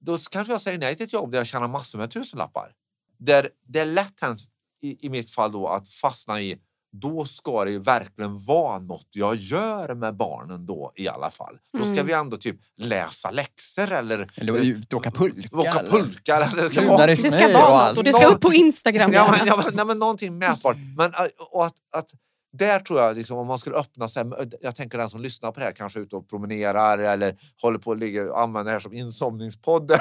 Då 0.00 0.18
kanske 0.30 0.52
jag 0.52 0.60
säger 0.62 0.78
nej 0.78 0.96
till 0.96 1.06
ett 1.06 1.12
jobb 1.12 1.30
där 1.30 1.38
jag 1.38 1.46
tjänar 1.46 1.68
massor 1.68 1.98
med 1.98 2.10
tusenlappar. 2.10 2.72
Där 3.18 3.48
det 3.68 3.78
är 3.80 3.86
lätt 3.86 4.20
hänt 4.20 4.40
i, 4.82 5.06
i 5.06 5.08
mitt 5.10 5.30
fall 5.30 5.52
då 5.52 5.66
att 5.68 5.88
fastna 5.88 6.40
i 6.40 6.58
då 6.94 7.24
ska 7.24 7.64
det 7.64 7.70
ju 7.70 7.78
verkligen 7.78 8.44
vara 8.46 8.78
något 8.78 9.06
jag 9.10 9.36
gör 9.36 9.94
med 9.94 10.16
barnen 10.16 10.66
då 10.66 10.92
i 10.96 11.08
alla 11.08 11.30
fall. 11.30 11.58
Då 11.72 11.82
ska 11.82 11.92
Mm. 11.92 12.06
vi 12.06 12.12
ändå 12.12 12.36
typ 12.36 12.56
läsa 12.76 13.30
läxor 13.30 13.92
eller 13.92 14.26
Eller 14.36 14.64
ut 14.64 14.92
och 14.92 14.98
åka 14.98 15.10
pulka. 15.10 15.56
åka 15.56 15.70
eller- 15.70 15.90
pulka. 15.90 16.36
Eller 16.36 16.62
det 16.62 16.68
ska 16.74 16.86
vara, 16.88 17.06
Det 17.06 17.16
ska 17.16 17.46
och 17.46 17.52
vara 17.52 17.88
något 17.88 17.98
och 17.98 18.04
det 18.04 18.12
ska 18.12 18.26
upp 18.26 18.40
på 18.40 18.52
Instagram. 18.52 19.10
ja, 19.12 19.34
men, 19.38 19.46
ja, 19.46 19.56
men, 19.56 19.74
nej, 19.74 19.84
men 19.86 19.98
någonting 19.98 20.38
mätbart. 20.38 20.76
Men, 20.96 21.10
äh, 21.14 21.20
och 21.50 21.66
att, 21.66 21.74
att 21.92 22.10
där 22.52 22.80
tror 22.80 23.00
jag, 23.00 23.16
liksom, 23.16 23.38
om 23.38 23.46
man 23.46 23.58
skulle 23.58 23.76
öppna, 23.76 24.08
här, 24.16 24.48
jag 24.60 24.76
tänker 24.76 24.98
den 24.98 25.10
som 25.10 25.20
lyssnar 25.20 25.52
på 25.52 25.60
det 25.60 25.66
här 25.66 25.72
kanske 25.72 25.98
är 25.98 26.02
ute 26.02 26.16
och 26.16 26.28
promenerar 26.28 26.98
eller 26.98 27.36
håller 27.62 27.78
på 27.78 27.90
och 27.90 27.96
ligger 27.96 28.28
och 28.28 28.40
använder 28.40 28.72
det 28.72 28.74
här 28.74 28.80
som 28.80 28.92
insomningspodd. 28.92 29.88
Det 29.88 29.96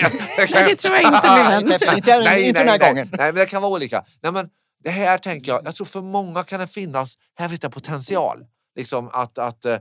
kan- 0.00 0.10
Det 0.68 0.76
tror 0.76 0.94
jag 0.94 1.02
inte, 1.02 1.28
vän. 1.28 1.62
Inte, 1.62 1.74
inte, 1.74 1.90
inte 1.96 2.60
den 2.60 2.68
här 2.68 2.78
nej, 2.78 2.88
gången. 2.88 3.08
Nej, 3.12 3.26
men 3.26 3.34
det 3.34 3.46
kan 3.46 3.62
vara 3.62 3.72
olika. 3.72 4.04
Nej, 4.22 4.32
men 4.32 4.50
det 4.84 4.90
här 4.90 5.18
tänker 5.18 5.52
jag, 5.52 5.60
jag 5.64 5.74
tror 5.74 5.86
för 5.86 6.02
många 6.02 6.44
kan 6.44 6.60
det 6.60 6.66
finnas, 6.66 7.18
här 7.34 7.48
vet 7.48 7.62
jag 7.62 7.72
potential. 7.72 8.46
Liksom 8.76 9.08
att, 9.12 9.38
att 9.38 9.64
eh, 9.64 9.78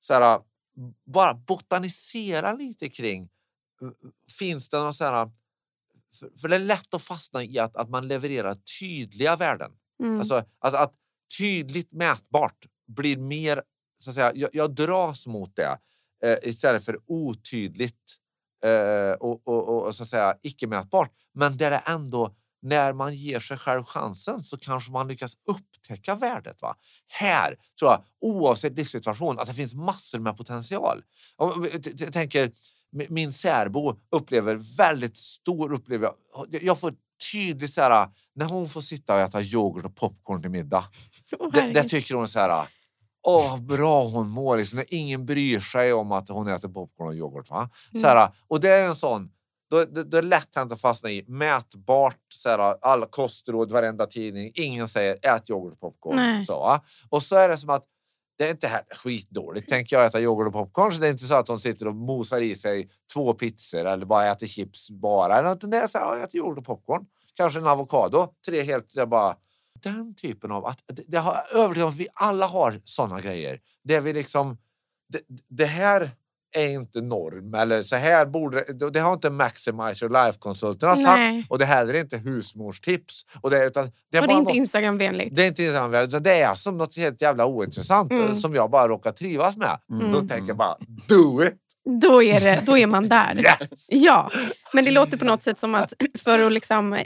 så 0.00 0.14
här, 0.14 0.40
bara 1.06 1.34
botanisera 1.34 2.52
lite 2.52 2.88
kring, 2.88 3.28
finns 4.38 4.68
det 4.68 4.78
några 4.78 4.92
så 4.92 5.04
här, 5.04 5.30
för, 6.20 6.40
för 6.40 6.48
det 6.48 6.54
är 6.54 6.60
lätt 6.60 6.94
att 6.94 7.02
fastna 7.02 7.44
i 7.44 7.58
att, 7.58 7.76
att 7.76 7.90
man 7.90 8.08
levererar 8.08 8.56
tydliga 8.80 9.36
värden. 9.36 9.70
Mm. 10.02 10.18
Alltså 10.20 10.34
att, 10.34 10.74
att 10.74 10.94
tydligt 11.38 11.92
mätbart 11.92 12.66
blir 12.96 13.16
mer, 13.16 13.62
så 13.98 14.10
att 14.10 14.14
säga, 14.14 14.32
jag, 14.34 14.50
jag 14.52 14.74
dras 14.74 15.26
mot 15.26 15.56
det 15.56 15.78
eh, 16.24 16.48
istället 16.48 16.84
för 16.84 16.98
otydligt 17.06 18.16
eh, 18.64 19.12
och, 19.12 19.48
och, 19.48 19.86
och, 19.86 19.94
så 19.94 20.02
att 20.02 20.08
säga 20.08 20.34
icke 20.42 20.66
mätbart. 20.66 21.10
Men 21.34 21.56
där 21.56 21.70
det 21.70 21.82
ändå, 21.86 22.34
när 22.62 22.92
man 22.92 23.14
ger 23.14 23.40
sig 23.40 23.58
själv 23.58 23.84
chansen 23.84 24.44
så 24.44 24.58
kanske 24.58 24.92
man 24.92 25.08
lyckas 25.08 25.34
upptäcka 25.48 26.14
värdet. 26.14 26.62
Va? 26.62 26.76
Här 27.06 27.56
tror 27.78 27.90
jag, 27.90 28.02
oavsett 28.20 28.76
livssituation, 28.76 29.38
att 29.38 29.48
det 29.48 29.54
finns 29.54 29.74
massor 29.74 30.18
med 30.18 30.36
potential. 30.36 31.02
Jag 31.38 31.80
jag 31.96 32.12
tänker, 32.12 32.52
min 32.90 33.32
särbo 33.32 33.94
upplever 34.10 34.76
väldigt 34.78 35.16
stor 35.16 35.72
upplever 35.72 36.10
jag, 36.50 36.62
jag 36.62 36.78
får 36.78 36.94
tydligt 37.32 37.70
så 37.70 37.80
här, 37.80 38.08
när 38.34 38.46
hon 38.46 38.68
får 38.68 38.80
sitta 38.80 39.14
och 39.14 39.20
äta 39.20 39.42
yoghurt 39.42 39.84
och 39.84 39.96
popcorn 39.96 40.42
till 40.42 40.50
middag. 40.50 40.84
Åh, 41.38 41.48
Det, 41.52 41.72
det 41.72 41.82
tycker 41.82 42.14
hon 42.14 42.28
så 42.28 42.38
här, 42.38 42.66
Åh, 43.22 43.50
vad 43.50 43.62
bra 43.62 44.04
hon 44.04 44.30
mår. 44.30 44.56
Liksom, 44.56 44.76
när 44.76 44.94
ingen 44.94 45.26
bryr 45.26 45.60
sig 45.60 45.92
om 45.92 46.12
att 46.12 46.28
hon 46.28 46.48
äter 46.48 46.68
popcorn 46.68 47.08
och 47.08 47.14
yoghurt. 47.14 47.50
Va? 47.50 47.70
Mm. 47.94 48.02
Så 48.02 48.08
här, 48.08 48.28
och 48.48 48.60
det 48.60 48.68
är 48.68 48.84
en 48.84 48.96
sån... 48.96 49.30
Då, 49.70 49.84
det, 49.84 50.04
det 50.04 50.18
är 50.18 50.22
lätt 50.22 50.56
hänt 50.56 50.72
att 50.72 50.80
fastna 50.80 51.10
i. 51.10 51.24
Mätbart, 51.28 52.18
så 52.28 52.48
här, 52.48 52.76
alla 52.82 53.06
kostråd, 53.06 53.72
varenda 53.72 54.06
tidning. 54.06 54.50
Ingen 54.54 54.88
säger 54.88 55.16
ät 55.22 55.50
yoghurt 55.50 55.72
och 55.72 55.80
popcorn. 55.80 56.16
Nej. 56.16 56.44
Så, 56.44 56.58
va? 56.58 56.80
Och 57.08 57.22
så 57.22 57.36
är 57.36 57.48
det 57.48 57.58
som 57.58 57.70
att 57.70 57.84
det 58.40 58.46
är 58.46 58.50
inte 58.50 58.68
heller 58.68 58.94
skitdåligt, 58.94 59.68
tänker 59.68 59.96
jag, 59.96 60.04
att 60.04 60.10
äta 60.10 60.20
yoghurt 60.20 60.46
och 60.46 60.52
popcorn. 60.52 60.92
Så 60.92 61.00
det 61.00 61.06
är 61.06 61.10
inte 61.10 61.24
så 61.24 61.34
att 61.34 61.46
de 61.46 61.60
sitter 61.60 61.88
och 61.88 61.94
mosar 61.94 62.40
i 62.40 62.54
sig 62.54 62.88
två 63.14 63.34
pizzor 63.34 63.84
eller 63.84 64.06
bara 64.06 64.30
äter 64.30 64.46
chips 64.46 64.90
bara. 64.90 65.38
Eller 65.38 65.48
något. 65.48 65.70
Det 65.70 65.76
är 65.76 65.86
så 65.86 65.98
här, 65.98 66.16
jag 66.16 66.22
äter 66.22 66.36
yoghurt 66.36 66.58
och 66.58 66.64
popcorn. 66.64 67.06
Kanske 67.34 67.58
en 67.58 67.66
avokado. 67.66 68.34
Tre 68.46 68.62
helt, 68.62 68.96
jag 68.96 69.08
bara... 69.08 69.36
Den 69.82 70.14
typen 70.14 70.52
av... 70.52 70.66
Att, 70.66 70.82
det, 70.86 71.02
det 71.08 71.18
har 71.18 71.36
övertygat 71.54 71.84
om 71.84 71.90
att 71.90 71.96
vi 71.96 72.08
alla 72.14 72.46
har 72.46 72.80
såna 72.84 73.20
grejer. 73.20 73.60
Det 73.84 74.00
vi 74.00 74.12
liksom... 74.12 74.58
Det, 75.08 75.20
det 75.48 75.66
här 75.66 76.10
är 76.56 76.68
inte 76.68 77.00
norm. 77.00 77.54
Eller 77.54 77.82
så 77.82 77.96
här 77.96 78.26
borde 78.26 78.64
det, 78.92 79.00
har 79.00 79.12
inte 79.12 79.30
Maximizer 79.30 80.08
Life-konsulterna 80.08 80.94
Nej. 80.94 81.04
sagt. 81.40 81.50
Och 81.50 81.58
det 81.58 81.64
här 81.64 81.86
är 81.86 82.00
inte 82.00 82.16
husmorstips. 82.18 83.22
Och 83.40 83.50
det, 83.50 83.66
utan, 83.66 83.90
det 84.12 84.18
är 84.18 84.22
Och 84.22 84.28
det 84.28 84.32
är 84.34 84.36
inte 84.38 84.50
något- 84.52 84.56
Instagramvänligt. 84.56 85.36
det 85.36 85.42
är 85.42 85.46
inte 85.46 85.62
Instagram, 85.62 85.94
utan 85.94 86.22
det 86.22 86.40
är 86.40 86.54
som 86.54 86.78
något 86.78 86.96
helt 86.96 87.22
jävla 87.22 87.46
ointressant 87.46 88.12
Mm. 88.12 88.38
som 88.38 88.54
jag 88.54 88.70
bara 88.70 88.88
råkar 88.88 89.12
trivas 89.12 89.56
med. 89.56 89.78
Mm. 89.92 90.12
Då 90.12 90.20
tänker 90.20 90.48
jag 90.48 90.56
bara, 90.56 90.76
do 91.08 91.44
it! 91.44 91.54
Då 92.02 92.22
är, 92.22 92.40
det, 92.40 92.62
då 92.66 92.78
är 92.78 92.86
man 92.86 93.08
där. 93.08 93.34
Yes! 93.38 93.86
Ja, 93.88 94.30
men 94.72 94.84
det 94.84 94.90
låter 94.90 95.16
på 95.16 95.24
något 95.24 95.42
sätt 95.42 95.58
som 95.58 95.74
att 95.74 95.92
för 96.24 96.46
att 96.46 96.52
liksom 96.52 96.98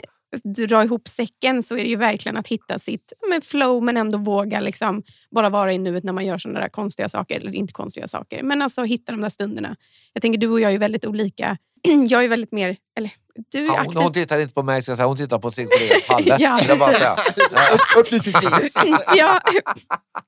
dra 0.43 0.83
ihop 0.83 1.07
säcken 1.07 1.63
så 1.63 1.77
är 1.77 1.83
det 1.83 1.89
ju 1.89 1.95
verkligen 1.95 2.37
att 2.37 2.47
hitta 2.47 2.79
sitt 2.79 3.13
men 3.29 3.41
flow 3.41 3.83
men 3.83 3.97
ändå 3.97 4.17
våga 4.17 4.59
liksom 4.59 5.03
bara 5.31 5.49
vara 5.49 5.73
i 5.73 5.77
nuet 5.77 6.03
när 6.03 6.13
man 6.13 6.25
gör 6.25 6.37
sådana 6.37 6.59
där 6.59 6.69
konstiga 6.69 7.09
saker. 7.09 7.39
Eller 7.39 7.55
inte 7.55 7.73
konstiga 7.73 8.07
saker, 8.07 8.43
men 8.43 8.61
alltså 8.61 8.83
hitta 8.83 9.11
de 9.11 9.21
där 9.21 9.29
stunderna. 9.29 9.75
Jag 10.13 10.21
tänker 10.21 10.39
du 10.39 10.47
och 10.47 10.59
jag 10.59 10.73
är 10.73 10.79
väldigt 10.79 11.05
olika. 11.05 11.57
Jag 12.09 12.23
är 12.23 12.29
väldigt 12.29 12.51
mer... 12.51 12.77
Eller, 12.97 13.11
du 13.51 13.59
är 13.59 13.65
Ja, 13.65 13.71
hon, 13.71 13.79
aktiv. 13.87 14.01
hon 14.01 14.13
tittar 14.13 14.39
inte 14.39 14.53
på 14.53 14.63
mig, 14.63 14.81
ska 14.81 14.91
jag 14.91 14.97
säga. 14.97 15.07
hon 15.07 15.17
tittar 15.17 15.39
på 15.39 15.51
sin 15.51 15.67
kollega 15.67 15.95
Palle. 16.07 16.37
Ja, 16.39 16.59
jag 16.67 16.79
bara 16.79 16.93
säga. 16.93 17.13
Upp- 17.73 17.99
Upplysningsvis. 18.05 18.73
ja. 19.15 19.39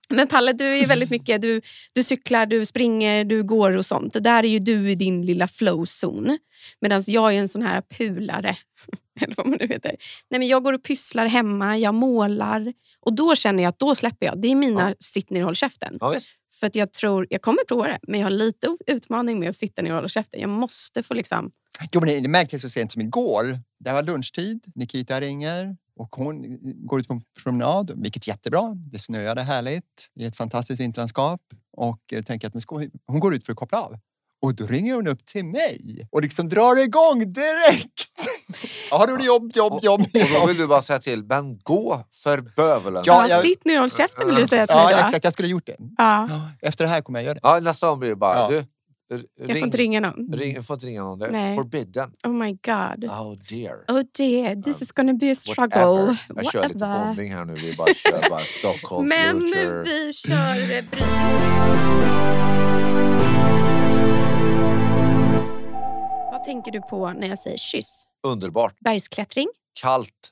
Men 0.10 0.28
Palle, 0.28 0.54
du 0.54 0.66
är 0.80 0.88
väldigt 0.88 1.10
mycket... 1.10 1.42
Du, 1.42 1.62
du 1.94 2.04
cyklar, 2.04 2.46
du 2.46 2.66
springer, 2.66 3.26
du 3.26 3.44
går 3.44 3.78
och 3.78 3.86
sånt. 3.86 4.14
Där 4.24 4.44
är 4.46 4.48
ju 4.50 4.60
du 4.60 4.92
i 4.92 4.96
din 4.96 5.26
lilla 5.26 5.46
flow-zon. 5.48 6.38
Medan 6.82 7.04
jag 7.08 7.34
är 7.36 7.40
en 7.40 7.48
sån 7.50 7.62
här 7.62 7.82
pulare. 7.98 8.58
Eller 9.22 9.36
vad 9.36 9.48
man 9.48 9.58
nu 9.62 9.68
heter. 9.68 9.96
Nej, 10.30 10.40
men 10.40 10.48
jag 10.48 10.64
går 10.64 10.74
och 10.74 10.84
pysslar 10.84 11.26
hemma, 11.26 11.78
jag 11.78 11.94
målar. 11.94 12.74
Och 13.02 13.14
då 13.14 13.36
känner 13.36 13.64
jag 13.64 13.70
att 13.70 13.80
då 13.80 13.96
släpper 13.96 14.26
jag. 14.26 14.42
Det 14.42 14.48
är 14.52 14.56
mina 14.56 14.90
Ja. 14.90 14.96
sitt 15.00 15.30
ner 15.30 15.40
och 15.42 15.46
håll 15.46 15.56
käften. 15.56 15.98
Ja. 16.00 16.16
För 16.60 16.68
att 16.68 16.76
jag 16.76 16.94
tror, 16.94 17.28
jag 17.30 17.42
kommer 17.42 17.64
prova 17.68 17.88
det, 17.88 18.00
men 18.08 18.20
jag 18.20 18.26
har 18.26 18.32
lite 18.32 18.78
utmaning 18.88 19.40
med 19.40 19.50
att 19.50 19.56
sitta 19.56 19.82
ner 19.82 19.90
och 19.92 19.96
hålla 19.96 20.08
käften. 20.08 20.40
Jag 20.42 20.50
måste 20.50 21.04
få 21.04 21.14
liksom... 21.14 21.52
Jo, 21.92 22.00
men 22.02 22.24
det- 22.24 22.30
märktes 22.30 22.62
så 22.62 22.70
sent 22.70 22.92
som 22.92 23.02
igår. 23.02 23.60
Det 23.80 23.94
var 23.94 24.04
lunchtid, 24.04 24.60
Nikita 24.76 25.22
ringer 25.22 25.78
och 26.00 26.16
hon 26.16 26.58
går 26.88 27.00
ut 27.00 27.08
på 27.08 27.14
en 27.14 27.22
promenad, 27.44 27.92
vilket 27.96 28.24
är 28.28 28.32
jättebra. 28.32 28.74
Det 28.76 29.00
snöade 29.00 29.42
härligt 29.42 29.84
i 30.16 30.26
ett 30.26 30.36
fantastiskt 30.38 30.80
vinterlandskap 30.80 31.42
och 31.78 32.00
jag 32.12 32.26
tänker 32.26 32.48
att 32.48 32.62
ska- 32.62 32.82
hon 33.08 33.20
går 33.20 33.36
ut 33.36 33.46
för 33.46 33.52
att 33.54 33.58
koppla 33.60 33.82
av. 33.82 33.98
Och 34.42 34.56
då 34.56 34.66
ringer 34.66 34.94
hon 34.96 35.08
upp 35.08 35.26
till 35.26 35.46
mig 35.46 36.08
och 36.12 36.22
liksom 36.22 36.50
drar 36.50 36.84
igång 36.84 37.34
direkt. 37.34 37.94
Ja, 38.92 39.06
det 39.06 39.24
jobb, 39.26 39.52
jobb, 39.56 39.80
jobb. 39.84 40.02
Och 40.02 40.40
då 40.42 40.48
vill 40.48 40.58
du 40.58 40.68
bara 40.68 40.82
säga 40.82 41.00
till, 41.00 41.24
men 41.24 41.60
gå 41.64 42.04
för 42.24 42.42
bövelen. 42.56 43.04
Ja, 43.06 43.22
Ja, 43.22 43.30
jag- 43.30 43.42
Sitt 43.42 43.66
ner 43.66 43.76
och 43.76 43.82
håll 43.82 43.90
käften 43.92 44.26
vill 44.28 44.36
du 44.36 44.48
säga 44.48 44.68
till 44.68 44.76
mig 44.76 44.86
Ja, 44.92 45.06
exakt. 45.06 45.24
Jag 45.24 45.34
skulle 45.34 45.48
ha 45.48 45.52
gjort 45.52 45.66
det. 45.66 45.76
Ja, 45.98 46.30
Efter 46.62 46.84
det 46.84 46.90
här 46.90 47.02
kommer 47.02 47.20
jag 47.20 47.26
göra 47.26 47.34
det. 47.34 47.40
Ja, 47.44 47.60
nästa 47.60 47.90
gång 47.90 48.00
blir 48.00 48.10
det 48.10 48.16
bara, 48.16 48.36
Ja. 48.38 48.48
du, 48.50 48.66
jag 49.10 49.20
ring, 49.40 49.48
får 49.56 49.58
inte 49.58 49.78
ringa 49.78 50.00
någon. 50.00 50.34
ring, 50.34 50.64
får 50.64 50.74
inte 50.74 50.86
ringa 50.86 51.04
någon. 51.04 51.20
Nej. 51.32 51.56
forbidden. 51.56 52.12
Oh 52.26 52.32
my 52.32 52.52
god. 52.52 53.06
Oh 53.06 53.36
dear. 53.50 53.76
Oh 53.88 54.02
dear, 54.18 54.62
this 54.62 54.82
is 54.82 54.92
gonna 54.92 55.14
be 55.14 55.32
a 55.32 55.36
struggle. 55.36 55.80
Whatever. 55.86 56.18
Jag 56.36 56.52
kör 56.52 56.64
lite 56.68 56.78
Whatever. 56.78 57.06
bonding 57.06 57.34
här 57.34 57.46
nu. 57.46 57.54
Vi 57.54 57.74
bara 57.76 57.94
kör 57.94 58.30
bara 58.30 58.46
Stockholm 58.46 59.08
Men 59.10 59.40
Future. 59.42 59.84
vi 59.84 60.14
kör. 60.14 61.48
Vad 66.32 66.44
tänker 66.44 66.72
du 66.72 66.82
på 66.82 67.10
när 67.14 67.28
jag 67.28 67.40
säger 67.40 67.58
kyss? 67.58 68.04
Underbart. 68.28 68.80
Bergsklättring? 68.80 69.48
Kallt. 69.82 70.30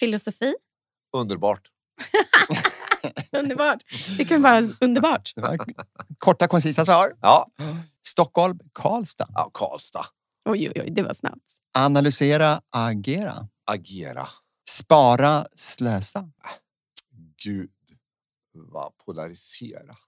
Filosofi? 0.00 0.54
Underbart. 1.16 1.62
Underbart. 3.32 3.82
Det 4.16 4.24
kan 4.24 4.42
vara 4.42 4.62
underbart. 4.80 5.32
var 5.36 5.58
korta, 6.18 6.48
koncisa 6.48 6.84
svar. 6.84 7.06
Ja, 7.20 7.46
Stockholm, 8.06 8.58
Karlstad. 8.72 9.28
ja 9.34 9.50
Karlstad. 9.54 10.06
Oj, 10.44 10.68
oj, 10.68 10.82
oj, 10.82 10.90
det 10.90 11.02
var 11.02 11.12
snabbt. 11.14 11.56
Analysera, 11.78 12.60
agera. 12.70 13.48
Agera. 13.64 14.26
Spara, 14.70 15.46
slösa. 15.56 16.30
Gud, 17.44 17.70
vad 18.54 18.96
polariserat. 18.98 19.98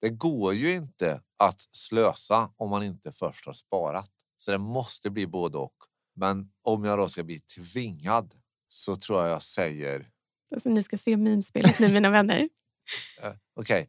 Det 0.00 0.10
går 0.10 0.54
ju 0.54 0.72
inte 0.72 1.20
att 1.38 1.60
slösa 1.72 2.50
om 2.56 2.70
man 2.70 2.82
inte 2.82 3.12
först 3.12 3.46
har 3.46 3.52
sparat. 3.52 4.10
Så 4.36 4.50
det 4.50 4.58
måste 4.58 5.10
bli 5.10 5.26
både 5.26 5.58
och. 5.58 5.74
Men 6.14 6.50
om 6.62 6.84
jag 6.84 6.98
då 6.98 7.08
ska 7.08 7.24
bli 7.24 7.40
tvingad 7.40 8.34
så 8.68 8.96
tror 8.96 9.22
jag 9.22 9.30
jag 9.30 9.42
säger 9.42 10.08
Alltså, 10.54 10.68
ni 10.68 10.82
ska 10.82 10.98
se 10.98 11.16
memespelet 11.16 11.78
nu, 11.78 11.88
mina 11.88 12.10
vänner. 12.10 12.40
eh, 13.22 13.32
okej, 13.60 13.88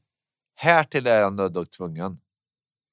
här 0.55 0.83
till 0.83 1.07
är 1.07 1.19
jag 1.19 1.33
nödd 1.33 1.57
och 1.57 1.71
tvungen. 1.71 2.17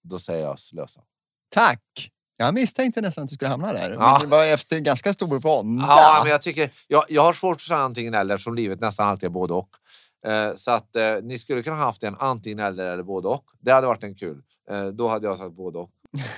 Då 0.03 0.19
säger 0.19 0.45
jag 0.45 0.59
slösa. 0.59 1.01
Tack! 1.49 2.11
Jag 2.39 2.55
misstänkte 2.55 3.01
nästan 3.01 3.25
att 3.25 3.31
du 3.31 3.35
skulle 3.35 3.51
hamna 3.51 3.73
där. 3.73 3.91
Ja. 3.91 4.19
Men 4.19 4.31
det 4.31 4.37
var 4.37 4.45
efter 4.45 4.79
ganska 4.79 5.13
stor 5.13 5.41
vånda. 5.41 5.85
Ja, 5.89 6.21
men 6.23 6.31
jag 6.31 6.43
tycker 6.43 6.71
jag, 6.89 7.05
jag 7.09 7.23
har 7.23 7.33
svårt 7.33 7.57
att 7.57 7.61
säga 7.61 7.79
antingen 7.79 8.15
eller 8.15 8.39
som 8.39 8.55
livet 8.55 8.81
nästan 8.81 9.09
alltid 9.09 9.27
är 9.27 9.31
både 9.31 9.55
och. 9.55 9.71
Eh, 10.27 10.55
så 10.57 10.71
att 10.71 10.97
eh, 10.97 11.17
ni 11.23 11.39
skulle 11.39 11.63
kunna 11.63 11.77
haft 11.77 12.03
en 12.03 12.17
antingen 12.19 12.59
eller 12.59 12.93
eller 12.93 13.03
både 13.03 13.29
och. 13.29 13.45
Det 13.61 13.73
hade 13.73 13.87
varit 13.87 14.05
en 14.05 14.15
kul. 14.15 14.43
Eh, 14.71 14.87
då 14.87 15.09
hade 15.09 15.27
jag 15.27 15.39
sagt 15.39 15.53
både 15.53 15.79
och. 15.79 15.91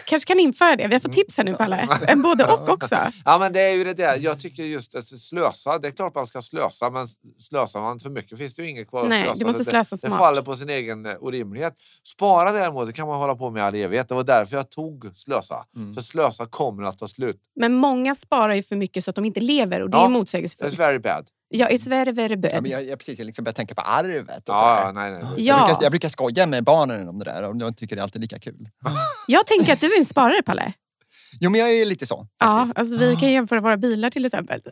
Kanske 0.05 0.27
kan 0.27 0.39
införa 0.41 0.77
det. 0.77 0.87
Vi 0.87 0.93
har 0.95 1.01
fått 1.01 1.13
tips 1.13 1.37
här 1.37 1.45
nu, 1.45 1.55
Palle. 1.55 1.89
En 2.09 2.23
både 2.23 2.45
och 2.45 2.69
också. 2.69 2.97
Ja, 3.25 3.39
men 3.39 3.53
det 3.53 3.61
är 3.61 3.73
ju 3.73 3.85
det 3.85 3.95
där. 3.95 4.17
Jag 4.21 4.41
tycker 4.41 4.63
just 4.63 4.95
att 4.95 5.07
slösa. 5.07 5.79
Det 5.79 5.89
är 5.89 5.93
klart 5.93 6.15
man 6.15 6.27
ska 6.27 6.43
slösa, 6.43 6.91
men 6.91 7.09
slösar 7.41 7.81
man 7.81 8.01
för 8.01 8.11
mycket 8.11 8.39
finns 8.39 8.55
det 8.55 8.63
ju 8.63 8.69
inget 8.71 8.89
kvar 8.89 9.03
att 9.03 9.09
Nej, 9.09 9.23
slösa. 9.25 9.39
du 9.39 9.45
måste 9.47 9.61
Det- 9.63 9.71
slösa 9.71 9.97
Det 9.97 10.01
smart. 10.01 10.19
faller 10.19 10.43
på 10.43 10.57
sin 10.57 10.69
egen 10.71 11.07
eh, 11.07 11.13
orimlighet. 11.21 11.75
Spara 12.05 12.53
däremot 12.53 12.87
det 12.87 12.93
kan 12.93 13.09
man 13.09 13.21
hålla 13.21 13.35
på 13.35 13.51
med 13.51 13.61
i 13.61 13.63
all 13.63 13.75
evighet. 13.75 14.09
Det 14.09 14.15
var 14.15 14.25
därför 14.25 14.57
jag 14.57 14.71
tog 14.71 15.11
slösa. 15.17 15.65
Mm. 15.77 15.95
För 15.95 16.01
slösa 16.01 16.47
kommer 16.47 16.83
att 16.83 16.99
ta 16.99 17.09
slut. 17.09 17.37
Men 17.57 17.75
många 17.75 18.15
sparar 18.15 18.55
ju 18.55 18.63
för 18.63 18.77
mycket 18.77 19.05
så 19.05 19.11
att 19.11 19.15
de 19.17 19.25
inte 19.25 19.41
lever 19.41 19.83
och 19.83 19.91
det 19.91 19.97
är 19.97 20.01
Ja, 20.01 20.09
motsägelsefullt. 20.09 20.75
It's 20.75 20.79
very 20.79 20.99
bad. 20.99 21.27
Ja, 21.49 21.69
it's 21.69 21.89
very, 21.89 22.13
very 22.13 22.33
Ja, 22.33 22.39
men 22.43 22.63
bad. 22.63 22.67
jag, 22.67 22.85
jag, 22.87 22.99
precis, 22.99 23.19
jag 23.19 23.27
liksom 23.27 23.45
börjar 23.45 23.55
tänka 23.55 23.75
på 23.75 23.81
arvet. 23.83 24.49
Och 24.49 24.55
så 24.57 24.63
Ja, 24.63 24.75
här. 24.75 24.85
ja, 24.87 24.93
nej, 24.93 25.11
nej. 25.11 25.23
Ja. 25.23 25.35
Jag, 25.37 25.67
brukar, 25.67 25.83
jag 25.83 25.93
brukar 25.93 26.09
skoja 26.09 26.47
med 26.47 26.65
barnen 26.65 27.09
om 27.09 27.19
det 27.19 27.25
där 27.25 27.43
och 27.49 27.57
de 27.57 27.75
tycker 27.75 27.97
det 27.97 28.01
är 28.01 28.03
alltid 28.03 28.21
lika 28.23 28.39
kul. 28.39 28.69
Jag 29.27 29.47
tänker 29.47 29.73
att 29.73 29.81
du 29.81 29.95
är 29.95 29.99
en 29.99 30.05
sparare, 30.05 30.43
Palle. 30.43 30.73
Jo, 31.41 31.51
men 31.51 31.61
jag 31.61 31.73
är 31.73 31.85
lite 31.87 32.07
så. 32.07 32.27
Ja, 32.41 32.67
alltså, 32.75 32.99
vi 32.99 33.17
kan 33.17 33.33
jämföra 33.33 33.61
våra 33.61 33.77
bilar 33.77 34.11
till 34.11 34.25
exempel. 34.25 34.61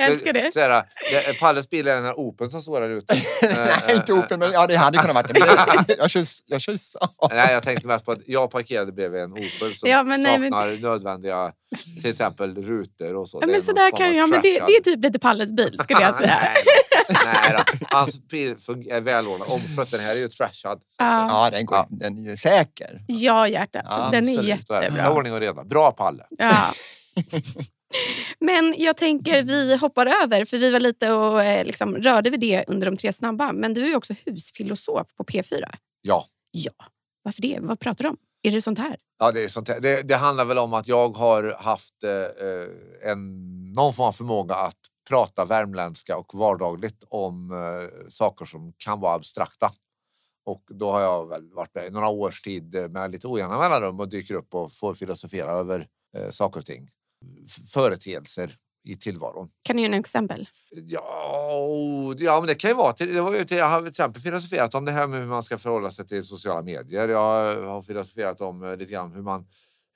Jag 0.00 0.08
älskar 0.10 0.32
det. 0.32 0.52
Så 0.52 0.60
här, 0.60 0.84
det 1.12 1.38
Palles 1.40 1.70
bil 1.70 1.88
är 1.88 1.94
den 1.94 2.04
här 2.04 2.14
Open 2.14 2.50
som 2.50 2.62
står 2.62 2.80
där 2.80 2.88
ute. 2.90 3.14
Eh, 3.42 3.54
Nej, 3.86 3.96
inte 3.96 4.12
Opel, 4.12 4.38
men 4.38 4.52
ja, 4.52 4.66
det 4.66 4.76
hade 4.76 4.98
kunnat 4.98 5.14
varit 5.14 5.34
det. 5.34 5.38
Jag, 5.88 5.98
jag, 5.98 6.10
kör, 6.10 6.22
jag 6.46 6.60
kör 6.60 6.76
så. 6.76 6.98
Nej, 7.30 7.52
jag 7.52 7.62
tänkte 7.62 7.88
mest 7.88 8.04
på 8.04 8.12
att 8.12 8.18
jag 8.26 8.50
parkerade 8.50 8.92
bredvid 8.92 9.20
en 9.22 9.32
Opel 9.32 9.74
som 9.76 9.90
Ja, 9.90 10.02
men 10.02 10.22
nej, 10.22 10.38
men- 10.38 10.52
saknar 10.52 10.90
nödvändiga, 10.90 11.52
till 12.02 12.10
exempel 12.10 12.54
rutor 12.54 13.16
och 13.16 13.28
så. 13.28 13.38
Ja, 13.42 13.46
Det 13.46 13.52
är 13.52 13.52
men 13.52 13.62
så 13.62 13.72
där 13.72 13.96
kan 13.96 14.16
jag, 14.16 14.28
men 14.28 14.42
det, 14.42 14.52
det 14.66 14.72
är 14.72 14.80
typ 14.80 15.04
lite 15.04 15.18
Palles 15.18 15.52
bil 15.52 15.78
skulle 15.78 16.00
jag 16.00 16.14
säga. 16.14 16.38
nej, 17.08 17.24
nej 17.24 17.56
då. 17.80 17.86
Hans 17.96 18.28
bil 18.28 18.56
är 18.90 19.00
välordnad. 19.00 19.48
Omskött. 19.50 19.90
Den 19.90 20.00
här 20.00 20.10
är 20.10 20.18
ju 20.18 20.28
trashad. 20.28 20.80
Ja. 20.98 21.28
Ja, 21.30 21.50
den, 21.50 21.66
går, 21.66 21.76
Ja. 21.78 21.86
den 21.90 22.26
är 22.30 22.36
säker. 22.36 23.00
Ja, 23.06 23.48
hjärtat. 23.48 23.82
Ja, 23.88 24.08
Den 24.12 24.28
är 24.28 24.42
jättebra. 24.42 25.10
Ordning 25.12 25.32
och 25.32 25.40
reda. 25.40 25.64
Bra 25.64 25.90
Palle. 25.92 26.24
Ja. 26.38 26.72
Men 28.40 28.74
jag 28.78 28.96
tänker 28.96 29.42
vi 29.42 29.76
hoppar 29.76 30.06
över, 30.06 30.44
för 30.44 30.58
vi 30.58 30.70
var 30.70 30.80
lite 30.80 31.12
och 31.12 31.44
eh, 31.44 31.64
liksom, 31.64 31.96
rörde 31.96 32.30
vid 32.30 32.40
det 32.40 32.64
under 32.68 32.90
de 32.90 32.96
tre 32.96 33.12
snabba. 33.12 33.52
Men 33.52 33.74
du 33.74 33.92
är 33.92 33.96
också 33.96 34.14
husfilosof 34.26 35.14
på 35.14 35.24
P4. 35.24 35.74
Ja. 36.02 36.24
Ja. 36.50 36.72
Varför 37.22 37.42
det? 37.42 37.58
Vad 37.60 37.80
pratar 37.80 38.04
du 38.04 38.08
om? 38.08 38.16
Är 38.42 38.50
det 38.50 38.60
sånt 38.60 38.78
här? 38.78 38.96
Ja, 39.18 39.32
det, 39.32 39.44
är 39.44 39.48
sånt 39.48 39.68
här. 39.68 39.80
Det, 39.80 40.08
det 40.08 40.16
handlar 40.16 40.44
väl 40.44 40.58
om 40.58 40.74
att 40.74 40.88
jag 40.88 41.08
har 41.08 41.56
haft 41.58 42.04
eh, 42.04 42.10
eh, 42.10 43.10
en, 43.12 43.44
någon 43.72 43.94
form 43.94 44.06
av 44.06 44.12
förmåga 44.12 44.54
att 44.54 44.78
prata 45.08 45.44
värmländska 45.44 46.16
och 46.16 46.34
vardagligt 46.34 47.04
om 47.08 47.52
eh, 47.52 48.08
saker 48.08 48.44
som 48.44 48.72
kan 48.76 49.00
vara 49.00 49.14
abstrakta. 49.14 49.70
Och 50.44 50.62
då 50.68 50.90
har 50.90 51.00
jag 51.00 51.28
väl 51.28 51.52
varit 51.52 51.74
med 51.74 51.86
i 51.86 51.90
några 51.90 52.08
års 52.08 52.42
tid 52.42 52.90
med 52.90 53.10
lite 53.10 53.28
ojämna 53.28 53.58
mellanrum 53.58 54.00
och 54.00 54.08
dyker 54.08 54.34
upp 54.34 54.54
och 54.54 54.72
får 54.72 54.94
filosofera 54.94 55.50
över 55.50 55.86
eh, 56.16 56.30
saker 56.30 56.60
och 56.60 56.66
ting. 56.66 56.90
Företeelser 57.72 58.56
i 58.84 58.96
tillvaron. 58.96 59.48
Kan 59.64 59.76
du 59.76 59.82
ge 59.82 59.88
några 59.88 60.00
exempel? 60.00 60.48
Ja, 60.70 62.14
ja, 62.18 62.40
men 62.40 62.46
det 62.46 62.54
kan 62.54 62.70
ju 62.70 62.76
vara. 62.76 62.92
Till, 62.92 63.14
det 63.14 63.20
var 63.20 63.34
ju 63.34 63.44
till, 63.44 63.56
jag 63.56 63.66
har 63.66 63.80
till 63.80 63.88
exempel 63.88 64.22
filosoferat 64.22 64.74
om 64.74 64.84
det 64.84 64.92
här 64.92 65.06
med 65.06 65.20
hur 65.20 65.26
man 65.26 65.44
ska 65.44 65.58
förhålla 65.58 65.90
sig 65.90 66.06
till 66.06 66.24
sociala 66.24 66.62
medier. 66.62 67.08
Jag 67.08 67.56
har 67.66 67.82
filosoferat 67.82 68.40
om 68.40 68.64
eh, 68.64 68.76
lite 68.76 68.92
grann 68.92 69.12
hur 69.12 69.22
man, 69.22 69.46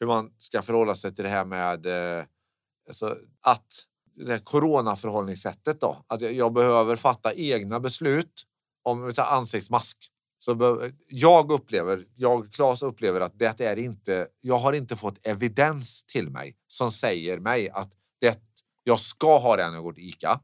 hur 0.01 0.07
man 0.07 0.31
ska 0.39 0.63
förhålla 0.63 0.95
sig 0.95 1.15
till 1.15 1.25
det 1.25 1.31
här 1.31 1.45
med 1.45 1.87
eh, 1.87 2.25
alltså, 2.89 3.17
att 3.47 3.67
det 4.15 4.31
här 4.33 4.39
coronaförhållningssättet 4.39 5.81
då. 5.81 6.05
Att 6.07 6.21
jag, 6.21 6.53
behöver 6.53 6.97
fatta 6.97 7.35
egna 7.35 7.81
beslut 7.81 8.43
om 8.83 9.13
ansiktsmask. 9.17 9.99
Så 10.45 10.91
jag 11.09 11.53
upplever, 11.53 12.05
jag 12.17 12.53
Claes 12.53 12.83
upplever 12.83 13.21
att 13.21 13.39
det 13.39 13.61
är 13.61 13.79
inte, 13.79 14.29
jag 14.41 14.59
har 14.59 14.73
inte 14.73 14.97
fått 14.97 15.27
evidens 15.27 16.03
till 16.03 16.31
mig 16.31 16.57
som 16.69 16.93
säger 16.93 17.39
mig 17.39 17.71
att 17.71 17.93
det, 18.21 18.41
jag 18.85 19.01
ska 19.01 19.39
ha 19.39 19.57
det 19.57 19.67
när 19.67 19.75
jag 19.75 19.83
går 19.83 19.93
till 19.93 20.09
ICA. 20.09 20.41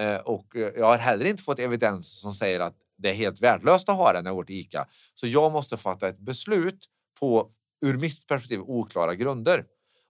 Eh, 0.00 0.16
och 0.16 0.56
eh, 0.56 0.72
jag 0.76 0.86
har 0.86 0.98
heller 0.98 1.24
inte 1.24 1.42
fått 1.42 1.58
evidens 1.58 2.20
som 2.20 2.34
säger 2.34 2.60
att 2.60 2.74
det 2.98 3.10
är 3.10 3.14
helt 3.14 3.40
värdelöst 3.40 3.88
att 3.88 3.96
ha 3.96 4.12
det 4.12 4.22
när 4.22 4.30
jag 4.30 4.36
går 4.36 4.44
till 4.44 4.56
ICA. 4.56 4.86
Så 5.14 5.26
jag 5.26 5.52
måste 5.52 5.76
fatta 5.76 6.08
ett 6.08 6.18
beslut 6.18 6.84
på, 7.20 7.50
ur 7.84 7.96
mitt 7.96 8.26
perspektiv, 8.26 8.60
oklara 8.60 9.14
grunder. 9.14 9.64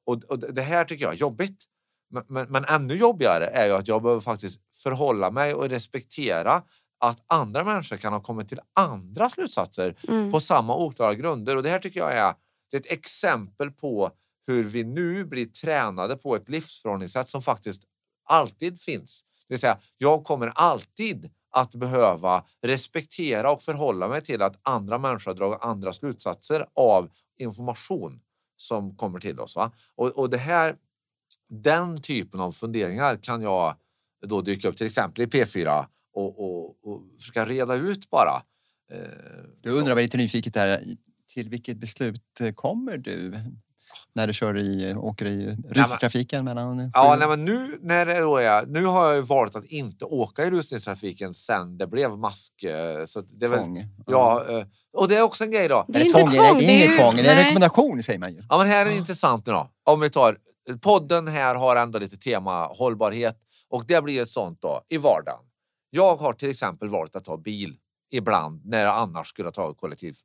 Och, 0.07 0.25
och 0.25 0.39
det 0.39 0.63
här 0.63 0.85
tycker 0.85 1.05
jag 1.05 1.15
är 1.15 1.19
jobbigt. 1.19 1.65
Men, 2.11 2.25
men, 2.29 2.47
men 2.49 2.65
ännu 2.65 2.95
jobbigare 2.95 3.47
är 3.47 3.67
ju 3.67 3.73
att 3.73 3.89
jag 3.89 4.03
behöver 4.03 4.21
faktiskt 4.21 4.61
förhålla 4.83 5.31
mig 5.31 5.55
och 5.55 5.69
respektera 5.69 6.63
att 7.05 7.25
andra 7.27 7.65
människor 7.65 7.97
kan 7.97 8.13
ha 8.13 8.21
kommit 8.21 8.49
till 8.49 8.61
andra 8.73 9.31
slutsatser 9.31 9.95
Mm. 10.09 10.33
på 10.33 10.41
samma 10.41 10.77
oklara 10.77 11.15
grunder. 11.15 11.57
Och 11.57 11.63
det 11.63 11.69
här 11.69 11.79
tycker 11.79 12.01
jag 12.01 12.13
är, 12.13 12.35
det 12.71 12.77
är 12.77 12.81
ett 12.81 12.93
exempel 12.93 13.71
på 13.71 14.11
hur 14.47 14.65
vi 14.65 14.85
nu 14.85 15.25
blir 15.25 15.47
tränade 15.47 16.17
på 16.17 16.37
ett 16.37 16.49
livsförhållningssätt 16.49 17.29
som 17.29 17.43
faktiskt 17.43 17.83
alltid 18.29 18.81
finns. 18.81 19.25
Det 19.49 19.55
vill 19.55 19.61
säga, 19.61 19.79
jag 19.99 20.25
kommer 20.25 20.53
alltid 20.55 21.31
att 21.57 21.75
behöva 21.75 22.45
respektera 22.63 23.53
och 23.53 23.63
förhålla 23.63 24.09
mig 24.09 24.21
till 24.21 24.43
att 24.43 24.61
andra 24.63 24.99
människor 24.99 25.35
dragit 25.35 25.59
andra 25.61 25.93
slutsatser 25.93 26.67
av 26.75 27.09
information 27.39 28.21
som 28.57 28.97
kommer 28.97 29.21
till 29.21 29.41
oss. 29.41 29.57
Va? 29.57 29.73
Och, 29.95 30.09
och 30.09 30.31
det 30.31 30.39
här, 30.39 30.77
den 31.49 32.03
typen 32.03 32.41
av 32.41 32.53
funderingar 32.53 33.17
kan 33.17 33.43
jag 33.43 33.75
då 34.27 34.41
dyka 34.41 34.69
upp 34.69 34.77
till 34.77 34.87
exempel 34.87 35.23
i 35.23 35.27
P4 35.27 35.87
och, 36.15 36.41
och, 36.45 36.65
och 36.85 37.01
försöka 37.21 37.45
reda 37.47 37.75
ut 37.75 38.11
bara. 38.11 38.43
Eh, 38.93 38.99
Du 39.63 39.71
undrar 39.71 39.95
väl 39.95 40.03
lite 40.05 40.17
nyfiket 40.17 40.55
där, 40.55 40.81
till 41.35 41.51
vilket 41.51 41.77
beslut 41.77 42.23
eh, 42.41 42.53
kommer 42.53 42.99
du 42.99 43.35
när 44.15 44.27
du 44.27 44.33
kör 44.33 44.57
i, 44.59 44.95
åker 44.95 45.27
i 45.27 45.57
rustrafiken 45.71 46.45
mellan 46.45 46.91
Ja, 46.95 47.13
sju- 47.15 47.19
nej, 47.19 47.29
men 47.29 47.45
nu, 47.45 47.79
när 47.81 48.07
det 48.07 48.21
då 48.21 48.37
är, 48.37 48.67
nu 48.67 48.85
har 48.85 49.13
jag 49.13 49.23
valt 49.23 49.57
att 49.57 49.65
inte 49.65 50.05
åka 50.05 50.45
i 50.47 50.51
rusningstrafiken 50.51 51.35
sen 51.35 51.79
det 51.79 51.87
blev 51.87 52.19
mask. 52.19 52.63
eh, 52.63 53.07
Så 53.07 53.21
det 53.21 53.47
är 53.47 53.51
väl, 53.51 53.59
tvång? 53.59 53.85
ja, 54.07 54.45
eh, 54.51 54.65
och 54.93 55.09
det 55.09 55.17
är 55.17 55.23
också 55.23 55.45
en 55.45 55.51
grej 55.51 55.69
då. 55.69 55.85
Det 55.89 55.99
är 55.99 56.01
Är 56.01 56.05
det 56.05 56.09
inte 56.09 56.21
tvång? 56.21 56.29
tvång, 56.49 56.59
det, 56.59 56.65
är 56.65 56.75
inget 56.77 56.93
ju- 56.95 56.99
tvång, 56.99 57.17
det 57.17 57.23
är 57.23 57.31
en 57.31 57.37
nej. 57.37 57.45
rekommendation 57.45 58.03
säger 58.03 58.19
man 58.19 58.33
ju. 58.35 58.43
Ja, 58.49 58.59
men 58.59 58.67
här 58.67 58.81
är 58.87 58.91
det 58.91 58.97
intressant 58.97 59.47
nu 59.47 59.53
då. 59.53 59.69
Om 59.91 60.01
vi 60.01 60.11
tar 60.11 60.37
podden 60.81 61.29
här 61.29 61.55
har 61.55 61.77
ändå 61.77 61.99
lite 61.99 62.17
tema 62.17 62.65
hållbarhet 62.65 63.37
och 63.69 63.85
det 63.87 64.03
blir 64.03 64.23
ett 64.23 64.31
sånt 64.31 64.59
då 64.63 64.81
i 64.89 64.97
vardagen. 64.99 65.41
Jag 65.97 66.17
har 66.17 66.33
till 66.33 66.51
exempel 66.51 66.89
valt 66.89 67.17
att 67.17 67.25
ta 67.25 67.37
bil 67.37 67.77
ibland 68.11 68.67
när 68.67 68.83
jag 68.83 68.97
annars 68.97 69.29
skulle 69.29 69.49
ha 69.49 69.53
tagit 69.53 69.79
kollektiv. 69.79 70.17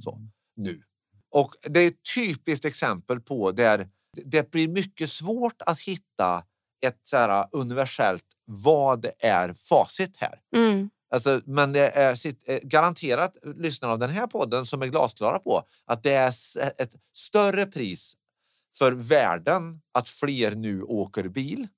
Så 0.00 0.20
nu. 0.56 0.82
Och 1.30 1.54
det 1.68 1.80
är 1.80 1.88
ett 1.88 2.14
typiskt 2.14 2.64
exempel 2.64 3.20
på 3.20 3.52
där 3.52 3.88
det 4.24 4.50
blir 4.50 4.68
mycket 4.68 5.10
svårt 5.10 5.62
att 5.66 5.80
hitta 5.80 6.44
ett 6.86 7.00
så 7.02 7.16
här 7.16 7.46
universellt 7.52 8.24
vad 8.44 9.06
är 9.18 9.52
facit 9.52 10.16
här. 10.16 10.40
Mm. 10.56 10.90
Alltså, 11.10 11.40
men 11.44 11.72
det 11.72 11.88
är 11.88 12.14
sitt, 12.14 12.48
eh, 12.48 12.58
garanterat 12.62 13.36
lyssnarna 13.56 13.92
av 13.92 13.98
den 13.98 14.10
här 14.10 14.26
podden 14.26 14.66
som 14.66 14.82
är 14.82 14.86
glasklara 14.86 15.38
på 15.38 15.62
att 15.84 16.02
det 16.02 16.12
är 16.12 16.28
ett 16.82 16.94
större 17.12 17.66
pris 17.66 18.16
för 18.78 18.92
världen 18.92 19.80
att 19.92 20.08
fler 20.08 20.52
nu 20.52 20.82
åker 20.82 21.28
bil 21.28 21.68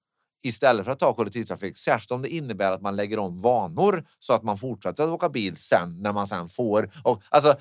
istället 0.43 0.85
för 0.85 0.93
att 0.93 0.99
ta 0.99 1.13
kollektivtrafik. 1.13 1.79
Särskilt 1.79 2.11
om 2.11 2.23
det 2.23 2.29
innebär 2.29 2.73
att 2.73 2.83
man 2.83 2.97
lägger 2.97 3.19
om 3.19 3.39
vanor 3.39 4.05
så 4.19 4.33
att 4.33 4.43
man 4.43 4.59
fortsätter 4.59 5.05
att 5.05 5.11
åka 5.11 5.29
bil 5.29 5.57
sen 5.57 6.03
när 6.03 6.13
man 6.13 6.29
sen 6.29 6.49
får. 6.49 6.91
Och, 7.05 7.23
alltså, 7.29 7.57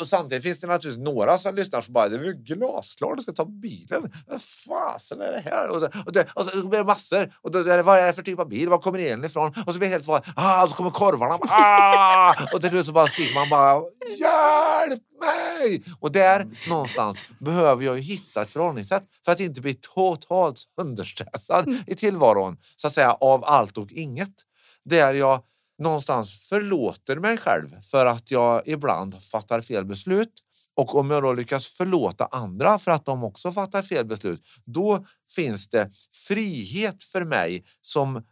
och 0.00 0.06
samtidigt 0.06 0.44
finns 0.44 0.60
det 0.60 0.66
naturligtvis 0.66 1.04
några 1.04 1.38
som 1.38 1.54
lyssnar 1.54 1.80
som 1.80 1.94
bara 1.94 2.08
det 2.08 2.16
är 2.16 2.18
väl 2.18 2.34
glasklart 2.34 3.16
du 3.16 3.22
ska 3.22 3.32
ta 3.32 3.44
bilen. 3.44 4.12
Vad 4.26 4.42
fasen 4.42 5.20
är 5.20 5.32
det 5.32 5.50
här? 5.50 5.68
Och, 5.68 5.80
det, 5.80 5.90
och, 6.06 6.12
det, 6.12 6.26
och 6.34 6.44
så 6.44 6.68
blir 6.68 6.78
det 6.78 6.84
massor. 6.84 7.34
Och 7.42 7.50
då 7.50 7.58
är 7.58 7.76
det, 7.76 7.82
vad 7.82 7.98
är 7.98 8.06
det 8.06 8.12
för 8.12 8.22
typ 8.22 8.38
av 8.38 8.48
bil? 8.48 8.68
Var 8.68 8.78
kommer 8.78 8.98
elen 8.98 9.24
ifrån? 9.24 9.54
Och 9.66 9.72
så 9.72 9.78
blir 9.78 9.88
det 9.88 9.94
helt 9.94 10.06
vanligt. 10.06 10.28
ah, 10.36 10.62
och 10.62 10.68
så 10.68 10.76
kommer 10.76 10.90
korvarna. 10.90 11.38
Ah! 11.48 12.34
Och 12.54 12.60
till 12.60 12.70
slut 12.70 12.86
så 12.86 12.92
bara 12.92 13.06
skriker 13.06 13.34
man 13.34 13.48
bara 13.48 13.82
hjälp 14.18 15.02
mig! 15.22 15.82
Och 16.00 16.12
där 16.12 16.46
någonstans 16.68 17.18
behöver 17.40 17.84
jag 17.84 17.96
ju 17.96 18.02
hitta 18.02 18.42
ett 18.42 18.52
förhållningssätt 18.52 19.04
för 19.24 19.32
att 19.32 19.40
inte 19.40 19.60
bli 19.60 19.74
totalt 19.74 20.58
sönderstressad 20.58 21.76
i 21.86 21.94
tillvaron 21.94 22.56
så 22.76 22.86
att 22.86 22.94
säga 22.94 23.12
av 23.12 23.44
allt 23.44 23.78
och 23.78 23.92
inget. 23.92 24.34
Där 24.84 25.14
jag 25.14 25.42
någonstans 25.78 26.48
förlåter 26.48 27.16
mig 27.16 27.38
själv 27.38 27.80
för 27.90 28.06
att 28.06 28.30
jag 28.30 28.68
ibland 28.68 29.22
fattar 29.22 29.60
fel 29.60 29.84
beslut 29.84 30.32
och 30.76 30.94
om 30.94 31.10
jag 31.10 31.22
då 31.22 31.32
lyckas 31.32 31.68
förlåta 31.68 32.26
andra 32.26 32.78
för 32.78 32.90
att 32.90 33.04
de 33.04 33.24
också 33.24 33.52
fattar 33.52 33.82
fel 33.82 34.04
beslut, 34.04 34.40
då 34.64 35.06
finns 35.34 35.68
det 35.68 35.90
frihet 36.28 37.02
för 37.02 37.24
mig 37.24 37.64
som 37.80 38.22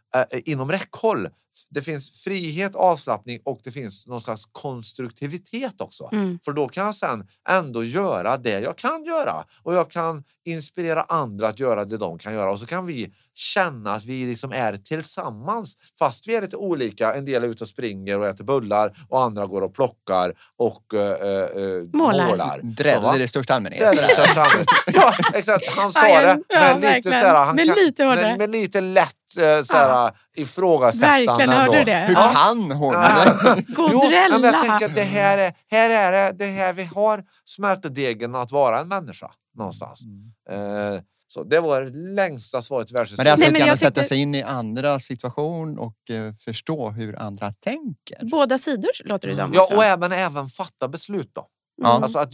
inom 0.45 0.71
räckhåll. 0.71 1.29
Det 1.69 1.81
finns 1.81 2.23
frihet, 2.23 2.75
avslappning 2.75 3.39
och 3.45 3.59
det 3.63 3.71
finns 3.71 4.07
någon 4.07 4.21
slags 4.21 4.45
konstruktivitet 4.51 5.81
också. 5.81 6.09
Mm. 6.11 6.39
För 6.45 6.51
då 6.51 6.67
kan 6.67 6.85
jag 6.85 6.95
sen 6.95 7.27
ändå 7.49 7.83
göra 7.83 8.37
det 8.37 8.59
jag 8.59 8.77
kan 8.77 9.03
göra 9.03 9.45
och 9.63 9.73
jag 9.75 9.91
kan 9.91 10.23
inspirera 10.45 11.01
andra 11.01 11.47
att 11.47 11.59
göra 11.59 11.85
det 11.85 11.97
de 11.97 12.19
kan 12.19 12.33
göra 12.33 12.51
och 12.51 12.59
så 12.59 12.65
kan 12.65 12.85
vi 12.85 13.13
känna 13.35 13.93
att 13.95 14.05
vi 14.05 14.25
liksom 14.25 14.51
är 14.51 14.77
tillsammans 14.77 15.77
fast 15.99 16.27
vi 16.27 16.35
är 16.35 16.41
lite 16.41 16.55
olika. 16.55 17.13
En 17.13 17.25
del 17.25 17.43
är 17.43 17.47
ute 17.47 17.63
och 17.63 17.69
springer 17.69 18.19
och 18.19 18.27
äter 18.27 18.43
bullar 18.43 18.97
och 19.09 19.21
andra 19.21 19.45
går 19.45 19.61
och 19.61 19.73
plockar 19.75 20.33
och 20.57 20.93
eh, 20.93 21.01
eh, 21.01 21.83
Målar. 21.93 22.27
målar. 22.27 22.59
Dräll 22.63 23.01
Så, 23.01 23.07
va? 23.07 23.15
i 23.15 23.19
det 23.19 23.27
största 23.27 23.53
allmänhet. 23.53 23.97
Det 23.97 24.15
så 24.15 24.23
framme. 24.23 24.65
Ja, 24.93 25.13
exakt. 25.33 25.67
Han 25.69 25.93
sa 25.93 26.01
det 26.01 26.39
ja, 26.47 26.59
med 26.59 26.75
lite, 26.75 26.87
verkligen. 26.87 27.21
så 27.21 27.27
här, 27.27 27.45
han 27.45 27.55
Med 27.55 27.65
kan, 27.65 27.75
lite 27.75 28.03
hårdare. 28.03 28.27
med, 28.27 28.37
med 28.37 28.49
lite 28.49 28.81
lätt 28.81 29.15
eh, 29.37 29.63
så 29.63 29.75
här, 29.75 30.11
ifrågasättande. 30.37 31.25
Verkligen, 31.25 31.49
hörde 31.51 31.77
du 31.77 31.83
det? 31.83 32.05
Hur 32.07 32.13
Ja. 32.13 32.31
kan 32.33 32.71
hon? 32.71 32.93
Ja. 32.93 33.33
Och 33.53 33.59
Jo, 33.91 34.01
men 34.31 34.43
jag 34.43 34.61
tänker 34.63 34.85
att 34.85 34.95
det 34.95 35.01
här 35.03 35.37
är, 35.37 35.53
här 35.71 35.89
är 35.89 36.11
det, 36.11 36.37
det 36.45 36.51
här 36.51 36.73
vi 36.73 36.83
har 36.83 37.23
smältedegen 37.45 38.35
att 38.35 38.51
vara 38.51 38.79
en 38.79 38.87
människa 38.87 39.31
någonstans. 39.57 40.01
Eh, 40.49 41.01
så 41.27 41.43
det 41.43 41.59
var 41.59 41.81
det 41.81 42.13
längsta 42.13 42.61
svaret 42.61 42.91
i 42.91 42.93
Men 42.93 42.97
det 42.97 42.99
är 42.99 43.03
världshistorien. 43.25 43.31
alltså 43.31 43.41
Nej, 43.41 43.47
att 43.47 43.51
men 43.53 43.59
gärna 43.59 43.71
jag 43.71 43.79
sätta 43.79 43.91
tyckte- 43.91 44.07
sig 44.09 44.17
in 44.17 44.35
i 44.35 44.43
andra 44.43 44.99
situation 44.99 45.79
och 45.79 46.09
eh, 46.09 46.33
förstå 46.45 46.89
hur 46.89 47.19
andra 47.19 47.53
tänker. 47.63 48.25
Båda 48.31 48.57
sidor 48.57 48.91
låter 49.05 49.27
det 49.27 49.35
som. 49.35 49.51
Ja, 49.53 49.61
också. 49.61 49.75
och 49.75 49.83
även, 49.85 50.11
även 50.11 50.49
fatta 50.49 50.87
beslut 50.87 51.31
då. 51.33 51.47
Ja. 51.81 51.91
Mm. 51.91 52.03
Alltså 52.03 52.19
att, 52.19 52.33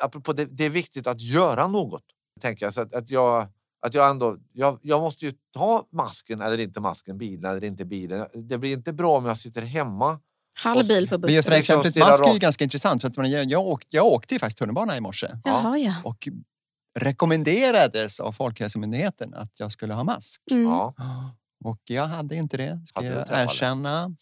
apropå 0.00 0.32
det, 0.32 0.44
det 0.44 0.64
är 0.64 0.70
viktigt 0.70 1.06
att 1.06 1.20
göra 1.20 1.66
något. 1.66 2.02
Tänker 2.40 2.66
jag, 2.66 2.72
så 2.74 2.80
att, 2.80 2.94
att 2.94 3.10
jag, 3.10 3.46
att 3.86 3.94
jag 3.94 4.10
ändå, 4.10 4.36
jag, 4.52 4.78
jag 4.82 5.00
måste 5.00 5.24
ju 5.26 5.32
ta 5.54 5.88
masken 5.92 6.40
eller 6.40 6.58
inte 6.58 6.80
masken, 6.80 7.18
bilen 7.18 7.50
eller 7.50 7.64
inte 7.64 7.84
bilen. 7.84 8.26
Det 8.34 8.58
blir 8.58 8.72
inte 8.72 8.92
bra 8.92 9.16
om 9.18 9.26
jag 9.26 9.38
sitter 9.38 9.62
hemma. 9.62 10.20
Halv 10.62 10.88
bil 10.88 11.08
på 11.08 11.18
Men 11.18 11.34
just 11.34 11.48
det 11.48 11.54
här 11.54 11.60
bussen. 11.60 11.78
liksom 11.78 11.80
exemplet 11.80 11.90
stirra 11.90 12.06
mask 12.06 12.26
är 12.26 12.32
ju 12.32 12.38
ganska 12.38 12.64
intressant. 12.64 13.02
För 13.02 13.08
att 13.08 13.16
man- 13.16 13.30
jag, 13.30 13.44
jag, 13.50 13.66
åkte, 13.66 13.96
jag 13.96 14.06
åkte 14.06 14.34
ju 14.34 14.38
faktiskt 14.38 14.58
tunnelbana 14.58 14.96
i 14.96 15.00
morse 15.00 15.28
Jaha, 15.44 15.78
ja. 15.78 15.94
och 16.04 16.28
rekommenderades 16.98 18.20
av 18.20 18.32
Folkhälsomyndigheten 18.32 19.34
att 19.34 19.60
jag 19.60 19.72
skulle 19.72 19.94
ha 19.94 20.04
mask. 20.04 20.42
Mm. 20.50 20.64
Ja. 20.64 20.94
Och 21.64 21.80
jag 21.84 22.06
hade 22.06 22.36
inte 22.36 22.56
det, 22.56 22.82
ska 22.86 23.04
jag 23.04 23.28
erkänna. 23.30 24.14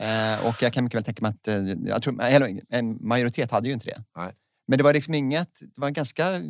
Eh, 0.00 0.46
och 0.48 0.62
jag 0.62 0.72
kan 0.72 0.84
mycket 0.84 0.96
väl 0.96 1.04
tänka 1.04 1.22
mig 1.22 1.30
att 1.30 1.48
eh, 1.48 1.88
jag 1.88 2.02
tror, 2.02 2.22
eller, 2.22 2.60
en 2.68 2.98
majoritet 3.08 3.50
hade 3.50 3.68
ju 3.68 3.74
inte 3.74 3.86
det. 3.86 4.04
Nej. 4.16 4.32
Men 4.68 4.78
det 4.78 4.84
var 4.84 4.92
liksom 4.94 5.14
inget, 5.14 5.60
det 5.60 5.80
var 5.80 5.90
ganska 5.90 6.40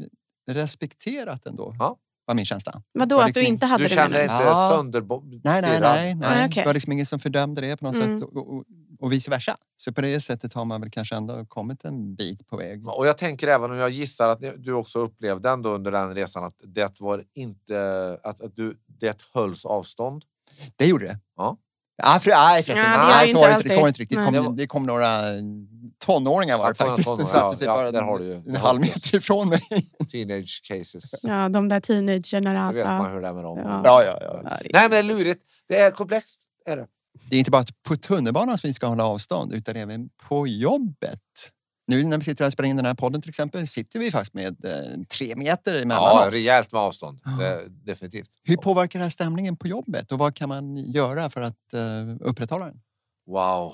respekterat 0.51 1.47
ändå. 1.47 1.75
Ja. 1.79 1.99
Var 2.27 2.35
min 2.35 2.45
känsla. 2.45 2.83
Vadå, 2.93 3.17
var 3.17 3.23
att 3.29 3.35
du 3.35 3.41
liksom 3.41 3.55
inte 3.55 3.67
hade 3.67 3.85
Du 3.85 3.89
det 3.89 3.95
dig 3.95 4.09
dig? 4.11 4.23
inte 4.23 4.35
Ja. 4.35 4.69
sönderstirrad? 4.73 5.41
Nej, 5.45 5.63
nej, 5.63 5.81
nej. 5.81 6.15
nej. 6.15 6.43
Ah, 6.43 6.47
okej. 6.47 6.63
Det 6.63 6.67
var 6.69 6.75
liksom 6.75 6.93
ingen 6.93 7.07
som 7.07 7.21
fördömde 7.21 7.61
det 7.61 7.77
på 7.77 7.85
något 7.85 7.95
Mm. 7.95 8.19
sätt 8.21 8.29
och, 8.29 8.37
och, 8.57 8.65
och 9.01 9.13
vice 9.13 9.31
versa. 9.31 9.57
Så 9.77 9.93
på 9.93 10.01
det 10.01 10.21
sättet 10.21 10.55
har 10.55 10.65
man 10.65 10.81
väl 10.81 10.91
kanske 10.91 11.15
ändå 11.17 11.45
kommit 11.47 11.85
en 11.85 12.15
bit 12.15 12.47
på 12.49 12.57
väg. 12.57 12.89
Och 12.89 13.07
jag 13.07 13.19
tänker 13.19 13.49
även 13.49 13.71
om 13.71 13.77
jag 13.77 13.91
gissar 13.91 14.29
att 14.29 14.43
du 14.59 14.73
också 14.73 14.99
upplevde 14.99 15.51
ändå 15.51 15.71
under 15.71 15.93
den 15.93 16.15
resan 16.15 16.45
att 16.45 16.55
det 16.65 17.01
var 17.01 17.25
inte 17.33 18.19
att, 18.23 18.41
att 18.41 18.57
du, 18.57 18.77
det 18.87 19.23
hölls 19.35 19.65
avstånd. 19.65 20.25
Det 20.77 20.87
gjorde 20.87 21.07
det. 21.07 21.19
Ja. 21.37 21.57
Ja, 21.97 22.19
för, 22.23 22.31
nej, 22.31 22.63
förresten. 22.63 22.85
Ja, 22.85 22.99
det 22.99 23.07
nej, 23.07 23.29
så 23.29 23.37
inte 23.37 23.41
var 23.41 23.49
det 23.49 23.57
inte, 23.57 23.69
så 23.69 23.77
var 23.77 23.83
det 23.85 23.89
inte 23.89 24.01
riktigt. 24.03 24.19
Kom, 24.19 24.57
det 24.57 24.67
kom 24.67 24.87
några 24.87 25.21
tonåringar 26.05 26.59
var 26.59 26.65
det 26.73 26.75
Ja, 26.79 26.85
faktiskt. 26.87 27.09
De 27.09 27.17
tonåringar, 27.17 27.41
satte 27.41 27.57
sig 27.57 27.67
ja, 27.67 27.75
bara 27.75 27.91
där 27.91 28.03
har 28.03 28.19
du 28.19 28.25
ju- 28.25 28.43
en 28.47 28.57
halv 28.57 28.81
meter 28.81 29.15
ifrån 29.17 29.49
mig. 29.49 29.61
Teenage 30.13 30.63
cases. 30.69 31.15
Ja, 31.23 31.49
de 31.49 31.69
där 31.69 31.81
teenagerna 31.81 32.69
Det 32.69 32.77
vet 32.77 32.87
man 32.87 32.97
alltså. 32.97 33.13
hur 33.13 33.21
det 33.21 33.29
är 33.29 33.33
med 33.33 33.45
dem. 33.45 33.59
Ja. 33.59 33.83
Ja, 33.85 34.05
ja, 34.05 34.19
ja. 34.21 34.41
Ja, 34.45 34.57
det 34.61 34.69
är 34.69 34.73
Nej, 34.73 34.83
men 34.83 34.91
det 34.91 34.99
är 34.99 35.03
lurigt. 35.03 35.43
Det 35.69 35.77
är 35.79 35.91
komplext. 35.91 36.41
Är 36.67 36.77
det. 36.77 36.87
Det 37.31 37.37
är 37.37 37.39
inte 37.39 37.51
bara 37.51 37.65
på 37.89 37.97
tunnelbanan 37.97 38.59
som 38.59 38.69
vi 38.69 38.75
ska 38.75 38.87
hålla 38.87 39.05
avstånd 39.05 39.53
utan 39.53 39.77
även 39.77 40.09
på 40.29 40.47
jobbet. 40.47 41.21
Nu 41.87 42.05
när 42.05 42.19
vi 42.19 42.25
sitter 42.25 42.45
här 42.45 42.47
och 42.49 42.53
spelar 42.53 42.69
in 42.69 42.77
den 42.77 42.87
här 42.87 42.95
podden 42.95 43.23
till 43.23 43.29
exempel 43.29 43.67
sitter 43.67 43.99
vi 43.99 44.11
faktiskt 44.11 44.35
med 44.35 44.65
eh, 44.65 45.01
tre 45.17 45.37
meter 45.37 45.75
emellan 45.75 46.03
Ja, 46.05 46.27
oss. 46.29 46.35
rejält 46.35 46.73
med 46.73 46.81
avstånd. 46.81 47.21
Det, 47.39 47.63
definitivt. 47.69 48.31
Hur 48.43 48.57
påverkar 48.57 48.99
det 48.99 49.05
här 49.05 49.11
stämningen 49.11 49.57
på 49.57 49.69
jobbet 49.69 50.13
och 50.13 50.19
vad 50.19 50.37
kan 50.37 50.49
man 50.49 50.77
göra 50.77 51.31
för 51.31 51.41
att 51.41 51.59
uh, 51.75 52.17
upprätthålla 52.21 52.65
den? 52.65 52.81
Wow. 53.27 53.73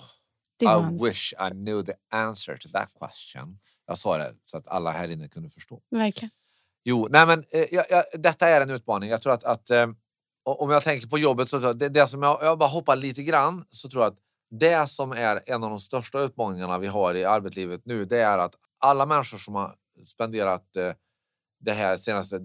I 0.63 1.05
wish 1.05 1.33
I 1.33 1.51
knew 1.51 1.87
the 1.87 1.93
answer 2.17 2.57
to 2.57 2.69
that 2.69 2.89
question. 2.99 3.59
Jag 3.87 3.99
sa 3.99 4.19
det 4.19 4.33
så 4.45 4.57
att 4.59 4.69
alla 4.69 4.91
här 4.91 5.09
inne 5.09 5.29
kunde 5.29 5.51
förstå. 5.51 5.81
Verkligen. 5.91 6.31
Jo, 6.85 7.09
nej 7.11 7.27
men 7.27 7.39
eh, 7.39 7.65
jag, 7.71 7.85
jag, 7.91 8.05
detta 8.13 8.49
är 8.49 8.61
en 8.61 8.71
utmaning. 8.71 9.11
Jag 9.11 9.23
tror 9.23 9.33
att, 9.33 9.45
att 9.45 9.71
eh, 9.71 9.87
om 10.45 10.71
jag 10.71 10.83
tänker 10.83 11.07
på 11.09 11.19
jobbet, 11.19 11.49
så 11.49 11.73
det, 11.73 11.89
det 11.89 12.07
som 12.07 12.23
jag, 12.23 12.39
jag 12.43 12.59
bara 12.59 12.69
hoppar 12.69 12.97
lite 12.97 13.23
grann, 13.23 13.65
så 13.71 13.89
tror 13.89 14.03
jag 14.03 14.13
att 14.13 14.19
det 14.51 14.89
som 14.89 15.13
är 15.13 15.41
en 15.47 15.65
av 15.65 15.71
de 15.71 15.81
största 15.81 16.21
utmaningarna 16.21 16.79
vi 16.79 16.87
har 16.87 17.15
i 17.15 17.25
arbetslivet 17.25 17.81
nu, 17.85 18.05
det 18.05 18.19
är 18.19 18.39
att 18.39 18.55
alla 18.81 19.07
människor 19.07 19.39
som 19.39 19.55
har 19.55 19.75
spenderat 20.07 20.77
eh, 20.77 20.93
det 21.61 21.73
här 21.73 21.97
senaste 21.97 22.39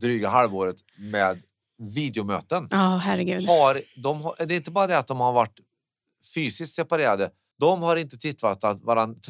dryga 0.00 0.28
halvåret 0.28 0.76
med 0.98 1.42
videomöten, 1.78 2.68
Ja, 2.70 3.00
herregud. 3.02 3.48
har, 3.48 3.80
de 4.02 4.22
har, 4.22 4.34
det 4.46 4.54
är 4.54 4.56
inte 4.56 4.70
bara 4.70 4.86
det 4.86 4.98
att 4.98 5.06
de 5.06 5.20
har 5.20 5.32
varit 5.32 5.60
fysiskt 6.34 6.74
separerade, 6.74 7.30
de 7.60 7.82
har 7.82 7.96
inte 7.96 8.18
tittat 8.18 8.62
varandra, 8.82 9.20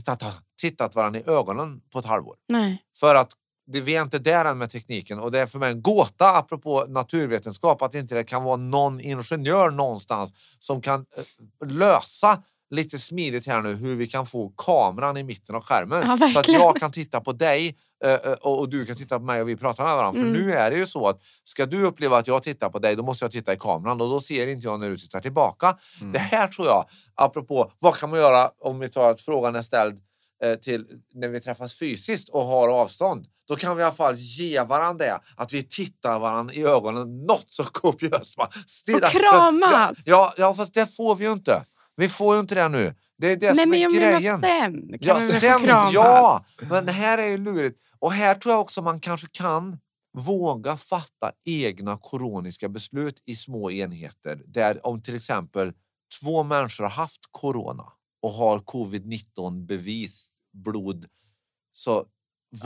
tittat 0.60 0.94
varandra 0.94 1.20
i 1.20 1.22
ögonen 1.26 1.80
på 1.92 1.98
ett 1.98 2.04
halvår. 2.04 2.36
Nej. 2.48 2.82
För 2.96 3.14
att 3.14 3.32
det, 3.72 3.80
vi 3.80 3.96
är 3.96 4.02
inte 4.02 4.18
där 4.18 4.44
än 4.44 4.58
med 4.58 4.70
tekniken 4.70 5.18
och 5.18 5.30
det 5.30 5.40
är 5.40 5.46
för 5.46 5.58
mig 5.58 5.70
en 5.70 5.82
gåta 5.82 6.36
apropå 6.36 6.84
naturvetenskap 6.88 7.82
att 7.82 7.94
inte 7.94 8.14
det 8.14 8.24
kan 8.24 8.44
vara 8.44 8.56
någon 8.56 9.00
ingenjör 9.00 9.70
någonstans 9.70 10.32
som 10.58 10.80
kan 10.80 11.00
eh, 11.00 11.68
lösa 11.68 12.42
lite 12.70 12.98
smidigt 12.98 13.46
här 13.46 13.60
nu 13.60 13.74
hur 13.74 13.96
vi 13.96 14.06
kan 14.06 14.26
få 14.26 14.48
kameran 14.48 15.16
i 15.16 15.22
mitten 15.22 15.56
av 15.56 15.62
skärmen. 15.62 16.02
Ja, 16.20 16.32
så 16.32 16.38
att 16.38 16.48
jag 16.48 16.76
kan 16.76 16.92
titta 16.92 17.20
på 17.20 17.32
dig 17.32 17.76
eh, 18.04 18.12
eh, 18.12 18.32
och 18.32 18.60
och 18.60 18.68
du 18.68 18.86
kan 18.86 18.96
titta 18.96 19.18
på 19.18 19.24
mig 19.24 19.42
och 19.42 19.48
vi 19.48 19.56
pratar 19.56 19.84
med 19.84 19.96
varandra. 19.96 20.20
Mm. 20.20 20.34
För 20.34 20.42
nu 20.42 20.52
är 20.52 20.70
det 20.70 20.76
ju 20.76 20.86
så 20.86 21.06
att 21.06 21.20
ska 21.44 21.66
du 21.66 21.84
uppleva 21.84 22.18
att 22.18 22.26
jag 22.26 22.42
tittar 22.42 22.70
på 22.70 22.78
dig 22.78 22.96
då 22.96 23.02
måste 23.02 23.24
jag 23.24 23.32
titta 23.32 23.52
i 23.52 23.56
kameran 23.56 24.00
och 24.00 24.08
då 24.08 24.20
ser 24.20 24.46
inte 24.46 24.66
jag 24.66 24.80
när 24.80 24.90
du 24.90 24.98
tittar 24.98 25.20
tillbaka. 25.20 25.78
Mm. 26.00 26.12
Det 26.12 26.18
här 26.18 26.48
tror 26.48 26.66
jag, 26.66 26.84
apropå 27.14 27.72
vad 27.78 27.94
kan 27.94 28.10
man 28.10 28.18
göra 28.18 28.50
om 28.58 28.78
vi 28.80 28.88
tar 28.88 29.10
att 29.10 29.20
frågan 29.20 29.56
är 29.56 29.62
ställd 29.62 29.94
eh, 29.94 30.00
till 30.62 30.86
när 31.14 31.28
vi 31.28 31.40
träffas 31.40 31.74
fysiskt 31.78 32.28
och 32.28 32.42
har 32.42 32.68
avstånd. 32.68 33.26
Då 33.48 33.56
kan 33.56 33.76
vi 33.76 33.82
i 33.82 33.84
alla 33.84 33.94
fall 33.94 34.14
ge 34.16 34.62
varandra 34.64 35.04
det, 35.06 35.20
att 35.36 35.52
vi 35.52 35.62
tittar 35.62 36.18
varandra 36.18 36.54
i 36.54 36.64
ögonen 36.64 37.22
något 37.26 37.46
så 37.48 37.64
kopiöst. 37.64 38.34
Och 38.38 39.10
kramas! 39.10 40.02
Ja, 40.06 40.34
ja, 40.36 40.54
fast 40.54 40.74
det 40.74 40.86
får 40.96 41.14
vi 41.16 41.24
ju 41.24 41.32
inte. 41.32 41.64
Vi 41.96 42.08
får 42.08 42.34
ju 42.34 42.40
inte 42.40 42.54
det 42.54 42.68
nu. 42.68 42.94
Det 43.18 43.32
är 43.32 43.36
det 43.36 43.52
Nej, 43.54 43.62
som 43.62 43.70
men 43.70 43.78
är 43.78 43.82
jag 43.82 43.92
grejen. 43.92 44.40
menar 44.40 44.60
sen. 44.60 44.98
Kan 44.98 44.98
Ja, 45.00 45.16
vi 45.18 45.40
sen, 45.40 45.60
kramas? 45.60 45.92
ja, 45.94 46.44
men 46.70 46.86
det 46.86 46.92
här 46.92 47.18
är 47.18 47.26
ju 47.26 47.38
lurigt. 47.38 47.78
Och 47.98 48.12
här 48.12 48.34
tror 48.34 48.52
jag 48.54 48.60
också 48.60 48.82
man 48.82 49.00
kanske 49.00 49.26
kan 49.32 49.78
våga 50.18 50.76
fatta 50.76 51.32
egna 51.48 51.96
koroniska 52.02 52.68
beslut 52.68 53.22
i 53.26 53.36
små 53.36 53.70
enheter. 53.70 54.42
Där 54.46 54.86
om 54.86 55.02
till 55.02 55.16
exempel 55.16 55.72
två 56.20 56.42
människor 56.42 56.84
har 56.84 56.90
haft 56.90 57.20
corona 57.30 57.84
och 58.22 58.30
har 58.30 58.58
covid-19 58.58 59.66
bevis, 59.66 60.28
blod, 60.52 61.06
så 61.72 62.06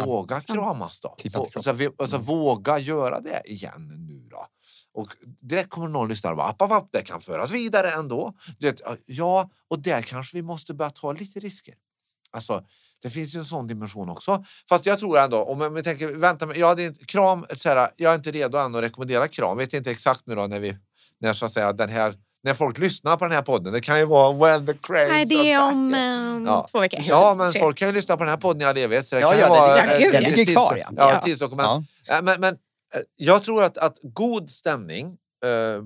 våga 0.06 0.40
kramas 0.40 1.00
då. 1.00 1.14
Typ 1.18 1.32
vi, 1.74 1.90
alltså, 1.98 2.18
våga 2.18 2.78
göra 2.78 3.20
det 3.20 3.42
igen 3.44 4.06
nu 4.08 4.28
då. 4.30 4.46
Och 4.92 5.08
direkt 5.40 5.70
kommer 5.70 5.88
någon 5.88 6.08
lyssna 6.08 6.30
och 6.30 6.36
bara, 6.36 6.48
app, 6.48 6.62
app, 6.62 6.72
app, 6.72 6.88
det 6.92 7.02
kan 7.02 7.20
föras 7.20 7.50
vidare 7.50 7.92
ändå. 7.92 8.34
Du 8.58 8.66
vet, 8.66 8.80
ja, 9.06 9.50
och 9.68 9.78
där 9.78 10.02
kanske 10.02 10.36
vi 10.36 10.42
måste 10.42 10.74
börja 10.74 10.90
ta 10.90 11.12
lite 11.12 11.40
risker. 11.40 11.74
Alltså, 12.30 12.66
det 13.02 13.10
finns 13.10 13.34
ju 13.34 13.38
en 13.38 13.44
sån 13.44 13.66
dimension 13.66 14.10
också. 14.10 14.44
Fast 14.68 14.86
jag 14.86 14.98
tror 14.98 15.18
ändå, 15.18 15.44
om 15.44 15.74
vi 15.74 15.82
tänker, 15.82 16.08
vänta, 16.08 16.56
jag 16.56 16.66
hade 16.66 16.84
inte, 16.84 17.04
kram, 17.04 17.46
så 17.56 17.68
här, 17.68 17.90
jag 17.96 18.12
är 18.12 18.16
inte 18.16 18.30
redo 18.30 18.58
än 18.58 18.74
att 18.74 18.82
rekommendera 18.82 19.28
kram. 19.28 19.58
Vet 19.58 19.74
inte 19.74 19.90
exakt 19.90 20.26
nu 20.26 20.34
då 20.34 20.46
när 20.46 20.60
vi, 20.60 20.76
när 21.18 21.32
så 21.32 21.46
att 21.46 21.52
säga 21.52 21.72
den 21.72 21.88
här, 21.88 22.14
när 22.44 22.54
folk 22.54 22.78
lyssnar 22.78 23.16
på 23.16 23.24
den 23.24 23.32
här 23.32 23.42
podden. 23.42 23.72
Det 23.72 23.80
kan 23.80 23.98
ju 23.98 24.04
vara 24.04 24.32
when 24.32 24.66
the 24.66 24.72
cranes 24.72 25.08
Nej, 25.08 25.24
det 25.26 25.52
är 25.52 25.62
om 25.72 25.94
eh, 25.94 26.00
Ja. 26.52 26.66
två 26.72 26.80
veckor. 26.80 27.00
Ja, 27.04 27.34
men 27.38 27.52
Tre. 27.52 27.60
folk 27.60 27.78
kan 27.78 27.88
ju 27.88 27.94
lyssna 27.94 28.16
på 28.16 28.24
den 28.24 28.30
här 28.30 28.36
podden 28.40 28.62
i 28.62 28.64
all 28.64 28.76
evighet. 28.76 29.06
Så 29.06 29.14
det 29.14 29.20
Ja, 29.20 29.30
kan 29.30 29.40
ja, 29.40 29.48
vara, 29.48 29.84
eh, 29.84 30.12
den 30.12 30.22
ligger 30.22 30.52
kvar, 30.52 30.76
ja. 30.76 30.88
Ja, 30.96 31.20
tidsdokument. 31.24 31.66
Ja. 31.68 31.84
Ja, 32.14 32.22
men, 32.22 32.40
men 32.40 32.54
eh, 32.94 33.00
jag 33.16 33.42
tror 33.44 33.64
att, 33.64 33.78
att 33.78 33.98
god 34.02 34.50
stämning, 34.50 35.06
eh, 35.44 35.82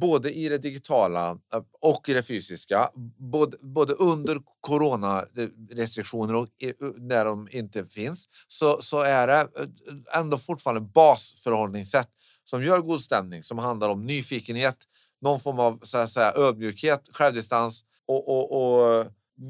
både 0.00 0.32
i 0.32 0.48
det 0.48 0.58
digitala 0.58 1.30
eh, 1.30 1.60
och 1.80 2.08
i 2.08 2.12
det 2.14 2.22
fysiska, 2.22 2.88
både, 3.32 3.56
både 3.60 3.92
under 3.92 4.38
coronarestriktioner 4.60 6.34
och 6.34 6.46
i, 6.58 6.72
när 6.98 7.24
de 7.24 7.48
inte 7.50 7.84
finns, 7.84 8.28
så, 8.46 8.82
så 8.82 9.00
är 9.00 9.26
det 9.26 9.40
eh, 9.40 10.18
ändå 10.20 10.38
fortfarande 10.38 10.80
basförhållningssätt 10.80 12.08
som 12.44 12.64
gör 12.64 12.78
god 12.80 13.00
stämning, 13.02 13.42
som 13.42 13.58
handlar 13.58 13.88
om 13.88 14.06
nyfikenhet, 14.06 14.76
någon 15.22 15.40
form 15.40 15.58
av 15.58 15.78
så 15.82 15.98
att 15.98 16.10
säga, 16.10 16.32
ödmjukhet, 16.36 17.08
självdistans 17.12 17.84
och, 18.06 18.28
och, 18.28 18.62
och 18.62 19.06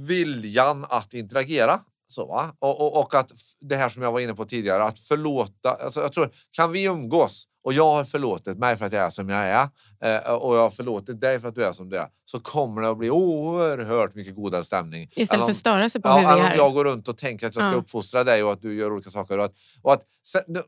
viljan 0.09 0.87
att 0.89 1.15
interagera. 1.15 1.81
Så, 2.09 2.27
va? 2.27 2.57
Och, 2.59 2.81
och, 2.81 3.01
och 3.01 3.15
att 3.15 3.33
det 3.61 3.77
här 3.77 3.89
som 3.89 4.03
jag 4.03 4.13
var 4.13 4.21
inne 4.21 4.35
på 4.35 4.45
tidigare, 4.45 4.85
att 4.85 4.99
förlåta. 4.99 5.71
Alltså, 5.71 6.01
jag 6.01 6.13
tror, 6.13 6.31
kan 6.51 6.73
vi 6.73 6.85
umgås 6.85 7.47
och 7.65 7.73
jag 7.73 7.93
har 7.93 8.05
förlåtit 8.05 8.59
mig 8.59 8.77
för 8.77 8.87
att 8.87 8.93
jag 8.93 9.05
är 9.07 9.11
som 9.11 9.29
jag 9.29 9.45
är 9.45 9.69
eh, 10.05 10.33
och 10.33 10.57
jag 10.57 10.61
har 10.63 10.71
förlåtit 10.71 11.21
dig 11.21 11.41
för 11.41 11.49
att 11.49 11.55
du 11.55 11.65
är 11.65 11.73
som 11.73 11.89
du 11.89 11.97
är 11.97 12.07
så 12.25 12.41
kommer 12.41 12.83
det 12.83 12.89
att 12.89 12.99
bli 12.99 13.11
oerhört 13.11 14.15
mycket 14.15 14.35
godare 14.35 14.65
stämning. 14.65 15.09
Istället 15.17 15.45
för 15.45 15.51
att 15.51 15.57
störa 15.57 15.89
sig 15.91 16.03
på 16.03 16.09
Ja, 16.09 16.17
hur 16.17 16.23
vi 16.37 16.41
är 16.41 16.51
om 16.53 16.57
jag 16.57 16.73
går 16.73 16.85
runt 16.85 17.09
och 17.09 17.17
tänker 17.19 17.47
att 17.47 17.55
jag 17.55 17.65
ska 17.65 17.73
Ja. 17.73 17.77
uppfostra 17.79 18.25
dig 18.25 18.43
och 18.43 18.53
att 18.53 18.63
du 18.63 18.75
gör 18.75 18.93
olika 18.93 19.11
saker. 19.11 19.39
Och 19.39 19.45
att, 19.45 19.53
och 19.83 19.93
att, 19.93 20.03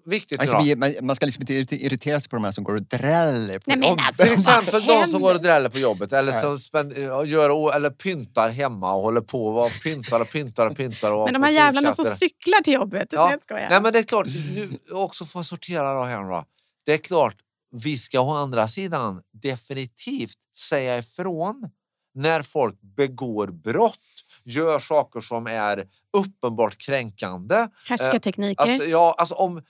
viktigt 0.07 0.41
Alltså, 0.41 0.61
vi, 0.63 0.77
man, 1.03 1.17
ska 1.17 1.27
liksom 1.27 1.43
inte 1.43 1.53
irrite- 1.53 1.77
irritera 1.87 2.21
sig 2.21 2.29
på 2.31 2.37
de 2.37 2.45
här 2.45 2.53
som 2.53 2.65
går 2.65 2.75
och 2.75 2.83
dräller 2.83 3.59
på 3.59 3.65
Nej, 3.67 3.77
men 3.79 3.89
jobbet. 3.89 4.05
alltså, 4.07 4.23
Till 4.23 4.33
exempel 4.33 4.87
de 4.87 5.07
som 5.07 5.23
går 5.23 5.35
och 5.35 5.41
dräller 5.43 5.69
på 5.69 5.79
jobbet 5.79 6.13
eller 6.13 6.33
Ja. 6.33 6.41
som 6.41 6.59
spend, 6.59 6.93
gör, 7.27 7.77
eller 7.77 7.91
pyntar 7.91 8.51
hemma 8.51 8.95
och 8.95 9.03
håller 9.03 9.21
på 9.21 9.47
och 9.47 9.73
pyntar 9.83 10.21
och 10.21 10.29
pyntar 10.33 10.67
och 10.67 10.77
pyntar. 10.77 11.13
Och 11.13 11.25
Men 11.25 11.33
de 11.33 11.43
här 11.43 11.51
jävlarna 11.53 11.93
som 11.93 12.05
cyklar 12.05 12.63
till 12.63 12.73
jobbet. 12.73 13.09
Ja. 13.11 13.29
Nej, 13.29 13.39
skojar. 13.43 13.67
Nej 13.71 13.81
men 13.83 13.93
det 13.93 13.99
är 13.99 14.03
klart, 14.03 14.27
nu 14.27 14.69
också 14.93 15.25
få 15.25 15.45
sortera 15.45 15.95
då 15.95 16.03
här 16.03 16.23
nu 16.23 16.29
då. 16.29 16.45
Det 16.85 16.93
är 16.93 16.99
klart, 16.99 17.37
vi 17.71 17.99
ska 17.99 18.21
å 18.21 18.31
andra 18.31 18.69
sidan 18.69 19.23
definitivt 19.33 20.39
säga 20.57 20.99
ifrån 20.99 21.71
när 22.15 22.43
folk 22.43 22.81
begår 22.81 23.47
brott, 23.47 23.99
gör 24.45 24.79
saker 24.79 25.21
som 25.21 25.47
är 25.47 25.89
uppenbart 26.17 26.77
kränkande. 26.77 27.69
Härskartekniker. 27.85 28.63
Alltså, 28.63 28.89
ja, 28.89 29.15
alltså 29.19 29.35
om, 29.35 29.63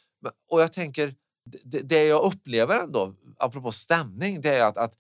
och 0.50 0.60
jag 0.60 0.72
tänker, 0.72 1.14
det, 1.64 1.78
det 1.78 2.04
jag 2.04 2.22
upplever 2.22 2.80
ändå, 2.80 3.14
apropå 3.38 3.72
stämning, 3.72 4.40
det 4.40 4.56
är 4.58 4.64
att, 4.64 4.76
att 4.76 4.94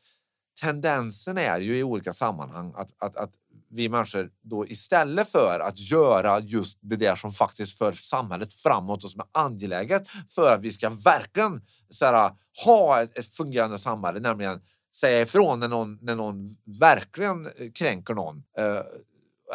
tendensen 0.60 1.38
är 1.38 1.60
ju 1.60 1.76
i 1.78 1.82
olika 1.82 2.12
sammanhang 2.12 2.72
att, 2.76 3.02
att, 3.02 3.16
att 3.16 3.32
vi 3.74 3.88
människor 3.88 4.30
då 4.42 4.66
istället 4.66 5.28
för 5.28 5.60
att 5.60 5.78
göra 5.78 6.40
just 6.40 6.78
det 6.80 6.96
där 6.96 7.16
som 7.16 7.32
faktiskt 7.32 7.78
för 7.78 7.92
samhället 7.92 8.54
framåt 8.54 9.04
och 9.04 9.10
som 9.10 9.20
är 9.20 9.26
angeläget 9.42 10.08
för 10.30 10.54
att 10.54 10.60
vi 10.60 10.72
ska 10.72 10.90
verkligen 10.90 11.60
så 11.90 12.04
här, 12.04 12.32
ha 12.64 13.02
ett, 13.02 13.18
ett 13.18 13.36
fungerande 13.36 13.78
samhälle, 13.78 14.20
nämligen 14.20 14.60
säga 14.94 15.20
ifrån 15.20 15.60
när 15.60 15.68
någon, 15.68 15.98
när 16.00 16.16
någon 16.16 16.48
verkligen 16.80 17.46
eh, 17.46 17.70
kränker 17.74 18.14
någon 18.14 18.42
eh, 18.58 18.80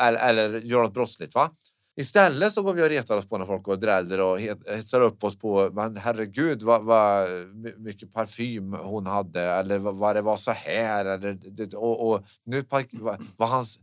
eller, 0.08 0.30
eller 0.30 0.60
gör 0.60 0.84
något 0.84 0.94
brottsligt. 0.94 1.36
Va? 1.36 1.52
Istället 2.00 2.54
så 2.54 2.64
går 2.64 2.74
vi 2.74 2.84
och 2.84 2.90
retar 2.90 3.18
oss 3.18 3.30
på 3.30 3.38
när 3.38 3.46
folk 3.46 3.64
går 3.64 3.74
och 3.74 3.80
dräller 3.80 4.20
och 4.20 4.40
hetsar 4.40 5.02
upp 5.02 5.24
oss 5.24 5.40
på 5.40 5.70
men 5.74 5.98
herregud 5.98 6.62
vad, 6.62 6.84
vad 6.84 7.30
mycket 7.78 8.14
parfym 8.14 8.74
hon 8.74 9.06
hade 9.06 9.42
eller 9.42 9.78
vad, 9.78 9.96
vad 9.96 10.16
det 10.16 10.22
var 10.22 10.38
så 10.38 10.52
här 10.52 11.06
eller 11.06 11.34
det, 11.34 11.74
och, 11.74 12.10
och 12.10 12.26
nu 12.46 12.66
vad, 12.92 13.28
vad 13.38 13.50
hans 13.50 13.80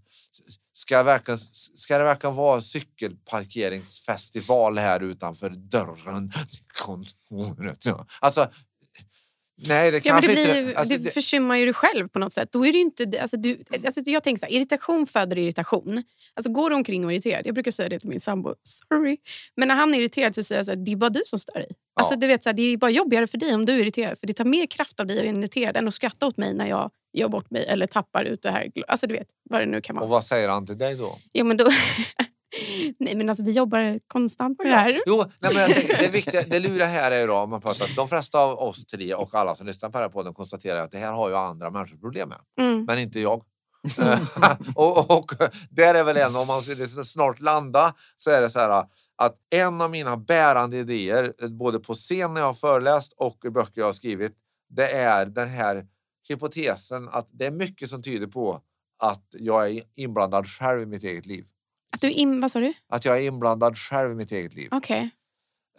ska, 0.72 0.96
det 0.96 1.02
verkligen, 1.02 1.38
ska 1.74 1.98
det 1.98 2.04
verkligen 2.04 2.36
vara 2.36 2.60
cykelparkeringsfestival 2.60 4.78
här 4.78 5.00
utanför 5.00 5.50
dörren 5.50 6.30
till 6.30 6.64
kontoret? 6.84 7.84
Alltså, 8.20 8.48
nej 9.56 9.90
det 9.90 10.06
Ja, 10.06 10.12
men 10.14 10.22
kanske 10.22 10.40
det, 10.40 10.52
blir, 10.52 10.62
inte... 10.68 10.78
alltså, 10.78 10.98
du 10.98 11.10
försymmar 11.10 11.56
ju 11.56 11.64
dig 11.64 11.74
själv 11.74 12.08
på 12.08 12.18
något 12.18 12.32
sätt. 12.32 12.48
Då 12.52 12.66
är 12.66 12.72
det 12.72 12.78
inte, 12.78 13.20
alltså, 13.20 13.36
du, 13.36 13.58
alltså, 13.84 14.00
jag 14.04 14.22
tänker 14.22 14.40
så 14.40 14.46
här, 14.46 14.52
irritation 14.52 15.06
föder 15.06 15.38
irritation. 15.38 16.02
Alltså, 16.34 16.52
går 16.52 16.70
du 16.70 16.76
omkring 16.76 17.04
och 17.04 17.10
är 17.12 17.14
irriterad, 17.14 17.46
jag 17.46 17.54
brukar 17.54 17.70
säga 17.70 17.88
det 17.88 18.00
till 18.00 18.08
min 18.08 18.20
sambo, 18.20 18.54
sorry. 18.62 19.16
Men 19.56 19.68
när 19.68 19.74
han 19.74 19.94
är 19.94 19.98
irriterad 19.98 20.34
så 20.34 20.42
säger 20.42 20.58
jag 20.58 20.66
så 20.66 20.72
här, 20.72 20.76
det 20.78 20.92
är 20.92 20.96
bara 20.96 21.10
du 21.10 21.22
som 21.26 21.38
stör 21.38 21.54
dig. 21.58 21.68
Alltså, 22.00 22.14
Ja. 22.14 22.20
du 22.20 22.26
vet, 22.26 22.42
så 22.42 22.48
här, 22.48 22.54
det 22.54 22.62
är 22.62 22.76
bara 22.76 22.90
jobbigare 22.90 23.26
för 23.26 23.38
dig 23.38 23.54
om 23.54 23.66
du 23.66 23.72
är 23.72 23.78
irriterad. 23.78 24.18
För 24.18 24.26
det 24.26 24.32
tar 24.32 24.44
mer 24.44 24.66
kraft 24.66 25.00
av 25.00 25.06
dig 25.06 25.18
att 25.18 25.26
vara 25.26 25.38
irriterad 25.38 25.76
än 25.76 25.88
att 25.88 25.94
skratta 25.94 26.26
åt 26.26 26.36
mig 26.36 26.54
när 26.54 26.66
jag 26.68 26.90
gör 27.12 27.28
bort 27.28 27.50
mig 27.50 27.66
eller 27.66 27.86
tappar 27.86 28.24
ut 28.24 28.42
det 28.42 28.50
här. 28.50 28.70
Alltså 28.88 29.06
du 29.06 29.14
vet, 29.14 29.28
vad 29.50 29.60
det 29.60 29.66
nu 29.66 29.80
kan 29.80 29.96
och 29.96 30.00
vara. 30.00 30.10
vad 30.10 30.24
säger 30.24 30.48
han 30.48 30.66
till 30.66 30.78
dig 30.78 30.94
då? 30.94 31.18
Jo, 31.32 31.44
men 31.44 31.56
då, 31.56 31.64
Nej, 32.98 33.14
men 33.14 33.28
alltså, 33.28 33.44
vi 33.44 33.52
jobbar 33.52 33.98
konstant 34.06 34.62
med 34.64 34.72
det 34.72 34.76
här. 34.76 35.00
Jo, 35.06 35.24
nej, 35.38 35.54
men 35.54 35.72
tänker, 35.72 35.98
det, 35.98 36.08
viktiga, 36.12 36.42
det 36.42 36.60
luriga 36.60 36.86
här 36.86 37.10
är 37.12 37.20
ju 37.20 37.26
då, 37.26 37.46
man 37.46 37.60
pratar, 37.60 37.96
de 37.96 38.08
flesta 38.08 38.38
av 38.38 38.58
oss 38.58 38.84
tre 38.84 39.14
och 39.14 39.34
alla 39.34 39.54
som 39.54 39.66
lyssnar 39.66 39.90
på 39.90 39.98
den 39.98 40.02
här 40.02 40.12
podden 40.12 40.34
konstaterar 40.34 40.80
att 40.80 40.92
det 40.92 40.98
här 40.98 41.12
har 41.12 41.28
ju 41.28 41.36
andra 41.36 41.70
människor 41.70 41.96
problem 41.96 42.28
med, 42.28 42.38
Mm. 42.60 42.84
men 42.84 42.98
inte 42.98 43.20
jag. 43.20 43.42
och, 44.74 45.10
och 45.18 45.32
där 45.70 45.94
är 45.94 46.04
väl 46.04 46.16
en, 46.16 46.36
om 46.36 46.46
man 46.46 46.62
snart 47.04 47.40
landa, 47.40 47.94
så 48.16 48.30
är 48.30 48.40
det 48.40 48.50
så 48.50 48.58
här 48.58 48.84
att 49.16 49.34
en 49.50 49.80
av 49.80 49.90
mina 49.90 50.16
bärande 50.16 50.76
idéer, 50.76 51.48
både 51.48 51.78
på 51.80 51.94
scen 51.94 52.34
när 52.34 52.40
jag 52.40 52.48
har 52.48 52.54
föreläst 52.54 53.12
och 53.16 53.38
i 53.44 53.50
böcker 53.50 53.80
jag 53.80 53.86
har 53.86 53.92
skrivit, 53.92 54.32
det 54.68 54.90
är 54.92 55.26
den 55.26 55.48
här 55.48 55.86
hypotesen 56.28 57.08
att 57.08 57.28
det 57.32 57.46
är 57.46 57.50
mycket 57.50 57.90
som 57.90 58.02
tyder 58.02 58.26
på 58.26 58.60
att 59.02 59.24
jag 59.30 59.70
är 59.70 59.82
inblandad 59.96 60.46
själv 60.46 60.82
i 60.82 60.86
mitt 60.86 61.04
eget 61.04 61.26
liv. 61.26 61.46
Att 61.96 62.00
du 62.00 62.10
in, 62.10 62.40
vad 62.40 62.50
sa 62.50 62.60
du? 62.60 62.72
Att 62.92 63.04
jag 63.04 63.16
är 63.16 63.20
inblandad 63.22 63.78
själv 63.78 64.12
i 64.12 64.14
mitt 64.14 64.32
eget 64.32 64.54
liv. 64.54 64.68
Okej. 64.70 65.10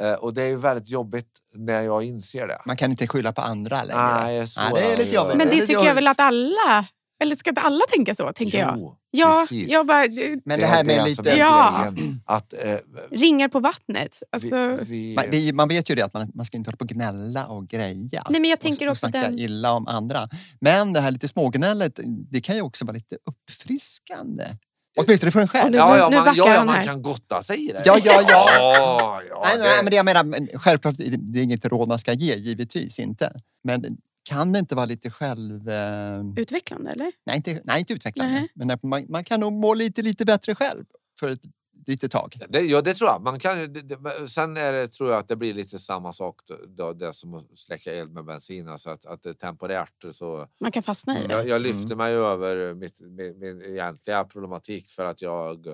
Eh, 0.01 0.13
och 0.13 0.34
det 0.34 0.43
är 0.43 0.47
ju 0.47 0.55
väldigt 0.57 0.89
jobbigt 0.89 1.30
när 1.55 1.82
jag 1.82 2.03
inser 2.03 2.47
det. 2.47 2.61
Man 2.65 2.78
kan 2.78 2.91
inte 2.91 3.07
skylla 3.07 3.34
på 3.34 3.41
andra 3.41 3.84
längre. 3.84 4.01
Nej, 4.24 4.45
Ja, 4.55 4.72
det 4.76 4.82
är 4.82 4.89
lite 4.89 5.03
det. 5.03 5.11
jobbigt. 5.15 5.38
Men 5.38 5.47
det 5.47 5.65
tycker 5.65 5.86
jag 5.86 5.95
väl 5.95 6.07
att 6.07 6.20
alla... 6.20 6.86
Eller 7.24 7.36
ska 7.36 7.49
inte 7.49 7.61
alla 7.61 7.86
tänka 7.89 8.13
så, 8.15 8.34
tänker 8.34 8.59
jag? 8.59 8.76
Jo, 8.78 8.97
Ja, 9.11 9.45
precis. 9.49 9.70
jag 9.72 9.86
bara... 9.88 10.05
Men 10.45 10.59
det 10.59 10.65
här 10.65 10.84
med 10.84 10.97
är 10.97 11.05
lite... 11.05 11.30
Ja. 11.30 11.93
Att, 12.26 12.53
eh, 12.53 12.76
Ringar 13.11 13.47
på 13.47 13.59
vattnet. 13.59 14.22
Alltså, 14.32 14.68
vi, 14.68 14.86
vi, 14.86 15.15
Man, 15.15 15.26
vi, 15.32 15.53
man 15.53 15.68
vet 15.68 15.89
ju 15.89 15.95
det 15.95 16.01
att 16.01 16.13
man, 16.13 16.32
man 16.36 16.45
ska 16.45 16.57
inte 16.57 16.68
hålla 16.70 16.78
på 16.78 16.84
och 16.84 16.89
gnälla 16.89 17.47
och 17.47 17.68
greja. 17.68 18.24
Nej, 18.30 18.41
men 18.41 18.49
jag 18.49 18.55
och, 18.57 18.59
tänker 18.61 18.86
och 18.88 18.91
också 18.91 18.99
snacka 19.09 19.22
den- 19.22 19.39
illa 19.39 19.72
om 19.74 19.88
andra. 19.88 20.28
Men 20.61 20.93
det 20.93 20.99
här 21.01 21.11
lite 21.11 21.28
smågnället, 21.28 21.99
det 22.32 22.41
kan 22.41 22.55
ju 22.55 22.61
också 22.61 22.86
vara 22.86 22.93
lite 22.95 23.18
uppfriskande. 23.26 24.43
Åtminstone 24.97 25.31
för 25.31 25.39
en 25.39 25.47
själv. 25.47 25.71
nu- 25.71 25.77
ja, 25.77 25.97
ja, 25.97 26.09
nu 26.09 26.15
man, 26.15 26.35
ja, 26.35 26.53
ja, 26.53 26.63
man 26.65 26.83
kan 26.83 27.01
gotta 27.01 27.43
sig 27.43 27.69
i 27.69 27.71
det. 27.71 27.81
Ja, 27.85 27.97
ja, 28.03 28.21
ja. 28.29 28.49
ja, 28.55 29.21
ja 29.29 29.41
nej, 29.43 29.57
det- 29.57 29.63
nej, 29.63 29.83
men 29.83 29.89
det 29.89 29.95
jag 29.95 30.05
menar, 30.05 30.23
men 30.23 30.47
självklart, 30.53 30.95
det 30.97 31.39
är 31.39 31.43
inget 31.43 31.65
råd 31.65 31.87
man 31.87 31.99
ska 31.99 32.13
ge, 32.13 32.35
givetvis 32.35 32.99
inte. 32.99 33.31
Men 33.63 33.97
kan 34.29 34.53
det 34.53 34.59
inte 34.59 34.75
vara 34.75 34.85
lite 34.85 35.09
själv... 35.11 35.69
Eh, 35.69 36.21
Utvecklande, 36.35 36.91
eller? 36.91 37.11
nej, 37.25 37.35
inte, 37.35 37.61
nej, 37.63 37.79
inte 37.79 37.93
utvecklande. 37.93 38.33
Nej. 38.33 38.47
Men 38.55 38.77
man, 38.83 39.05
man 39.09 39.23
kan 39.23 39.39
nog 39.39 39.53
må 39.53 39.73
lite, 39.73 40.01
lite 40.01 40.25
bättre 40.25 40.55
själv 40.55 40.83
för 41.19 41.29
ett 41.29 41.41
litet 41.88 42.11
tag. 42.11 42.35
Det, 42.49 42.59
ja, 42.61 42.81
det 42.81 42.93
tror 42.93 43.09
jag. 43.09 43.21
Man 43.21 43.39
kan, 43.39 43.73
det, 43.73 43.81
det, 43.81 44.29
sen 44.29 44.57
är 44.57 44.73
det, 44.73 44.88
tror 44.88 45.09
jag 45.09 45.19
att 45.19 45.27
det 45.27 45.35
blir 45.35 45.53
lite 45.53 45.79
samma 45.79 46.13
sak, 46.13 46.41
då, 46.67 46.93
det 46.93 47.13
som 47.13 47.33
att 47.33 47.45
släcka 47.55 47.93
eld 47.93 48.13
med 48.13 48.25
bensin. 48.25 48.69
Alltså 48.69 48.89
att, 48.89 49.05
att 49.05 49.23
det 49.23 49.29
är 49.29 49.33
temporärt 49.33 50.05
så... 50.11 50.47
Man 50.59 50.71
kan 50.71 50.83
fastna 50.83 51.19
i 51.23 51.27
det. 51.27 51.33
Jag, 51.33 51.47
jag 51.47 51.61
lyfter 51.61 51.95
mig 51.95 52.13
över 52.13 52.73
mitt, 52.73 53.01
min, 53.01 53.39
min 53.39 53.61
egentliga 53.61 54.23
problematik 54.23 54.91
för 54.91 55.05
att 55.05 55.21
jag 55.21 55.67
eh, 55.67 55.73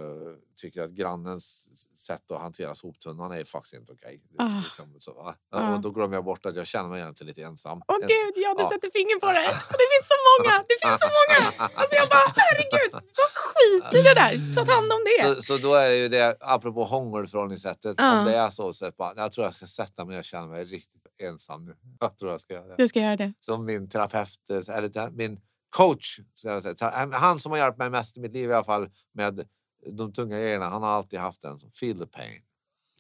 tycker 0.61 0.82
att 0.82 0.91
grannens 0.91 1.70
sätt 2.07 2.32
att 2.32 2.41
hantera 2.41 2.76
soptunnan 2.76 3.32
är 3.32 3.43
faktiskt 3.43 3.74
inte 3.74 3.91
okej. 3.93 4.22
Ah. 4.38 4.59
Liksom, 4.64 4.95
så? 4.99 5.34
Ah. 5.51 5.74
Och 5.76 5.82
då 5.82 5.89
glömmer 5.91 6.16
jag 6.16 6.26
bort 6.26 6.45
att 6.45 6.55
jag 6.55 6.68
känner 6.68 6.89
mig 6.89 7.01
egentligen 7.01 7.28
lite 7.28 7.41
ensam. 7.41 7.82
Åh 7.88 7.95
En- 7.95 8.07
gud, 8.07 8.34
ja, 8.36 8.53
du 8.57 8.64
Ja. 8.64 8.70
sätter 8.70 8.89
fingret 8.97 9.22
på 9.22 9.28
det. 9.28 9.49
Det 9.80 9.88
finns 9.93 10.07
så 10.14 10.18
många, 10.30 10.53
det 10.70 10.78
finns 10.84 10.99
så 11.05 11.09
många. 11.20 11.39
Alltså 11.80 11.95
jag 11.95 12.07
bara, 12.09 12.28
herregud, 12.36 12.91
vad 12.93 13.32
skit 13.43 13.99
i 13.99 14.01
det 14.07 14.14
där. 14.14 14.53
Ta 14.55 14.61
hand 14.74 14.91
om 14.97 15.01
det. 15.09 15.36
Så, 15.36 15.41
så 15.41 15.57
då 15.57 15.74
är 15.76 15.89
det 15.89 16.03
ju 16.04 16.10
det, 16.10 16.38
apropå 16.39 16.84
hångelförhållningssättet, 16.84 17.95
Ja. 17.97 18.20
om 18.20 18.26
det 18.26 18.36
är 18.36 18.49
så, 18.49 18.74
så 18.74 18.91
bara, 18.97 19.14
jag 19.16 19.32
tror 19.32 19.45
jag 19.45 19.54
ska 19.54 19.66
sätta 19.68 20.06
mig 20.06 20.18
och 20.18 20.24
känna 20.26 20.47
mig 20.47 20.66
riktigt 20.66 21.01
ensam 21.20 21.66
nu. 21.66 21.76
Jag 21.99 22.18
tror 22.18 22.32
jag 22.32 22.41
ska 22.41 22.54
göra 22.54 22.68
det. 22.68 22.76
Du 22.78 22.88
ska 22.88 22.99
göra 22.99 23.16
det. 23.18 23.34
Som 23.39 23.66
min 23.66 23.89
terapeut, 23.89 24.49
eh, 24.49 24.76
eller 24.78 25.12
min 25.12 25.39
coach, 25.70 26.20
ska 26.34 26.47
jag 26.49 26.64
säga. 26.64 26.74
Ta- 26.76 27.10
han 27.18 27.39
som 27.39 27.51
har 27.51 27.60
hjälpt 27.60 27.78
mig 27.78 27.89
mest 27.89 28.18
i 28.18 28.20
mitt 28.20 28.34
liv 28.34 28.49
i 28.49 28.54
alla 28.54 28.64
fall 28.64 28.89
med 29.14 29.45
de 29.91 30.14
tunga 30.14 30.39
grejerna, 30.39 30.66
han 30.70 30.84
har 30.84 30.89
alltid 30.89 31.20
haft 31.20 31.41
den 31.41 31.60
som 31.60 31.72
feel 31.72 31.99
the 31.99 32.06
pain. 32.06 32.41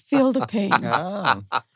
Feel 0.09 0.33
the 0.33 0.39
pain. 0.51 0.69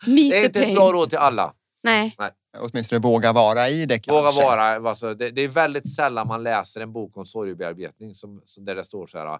Meet 0.05 0.32
Det 0.32 0.38
är 0.38 0.41
the 0.41 0.45
inte 0.45 0.59
ett 0.59 0.65
pain. 0.65 0.75
bra 0.75 0.91
råd 0.91 1.09
till 1.09 1.17
alla. 1.17 1.53
Nej. 1.84 2.15
Åtminstone 2.59 2.99
våga 2.99 3.34
vara 3.34 3.69
i 3.69 3.86
det 3.86 3.99
kanske. 3.99 4.21
Våga 4.41 4.45
vara. 4.47 4.89
Alltså, 4.89 5.13
det, 5.13 5.30
det 5.30 5.41
är 5.41 5.47
väldigt 5.47 5.95
sällan 5.95 6.28
man 6.28 6.43
läser 6.43 6.82
en 6.82 6.93
bok 6.93 7.17
om 7.17 7.25
sorgebearbetning 7.25 8.15
som, 8.15 8.41
som 8.45 8.65
där 8.65 8.75
det 8.75 8.84
står 8.84 9.07
så 9.07 9.17
här. 9.17 9.39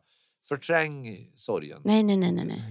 Förträng 0.50 1.18
sorgen. 1.36 1.82
nej, 1.84 2.04
nej, 2.04 2.18
nej, 2.18 2.32
nej, 2.32 2.46
nej. 2.46 2.62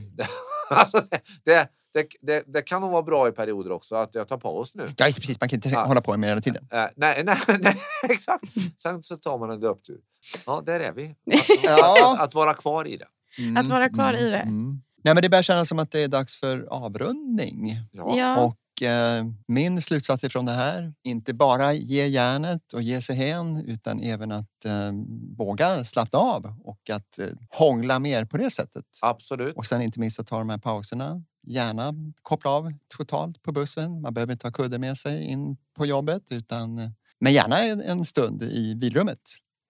alltså, 0.70 1.02
det, 1.10 1.20
det, 1.44 1.68
det, 1.94 2.06
det, 2.22 2.44
det 2.46 2.62
kan 2.62 2.80
nog 2.82 2.90
vara 2.90 3.02
bra 3.02 3.28
i 3.28 3.32
perioder 3.32 3.72
också 3.72 3.94
att 3.96 4.14
jag 4.14 4.28
tar 4.28 4.36
paus 4.38 4.74
nu. 4.74 4.82
Ja, 4.96 5.04
precis. 5.04 5.40
Man 5.40 5.48
kan 5.48 5.56
inte 5.56 5.68
Ja. 5.68 5.84
hålla 5.86 6.00
på 6.00 6.16
med 6.16 6.28
hela 6.28 6.40
tiden. 6.40 6.68
Eh, 6.72 6.84
nej, 6.96 7.22
nej, 7.24 7.36
nej, 7.60 7.76
exakt. 8.02 8.44
Sen 8.82 9.02
så 9.02 9.16
tar 9.16 9.38
man 9.38 9.50
en 9.50 9.60
löptur. 9.60 9.98
Ja, 10.46 10.62
där 10.66 10.80
är 10.80 10.92
vi. 10.92 11.04
Att, 11.34 11.62
Ja. 11.62 12.14
att, 12.14 12.20
att 12.20 12.34
vara 12.34 12.54
kvar 12.54 12.86
i 12.86 12.96
det. 12.96 13.06
Mm, 13.38 13.56
Att 13.56 13.66
vara 13.66 13.88
kvar 13.88 14.14
i 14.14 14.24
det. 14.30 14.38
mm. 14.38 14.82
Nej, 15.04 15.14
men 15.14 15.22
det 15.22 15.28
börjar 15.28 15.42
kännas 15.42 15.68
som 15.68 15.78
att 15.78 15.90
det 15.90 16.00
är 16.00 16.08
dags 16.08 16.40
för 16.40 16.66
avrundning. 16.70 17.76
Ja. 17.92 18.14
Ja. 18.18 18.54
Och 18.76 18.82
eh, 18.82 19.24
min 19.48 19.82
slutsats 19.82 20.24
ifrån 20.24 20.44
det 20.44 20.52
här, 20.52 20.94
inte 21.02 21.34
bara 21.34 21.72
ge 21.72 22.06
järnet 22.06 22.72
och 22.72 22.82
ge 22.82 23.02
sig 23.02 23.16
hän 23.16 23.64
utan 23.66 24.00
även 24.00 24.32
att 24.32 24.64
eh, 24.64 24.92
våga 25.38 25.84
slappna 25.84 26.18
av 26.18 26.54
och 26.64 26.90
att 26.90 27.18
eh, 27.18 27.26
hångla 27.50 27.98
mer 27.98 28.24
på 28.24 28.36
det 28.36 28.50
sättet. 28.50 28.84
Absolut. 29.02 29.56
Och 29.56 29.66
sen 29.66 29.82
inte 29.82 30.00
minst 30.00 30.20
att 30.20 30.26
ta 30.26 30.38
de 30.38 30.50
här 30.50 30.58
pauserna. 30.58 31.22
Gärna 31.46 31.94
koppla 32.22 32.50
av 32.50 32.72
totalt 32.96 33.42
på 33.42 33.52
bussen. 33.52 34.00
Man 34.00 34.14
behöver 34.14 34.32
inte 34.32 34.46
ha 34.46 34.52
kudde 34.52 34.78
med 34.78 34.98
sig 34.98 35.24
in 35.24 35.56
på 35.76 35.86
jobbet 35.86 36.22
utan 36.30 36.94
men 37.18 37.32
gärna 37.32 37.58
en, 37.58 37.80
en 37.80 38.04
stund 38.04 38.42
i 38.42 38.74
vilrummet. 38.74 39.20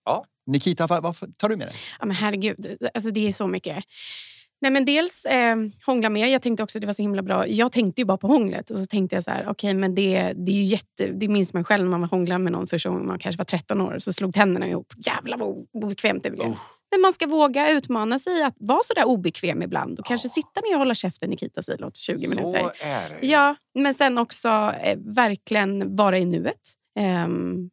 Ja. 0.05 0.25
Nikita, 0.47 0.87
vad, 0.87 1.03
vad 1.03 1.39
tar 1.39 1.49
du 1.49 1.57
med 1.57 1.67
dig? 1.67 1.77
Ja, 2.01 2.07
men 2.07 2.17
herregud, 2.17 2.77
alltså 2.95 3.11
det 3.11 3.29
är 3.29 3.33
så 3.33 3.47
mycket. 3.47 3.85
Nej, 4.61 4.73
men 4.73 4.85
dels 4.85 5.25
eh, 5.25 5.57
hångla 5.87 6.11
mer. 6.11 6.27
Jag 6.27 6.43
tänkte 6.43 6.63
också 6.63 6.79
att 6.79 6.81
det 6.81 6.87
var 6.87 6.95
så 6.95 7.03
himla 7.03 7.23
bra. 7.23 7.47
Jag 7.49 7.73
tänkte 7.73 8.01
ju 8.01 8.05
bara 8.05 8.19
på 8.19 8.27
hånglet 8.27 8.71
och 8.71 8.79
så 8.79 8.87
tänkte 8.87 9.17
jag 9.17 9.25
så 9.25 9.31
här, 9.31 9.47
okej, 9.49 9.75
men 9.75 9.95
det, 9.95 10.33
det 10.37 10.53
är 10.53 10.57
ju 10.57 10.65
jätte, 10.65 11.07
det 11.07 11.29
minns 11.29 11.55
man 11.55 11.65
själv 11.65 11.85
när 11.85 11.91
man 11.91 12.01
var 12.01 12.09
hånglade 12.09 12.39
med 12.39 12.53
någon 12.53 12.67
första 12.67 12.89
gången 12.89 13.07
man 13.07 13.19
kanske 13.19 13.39
var 13.39 13.45
13 13.45 13.81
år 13.81 13.99
så 13.99 14.13
slog 14.13 14.35
tänderna 14.35 14.69
ihop. 14.69 14.93
Jävlar 15.07 15.39
vad 15.39 15.67
obekvämt 15.73 16.23
det 16.23 16.31
blev. 16.31 16.49
Oh. 16.49 16.57
Men 16.91 17.01
man 17.01 17.13
ska 17.13 17.27
våga 17.27 17.71
utmana 17.71 18.19
sig 18.19 18.43
att 18.43 18.55
vara 18.57 18.83
så 18.85 18.95
där 18.95 19.05
obekväm 19.05 19.63
ibland 19.63 19.99
och 19.99 20.07
kanske 20.07 20.29
sitta 20.29 20.61
ner 20.61 20.75
och 20.75 20.79
hålla 20.79 20.95
käften 20.95 21.31
Nikita 21.31 21.63
Silot 21.63 21.97
20 21.97 22.29
minuter. 22.29 22.63
Så 22.63 22.87
är 22.87 23.09
det. 23.09 23.27
Ja, 23.27 23.55
men 23.75 23.95
sen 23.95 24.19
också 24.19 24.49
eh, 24.83 24.99
verkligen 24.99 25.97
vara 25.97 26.19
i 26.19 26.25
nuet. 26.25 26.61
Ehm, 26.99 27.71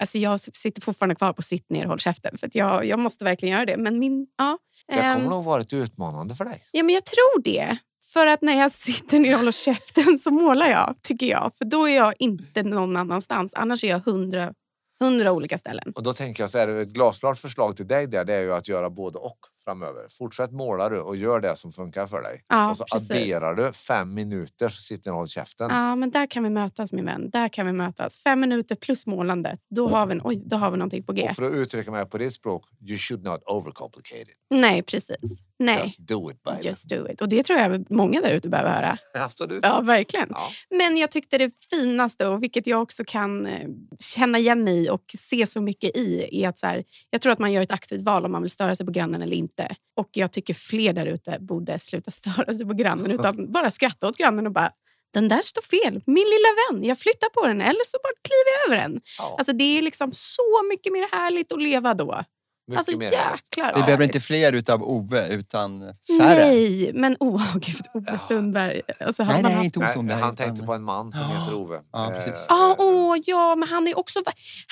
alltså 0.00 0.18
jag 0.18 0.40
sitter 0.40 0.82
fortfarande 0.82 1.14
kvar 1.14 1.32
på 1.32 1.42
sitt 1.42 1.70
ner 1.70 1.86
håll 1.86 2.00
käften 2.00 2.38
för 2.38 2.46
att 2.46 2.54
jag, 2.54 2.86
jag 2.86 2.98
måste 2.98 3.24
verkligen 3.24 3.52
göra 3.54 3.66
det. 3.66 3.76
Men 3.76 3.98
min, 3.98 4.26
ja, 4.38 4.58
Det 4.86 4.94
kommer 4.94 5.16
ehm, 5.16 5.24
nog 5.24 5.44
vara 5.44 5.58
lite 5.58 5.76
utmanande 5.76 6.34
för 6.34 6.44
dig. 6.44 6.64
ja, 6.72 6.82
men 6.82 6.94
jag 6.94 7.04
tror 7.04 7.42
det. 7.42 7.76
För 8.12 8.26
att 8.26 8.42
när 8.42 8.58
jag 8.58 8.72
sitter 8.86 9.18
ner 9.18 9.32
och 9.32 9.38
håller 9.38 9.52
käften 9.52 10.18
så 10.18 10.30
målar 10.30 10.66
jag, 10.66 10.94
tycker 11.02 11.26
jag. 11.26 11.52
För 11.58 11.64
då 11.64 11.88
är 11.88 11.96
jag 11.96 12.14
inte 12.18 12.62
någon 12.62 12.96
annanstans. 12.96 13.54
Annars 13.54 13.84
är 13.84 13.88
jag 13.88 14.00
hundra, 14.00 14.52
hundra 15.00 15.32
olika 15.32 15.58
ställen. 15.58 15.92
Och 15.96 16.02
då 16.02 16.12
tänker 16.12 16.42
jag 16.42 16.50
så 16.50 16.58
här, 16.58 16.68
ett 16.68 16.88
glasklart 16.88 17.38
förslag 17.38 17.76
till 17.76 17.86
dig 17.86 18.06
där, 18.06 18.24
det 18.24 18.34
är 18.34 18.40
ju 18.40 18.54
att 18.54 18.68
göra 18.68 18.90
både 18.90 19.18
och 19.18 19.38
framöver. 19.70 20.06
Fortsätt 20.18 20.52
måla 20.52 20.88
du 20.88 21.00
och 21.00 21.16
gör 21.16 21.40
det 21.40 21.56
som 21.56 21.72
funkar 21.72 22.06
för 22.06 22.22
dig. 22.22 22.44
Ja, 22.48 22.70
och 22.70 22.76
så 22.76 22.84
precis. 22.92 23.10
adderar 23.10 23.54
du 23.54 23.72
fem 23.72 24.14
minuter 24.14 24.68
så 24.68 24.80
sitter 24.80 25.04
du 25.04 25.10
och 25.10 25.16
håller 25.16 25.28
käften. 25.28 25.70
Ja, 25.70 25.96
men 25.96 26.10
där 26.10 26.26
kan 26.26 26.42
vi 26.44 26.50
mötas 26.50 26.92
min 26.92 27.04
vän. 27.04 27.30
Där 27.30 27.48
kan 27.48 27.66
vi 27.66 27.72
mötas. 27.72 28.22
Fem 28.22 28.40
minuter 28.40 28.74
plus 28.74 29.06
målandet. 29.06 29.60
Då 29.70 29.88
har 29.88 30.06
vi, 30.06 30.12
en- 30.12 30.20
oj, 30.24 30.42
då 30.46 30.56
har 30.56 30.70
vi 30.70 30.76
någonting 30.76 31.02
på 31.02 31.12
G. 31.12 31.26
Och 31.30 31.36
för 31.36 31.42
att 31.42 31.52
uttrycka 31.52 31.90
mig 31.90 32.06
på 32.06 32.18
ditt 32.18 32.34
språk, 32.34 32.64
you 32.88 32.98
should 32.98 33.24
not 33.24 33.42
overcomplicate 33.46 34.20
it. 34.22 34.36
Nej, 34.50 34.82
precis. 34.82 35.16
Nej, 35.58 35.80
Just 35.84 35.98
do 35.98 36.30
it 36.30 36.42
baby. 36.42 36.58
just 36.62 36.88
do 36.88 37.08
it. 37.08 37.20
Och 37.20 37.28
det 37.28 37.42
tror 37.42 37.58
jag 37.58 37.90
många 37.90 38.20
där 38.20 38.30
ute 38.32 38.48
behöver 38.48 38.70
höra. 38.72 38.98
Absolut. 39.24 39.60
Ja, 39.62 39.80
verkligen. 39.80 40.26
Ja. 40.30 40.48
Men 40.76 40.96
jag 40.96 41.10
tyckte 41.10 41.38
det 41.38 41.50
finaste, 41.70 42.26
och 42.28 42.42
vilket 42.42 42.66
jag 42.66 42.82
också 42.82 43.02
kan 43.06 43.46
eh, 43.46 43.68
känna 43.98 44.38
igen 44.38 44.64
mig 44.64 44.84
i 44.84 44.90
och 44.90 45.02
se 45.18 45.46
så 45.46 45.60
mycket 45.60 45.96
i, 45.96 46.28
är 46.42 46.48
att 46.48 46.58
så 46.58 46.66
här, 46.66 46.84
jag 47.10 47.20
tror 47.20 47.32
att 47.32 47.38
man 47.38 47.52
gör 47.52 47.62
ett 47.62 47.72
aktivt 47.72 48.02
val 48.02 48.24
om 48.24 48.32
man 48.32 48.42
vill 48.42 48.50
störa 48.50 48.74
sig 48.74 48.86
på 48.86 48.92
grannen 48.92 49.22
eller 49.22 49.36
inte. 49.36 49.59
Och 49.96 50.08
jag 50.12 50.32
tycker 50.32 50.54
fler 50.54 50.92
där 50.92 51.06
ute 51.06 51.36
borde 51.40 51.78
sluta 51.78 52.10
störa 52.20 52.52
sig 52.54 52.66
på 52.66 52.72
grannen 52.74 53.10
utan 53.10 53.52
bara 53.52 53.70
skratta 53.70 54.08
åt 54.08 54.16
grannen 54.16 54.46
och 54.46 54.52
bara 54.52 54.70
den 55.14 55.28
där 55.28 55.42
står 55.42 55.62
fel, 55.62 55.92
min 56.06 56.24
lilla 56.24 56.48
vän, 56.70 56.84
jag 56.88 56.98
flyttar 56.98 57.28
på 57.28 57.46
den 57.46 57.60
eller 57.60 57.84
så 57.86 57.98
bara 58.02 58.12
kliver 58.22 58.50
jag 58.56 58.66
över 58.78 58.88
den. 58.88 59.00
Ja, 59.18 59.34
Alltså 59.38 59.52
det 59.52 59.78
är 59.78 59.82
liksom 59.82 60.10
så 60.12 60.62
mycket 60.70 60.92
mer 60.92 61.08
härligt 61.16 61.52
att 61.52 61.62
leva 61.62 61.94
då. 61.94 62.22
mycket 62.68 62.78
alltså 62.78 62.96
mer 62.96 63.12
jäklar. 63.12 63.72
Vi 63.76 63.82
behöver 63.82 64.04
inte 64.04 64.20
fler 64.20 64.52
utav 64.52 64.82
Ove 64.82 65.28
utan 65.28 65.80
färre. 66.18 66.44
Nej, 66.44 66.90
men 66.94 67.16
oh, 67.20 67.56
gud, 67.58 67.82
Ove. 67.94 68.18
Sundberg. 68.18 68.80
Alltså, 69.00 69.24
nej, 69.24 69.42
nej, 69.42 69.52
haft- 69.52 69.64
inte 69.64 69.78
Ove 69.78 69.86
Nej, 69.86 69.94
Sundberg. 69.94 70.20
han 70.20 70.36
tänkte 70.36 70.66
på 70.66 70.74
en 70.74 70.82
man 70.82 71.12
som 71.12 71.20
heter 71.22 71.54
Ove. 71.54 71.80
Ja, 71.92 72.12
precis. 72.14 72.46
Ah, 72.48 72.74
åh, 72.78 73.16
ja, 73.26 73.54
men 73.56 73.68
han 73.68 73.88
är 73.88 73.98
också 73.98 74.20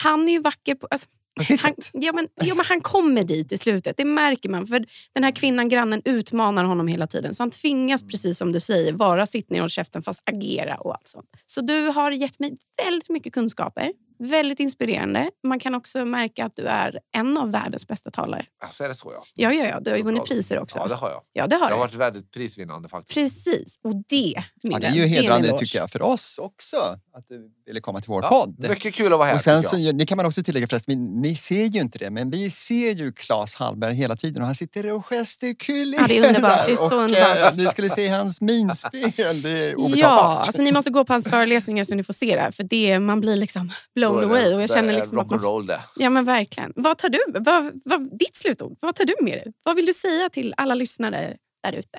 han 0.02 0.28
är 0.28 0.32
ju 0.32 0.40
vacker. 0.40 0.74
På, 0.74 0.86
alltså, 0.90 1.06
han, 1.38 1.74
ja, 1.92 2.12
men, 2.12 2.28
ja, 2.34 2.54
men 2.54 2.64
han 2.66 2.80
kommer 2.80 3.22
dit 3.22 3.52
i 3.52 3.58
slutet, 3.58 3.96
det 3.96 4.04
märker 4.04 4.48
man. 4.48 4.66
För 4.66 4.84
Den 5.12 5.24
här 5.24 5.30
kvinnan, 5.30 5.68
grannen, 5.68 6.02
utmanar 6.04 6.64
honom 6.64 6.88
hela 6.88 7.06
tiden. 7.06 7.34
Så 7.34 7.42
han 7.42 7.50
tvingas, 7.50 8.02
precis 8.02 8.38
som 8.38 8.52
du 8.52 8.60
säger, 8.60 8.92
vara 8.92 9.26
sitt 9.26 9.50
ner 9.50 9.62
och 9.62 9.70
käften 9.70 10.02
fast 10.02 10.22
agera 10.24 10.76
och 10.76 10.94
allt 10.94 11.08
sånt. 11.08 11.26
Så 11.46 11.60
du 11.60 11.86
har 11.86 12.10
gett 12.10 12.40
mig 12.40 12.56
väldigt 12.84 13.10
mycket 13.10 13.32
kunskaper. 13.34 13.92
Väldigt 14.20 14.60
inspirerande. 14.60 15.30
Man 15.46 15.58
kan 15.58 15.74
också 15.74 16.04
märka 16.04 16.44
att 16.44 16.54
du 16.54 16.66
är 16.66 17.00
en 17.16 17.38
av 17.38 17.50
världens 17.50 17.86
bästa 17.86 18.10
talare. 18.10 18.46
Alltså 18.64 18.84
är 18.84 18.88
det 18.88 18.94
så 18.94 19.12
ja. 19.14 19.24
Ja, 19.34 19.52
ja, 19.52 19.68
ja. 19.68 19.80
Du 19.80 19.90
har 19.90 19.96
ju 19.96 20.02
vunnit 20.02 20.24
priser 20.24 20.58
också. 20.58 20.78
Ja, 20.78 20.86
det 20.86 20.94
har 20.94 21.10
jag. 21.10 21.22
Ja, 21.32 21.46
det 21.46 21.56
har 21.56 21.68
Jag 21.68 21.76
har 21.76 21.78
varit 21.78 21.94
väldigt 21.94 22.30
prisvinnande 22.30 22.88
faktiskt. 22.88 23.14
Precis. 23.14 23.80
Och 23.82 23.94
det, 24.08 24.34
min 24.62 24.72
Ja, 24.72 24.78
det 24.78 24.86
är 24.86 24.92
ju 24.92 25.06
hedrande 25.06 25.58
tycker 25.58 25.78
jag 25.78 25.90
för 25.90 26.02
oss 26.02 26.38
också 26.38 26.76
att 27.18 27.28
du 27.28 27.50
ville 27.66 27.80
komma 27.80 28.00
till 28.00 28.08
vår 28.10 28.22
Ja, 28.22 28.28
podd. 28.28 28.68
mycket 28.68 28.94
kul 28.94 29.12
att 29.12 29.18
vara 29.18 29.28
här. 29.28 29.34
Och 29.34 29.40
sen 29.42 29.62
så, 29.62 29.76
det 29.76 30.06
kan 30.06 30.16
man 30.16 30.26
också 30.26 30.42
tillägga 30.42 30.66
förresten, 30.68 31.04
ni 31.20 31.36
ser 31.36 31.64
ju 31.66 31.80
inte 31.80 31.98
det, 31.98 32.10
men 32.10 32.30
vi 32.30 32.50
ser 32.50 32.90
ju 32.90 33.12
Claes 33.12 33.54
Hallberg 33.54 33.94
hela 33.94 34.16
tiden 34.16 34.42
och 34.42 34.46
han 34.46 34.54
sitter 34.54 34.92
och 34.92 35.06
gestikulerar. 35.06 36.02
Ja, 36.02 36.06
det 36.08 36.18
är 36.18 36.28
underbart. 36.28 36.66
Det 36.66 36.72
är 36.72 36.76
så 36.76 36.84
och, 36.86 36.92
underbart. 37.02 37.38
eh, 37.52 37.56
Ni 37.56 37.66
skulle 37.68 37.90
se 37.90 38.08
hans 38.08 38.40
minspel, 38.40 39.42
det 39.42 39.50
är 39.50 39.70
Ja, 39.70 39.76
obetalbart. 39.76 40.46
alltså 40.46 40.62
ni 40.62 40.72
måste 40.72 40.90
gå 40.90 41.04
på 41.04 41.12
hans 41.12 41.28
föreläsningar 41.30 41.84
så 41.84 41.94
ni 41.94 42.04
får 42.04 42.12
se 42.12 42.36
det. 42.36 42.52
För 42.52 42.64
det, 42.64 42.98
man 43.00 43.20
blir 43.20 43.36
liksom 43.36 43.72
blown 43.94 44.16
det- 44.20 44.24
away. 44.26 44.46
Och 44.54 44.60
jag 44.62 44.68
det 44.68 44.74
känner 44.74 44.92
är 44.92 44.96
liksom 44.96 45.18
att 45.18 45.30
man, 45.30 45.38
rock'n'roll 45.40 45.66
det. 45.66 45.80
ja, 45.96 46.10
men 46.10 46.24
verkligen. 46.24 46.72
Vad 46.76 46.98
tar 46.98 47.08
du? 47.08 47.18
Vad, 47.40 47.80
vad, 47.84 48.18
ditt 48.18 48.36
slutord? 48.36 48.76
Vad 48.80 48.94
tar 48.94 49.04
du 49.04 49.14
med 49.20 49.32
dig? 49.38 49.52
Vad 49.62 49.76
vill 49.76 49.86
du 49.86 49.92
säga 49.92 50.28
till 50.30 50.54
alla 50.56 50.74
lyssnare 50.74 51.36
där 51.62 51.72
ute? 51.72 51.98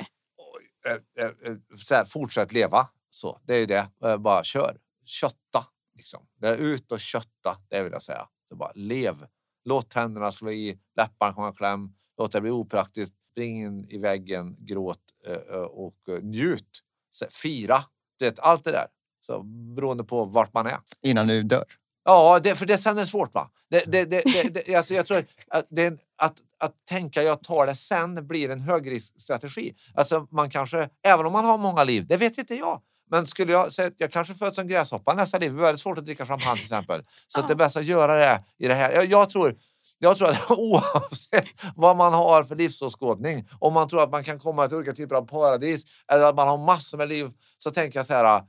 Eh, 0.87 1.23
eh, 1.23 1.29
eh, 1.51 1.57
Så 1.77 1.95
här, 1.95 2.05
fortsätt 2.05 2.51
leva. 2.53 2.87
Så, 3.11 3.39
det 3.47 3.53
är 3.53 3.57
ju 3.59 3.65
det. 3.65 3.87
Eh, 4.05 4.17
Bara 4.17 4.43
kör. 4.43 4.75
Kötta. 5.09 5.65
Liksom. 5.95 6.27
Det 6.41 6.47
är 6.47 6.57
ut 6.57 6.91
och 6.91 6.99
kötta, 6.99 7.57
det 7.69 7.83
vill 7.83 7.91
jag 7.91 8.03
säga. 8.03 8.27
Så 8.49 8.55
bara 8.55 8.71
lev. 8.75 9.27
Låt 9.65 9.89
tänderna 9.89 10.31
slå 10.31 10.51
i, 10.51 10.79
läpparna 10.95 11.33
komma 11.33 11.53
kläm. 11.53 11.93
Låt 12.17 12.31
det 12.31 12.41
bli 12.41 12.51
opraktiskt. 12.51 13.15
Spring 13.31 13.61
in 13.61 13.85
i 13.89 13.97
väggen, 13.97 14.55
gråt 14.59 14.99
eh, 15.27 15.55
eh, 15.55 15.61
och 15.61 16.09
eh, 16.09 16.23
njut. 16.23 16.83
Fira. 17.29 17.83
Du 18.19 18.25
vet, 18.25 18.39
allt 18.39 18.63
det 18.63 18.71
där. 18.71 18.87
Så, 19.25 19.43
beroende 19.75 20.03
på 20.03 20.25
vart 20.25 20.53
man 20.53 20.67
är. 20.67 20.77
Innan 21.01 21.27
du 21.27 21.43
dör. 21.43 21.65
Ja, 22.03 22.39
det, 22.43 22.55
för 22.55 22.65
det 22.65 22.77
sen 22.77 22.97
är 22.97 23.05
svårt 23.05 23.33
va? 23.33 23.49
Det, 23.69 23.83
det, 23.91 24.05
det, 24.05 24.23
det, 24.53 24.75
alltså 24.77 24.93
jag 24.93 25.07
tror 25.07 25.17
att, 25.47 25.67
det, 25.69 26.01
att, 26.15 26.35
att 26.57 26.85
tänka 26.85 27.23
jag 27.23 27.43
tar 27.43 27.65
det 27.65 27.75
sen 27.75 28.27
blir 28.27 28.49
en 28.49 28.59
högriskstrategi. 28.59 29.75
Alltså 29.93 30.27
man 30.31 30.49
kanske, 30.49 30.89
även 31.03 31.25
om 31.25 31.33
man 31.33 31.45
har 31.45 31.57
många 31.57 31.83
liv, 31.83 32.07
det 32.07 32.17
vet 32.17 32.37
inte 32.37 32.55
jag. 32.55 32.81
Men 33.09 33.27
skulle 33.27 33.51
jag 33.51 33.73
säga 33.73 33.87
att 33.87 33.93
jag 33.97 34.11
kanske 34.11 34.33
föds 34.33 34.55
som 34.55 34.67
gräshoppa 34.67 35.13
nästa 35.13 35.37
liv, 35.37 35.53
det 35.53 35.59
är 35.59 35.61
väldigt 35.61 35.81
svårt 35.81 35.97
att 35.97 36.05
dricka 36.05 36.25
champagne 36.25 36.55
till 36.55 36.63
exempel. 36.63 37.03
Så 37.27 37.41
det 37.41 37.53
är 37.53 37.55
bäst 37.55 37.77
att 37.77 37.85
göra 37.85 38.15
det 38.15 38.43
i 38.57 38.67
det 38.67 38.73
här. 38.73 38.91
Jag, 38.91 39.05
jag 39.05 39.29
tror 39.29 39.55
jag 39.99 40.17
tror 40.17 40.29
att 40.29 40.51
oavsett 40.57 41.45
vad 41.75 41.97
man 41.97 42.13
har 42.13 42.43
för 42.43 42.55
livsåskådning, 42.55 43.47
om 43.59 43.73
man 43.73 43.87
tror 43.87 44.03
att 44.03 44.11
man 44.11 44.23
kan 44.23 44.39
komma 44.39 44.67
till 44.67 44.77
olika 44.77 44.93
typer 44.93 45.15
av 45.15 45.27
paradis 45.27 45.83
eller 46.11 46.23
att 46.23 46.35
man 46.35 46.47
har 46.47 46.57
massor 46.57 46.97
med 46.97 47.09
liv, 47.09 47.27
så 47.57 47.71
tänker 47.71 47.99
jag 47.99 48.05
så 48.05 48.13
här. 48.13 48.43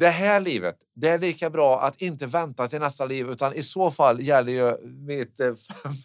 Det 0.00 0.08
här 0.08 0.40
livet, 0.40 0.74
det 0.96 1.08
är 1.08 1.18
lika 1.18 1.50
bra 1.50 1.80
att 1.80 2.02
inte 2.02 2.26
vänta 2.26 2.68
till 2.68 2.78
nästa 2.80 3.04
liv 3.06 3.30
utan 3.30 3.54
i 3.54 3.62
så 3.62 3.90
fall 3.90 4.20
gäller 4.20 4.52
ju 4.52 4.76
mitt, 5.06 5.40
eh, 5.40 5.46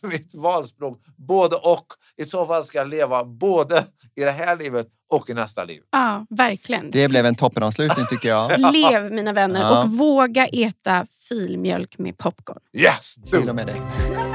mitt 0.10 0.36
valspråk 0.36 1.00
både 1.16 1.56
och. 1.56 1.86
I 2.18 2.26
så 2.26 2.46
fall 2.46 2.66
ska 2.66 2.78
jag 2.78 2.88
leva 2.88 3.24
både 3.26 3.86
i 4.16 4.24
det 4.24 4.32
här 4.32 4.58
livet 4.58 4.88
och 5.14 5.30
i 5.30 5.34
nästa 5.34 5.64
liv. 5.64 5.82
Ja, 5.92 6.26
verkligen. 6.30 6.92
Det 6.92 7.08
blev 7.08 7.26
en 7.26 7.36
toppenavslutning 7.36 8.06
tycker 8.10 8.30
jag. 8.30 8.60
Lev 8.74 9.12
mina 9.14 9.34
vänner 9.34 9.60
Ja. 9.60 9.84
och 9.84 9.90
våga 9.92 10.48
äta 10.48 11.06
filmjölk 11.30 11.98
med 11.98 12.18
popcorn. 12.18 12.60
Yes! 12.78 13.16
Till 13.26 13.50
och 13.50 13.56
med 13.56 13.68
det. 13.68 14.27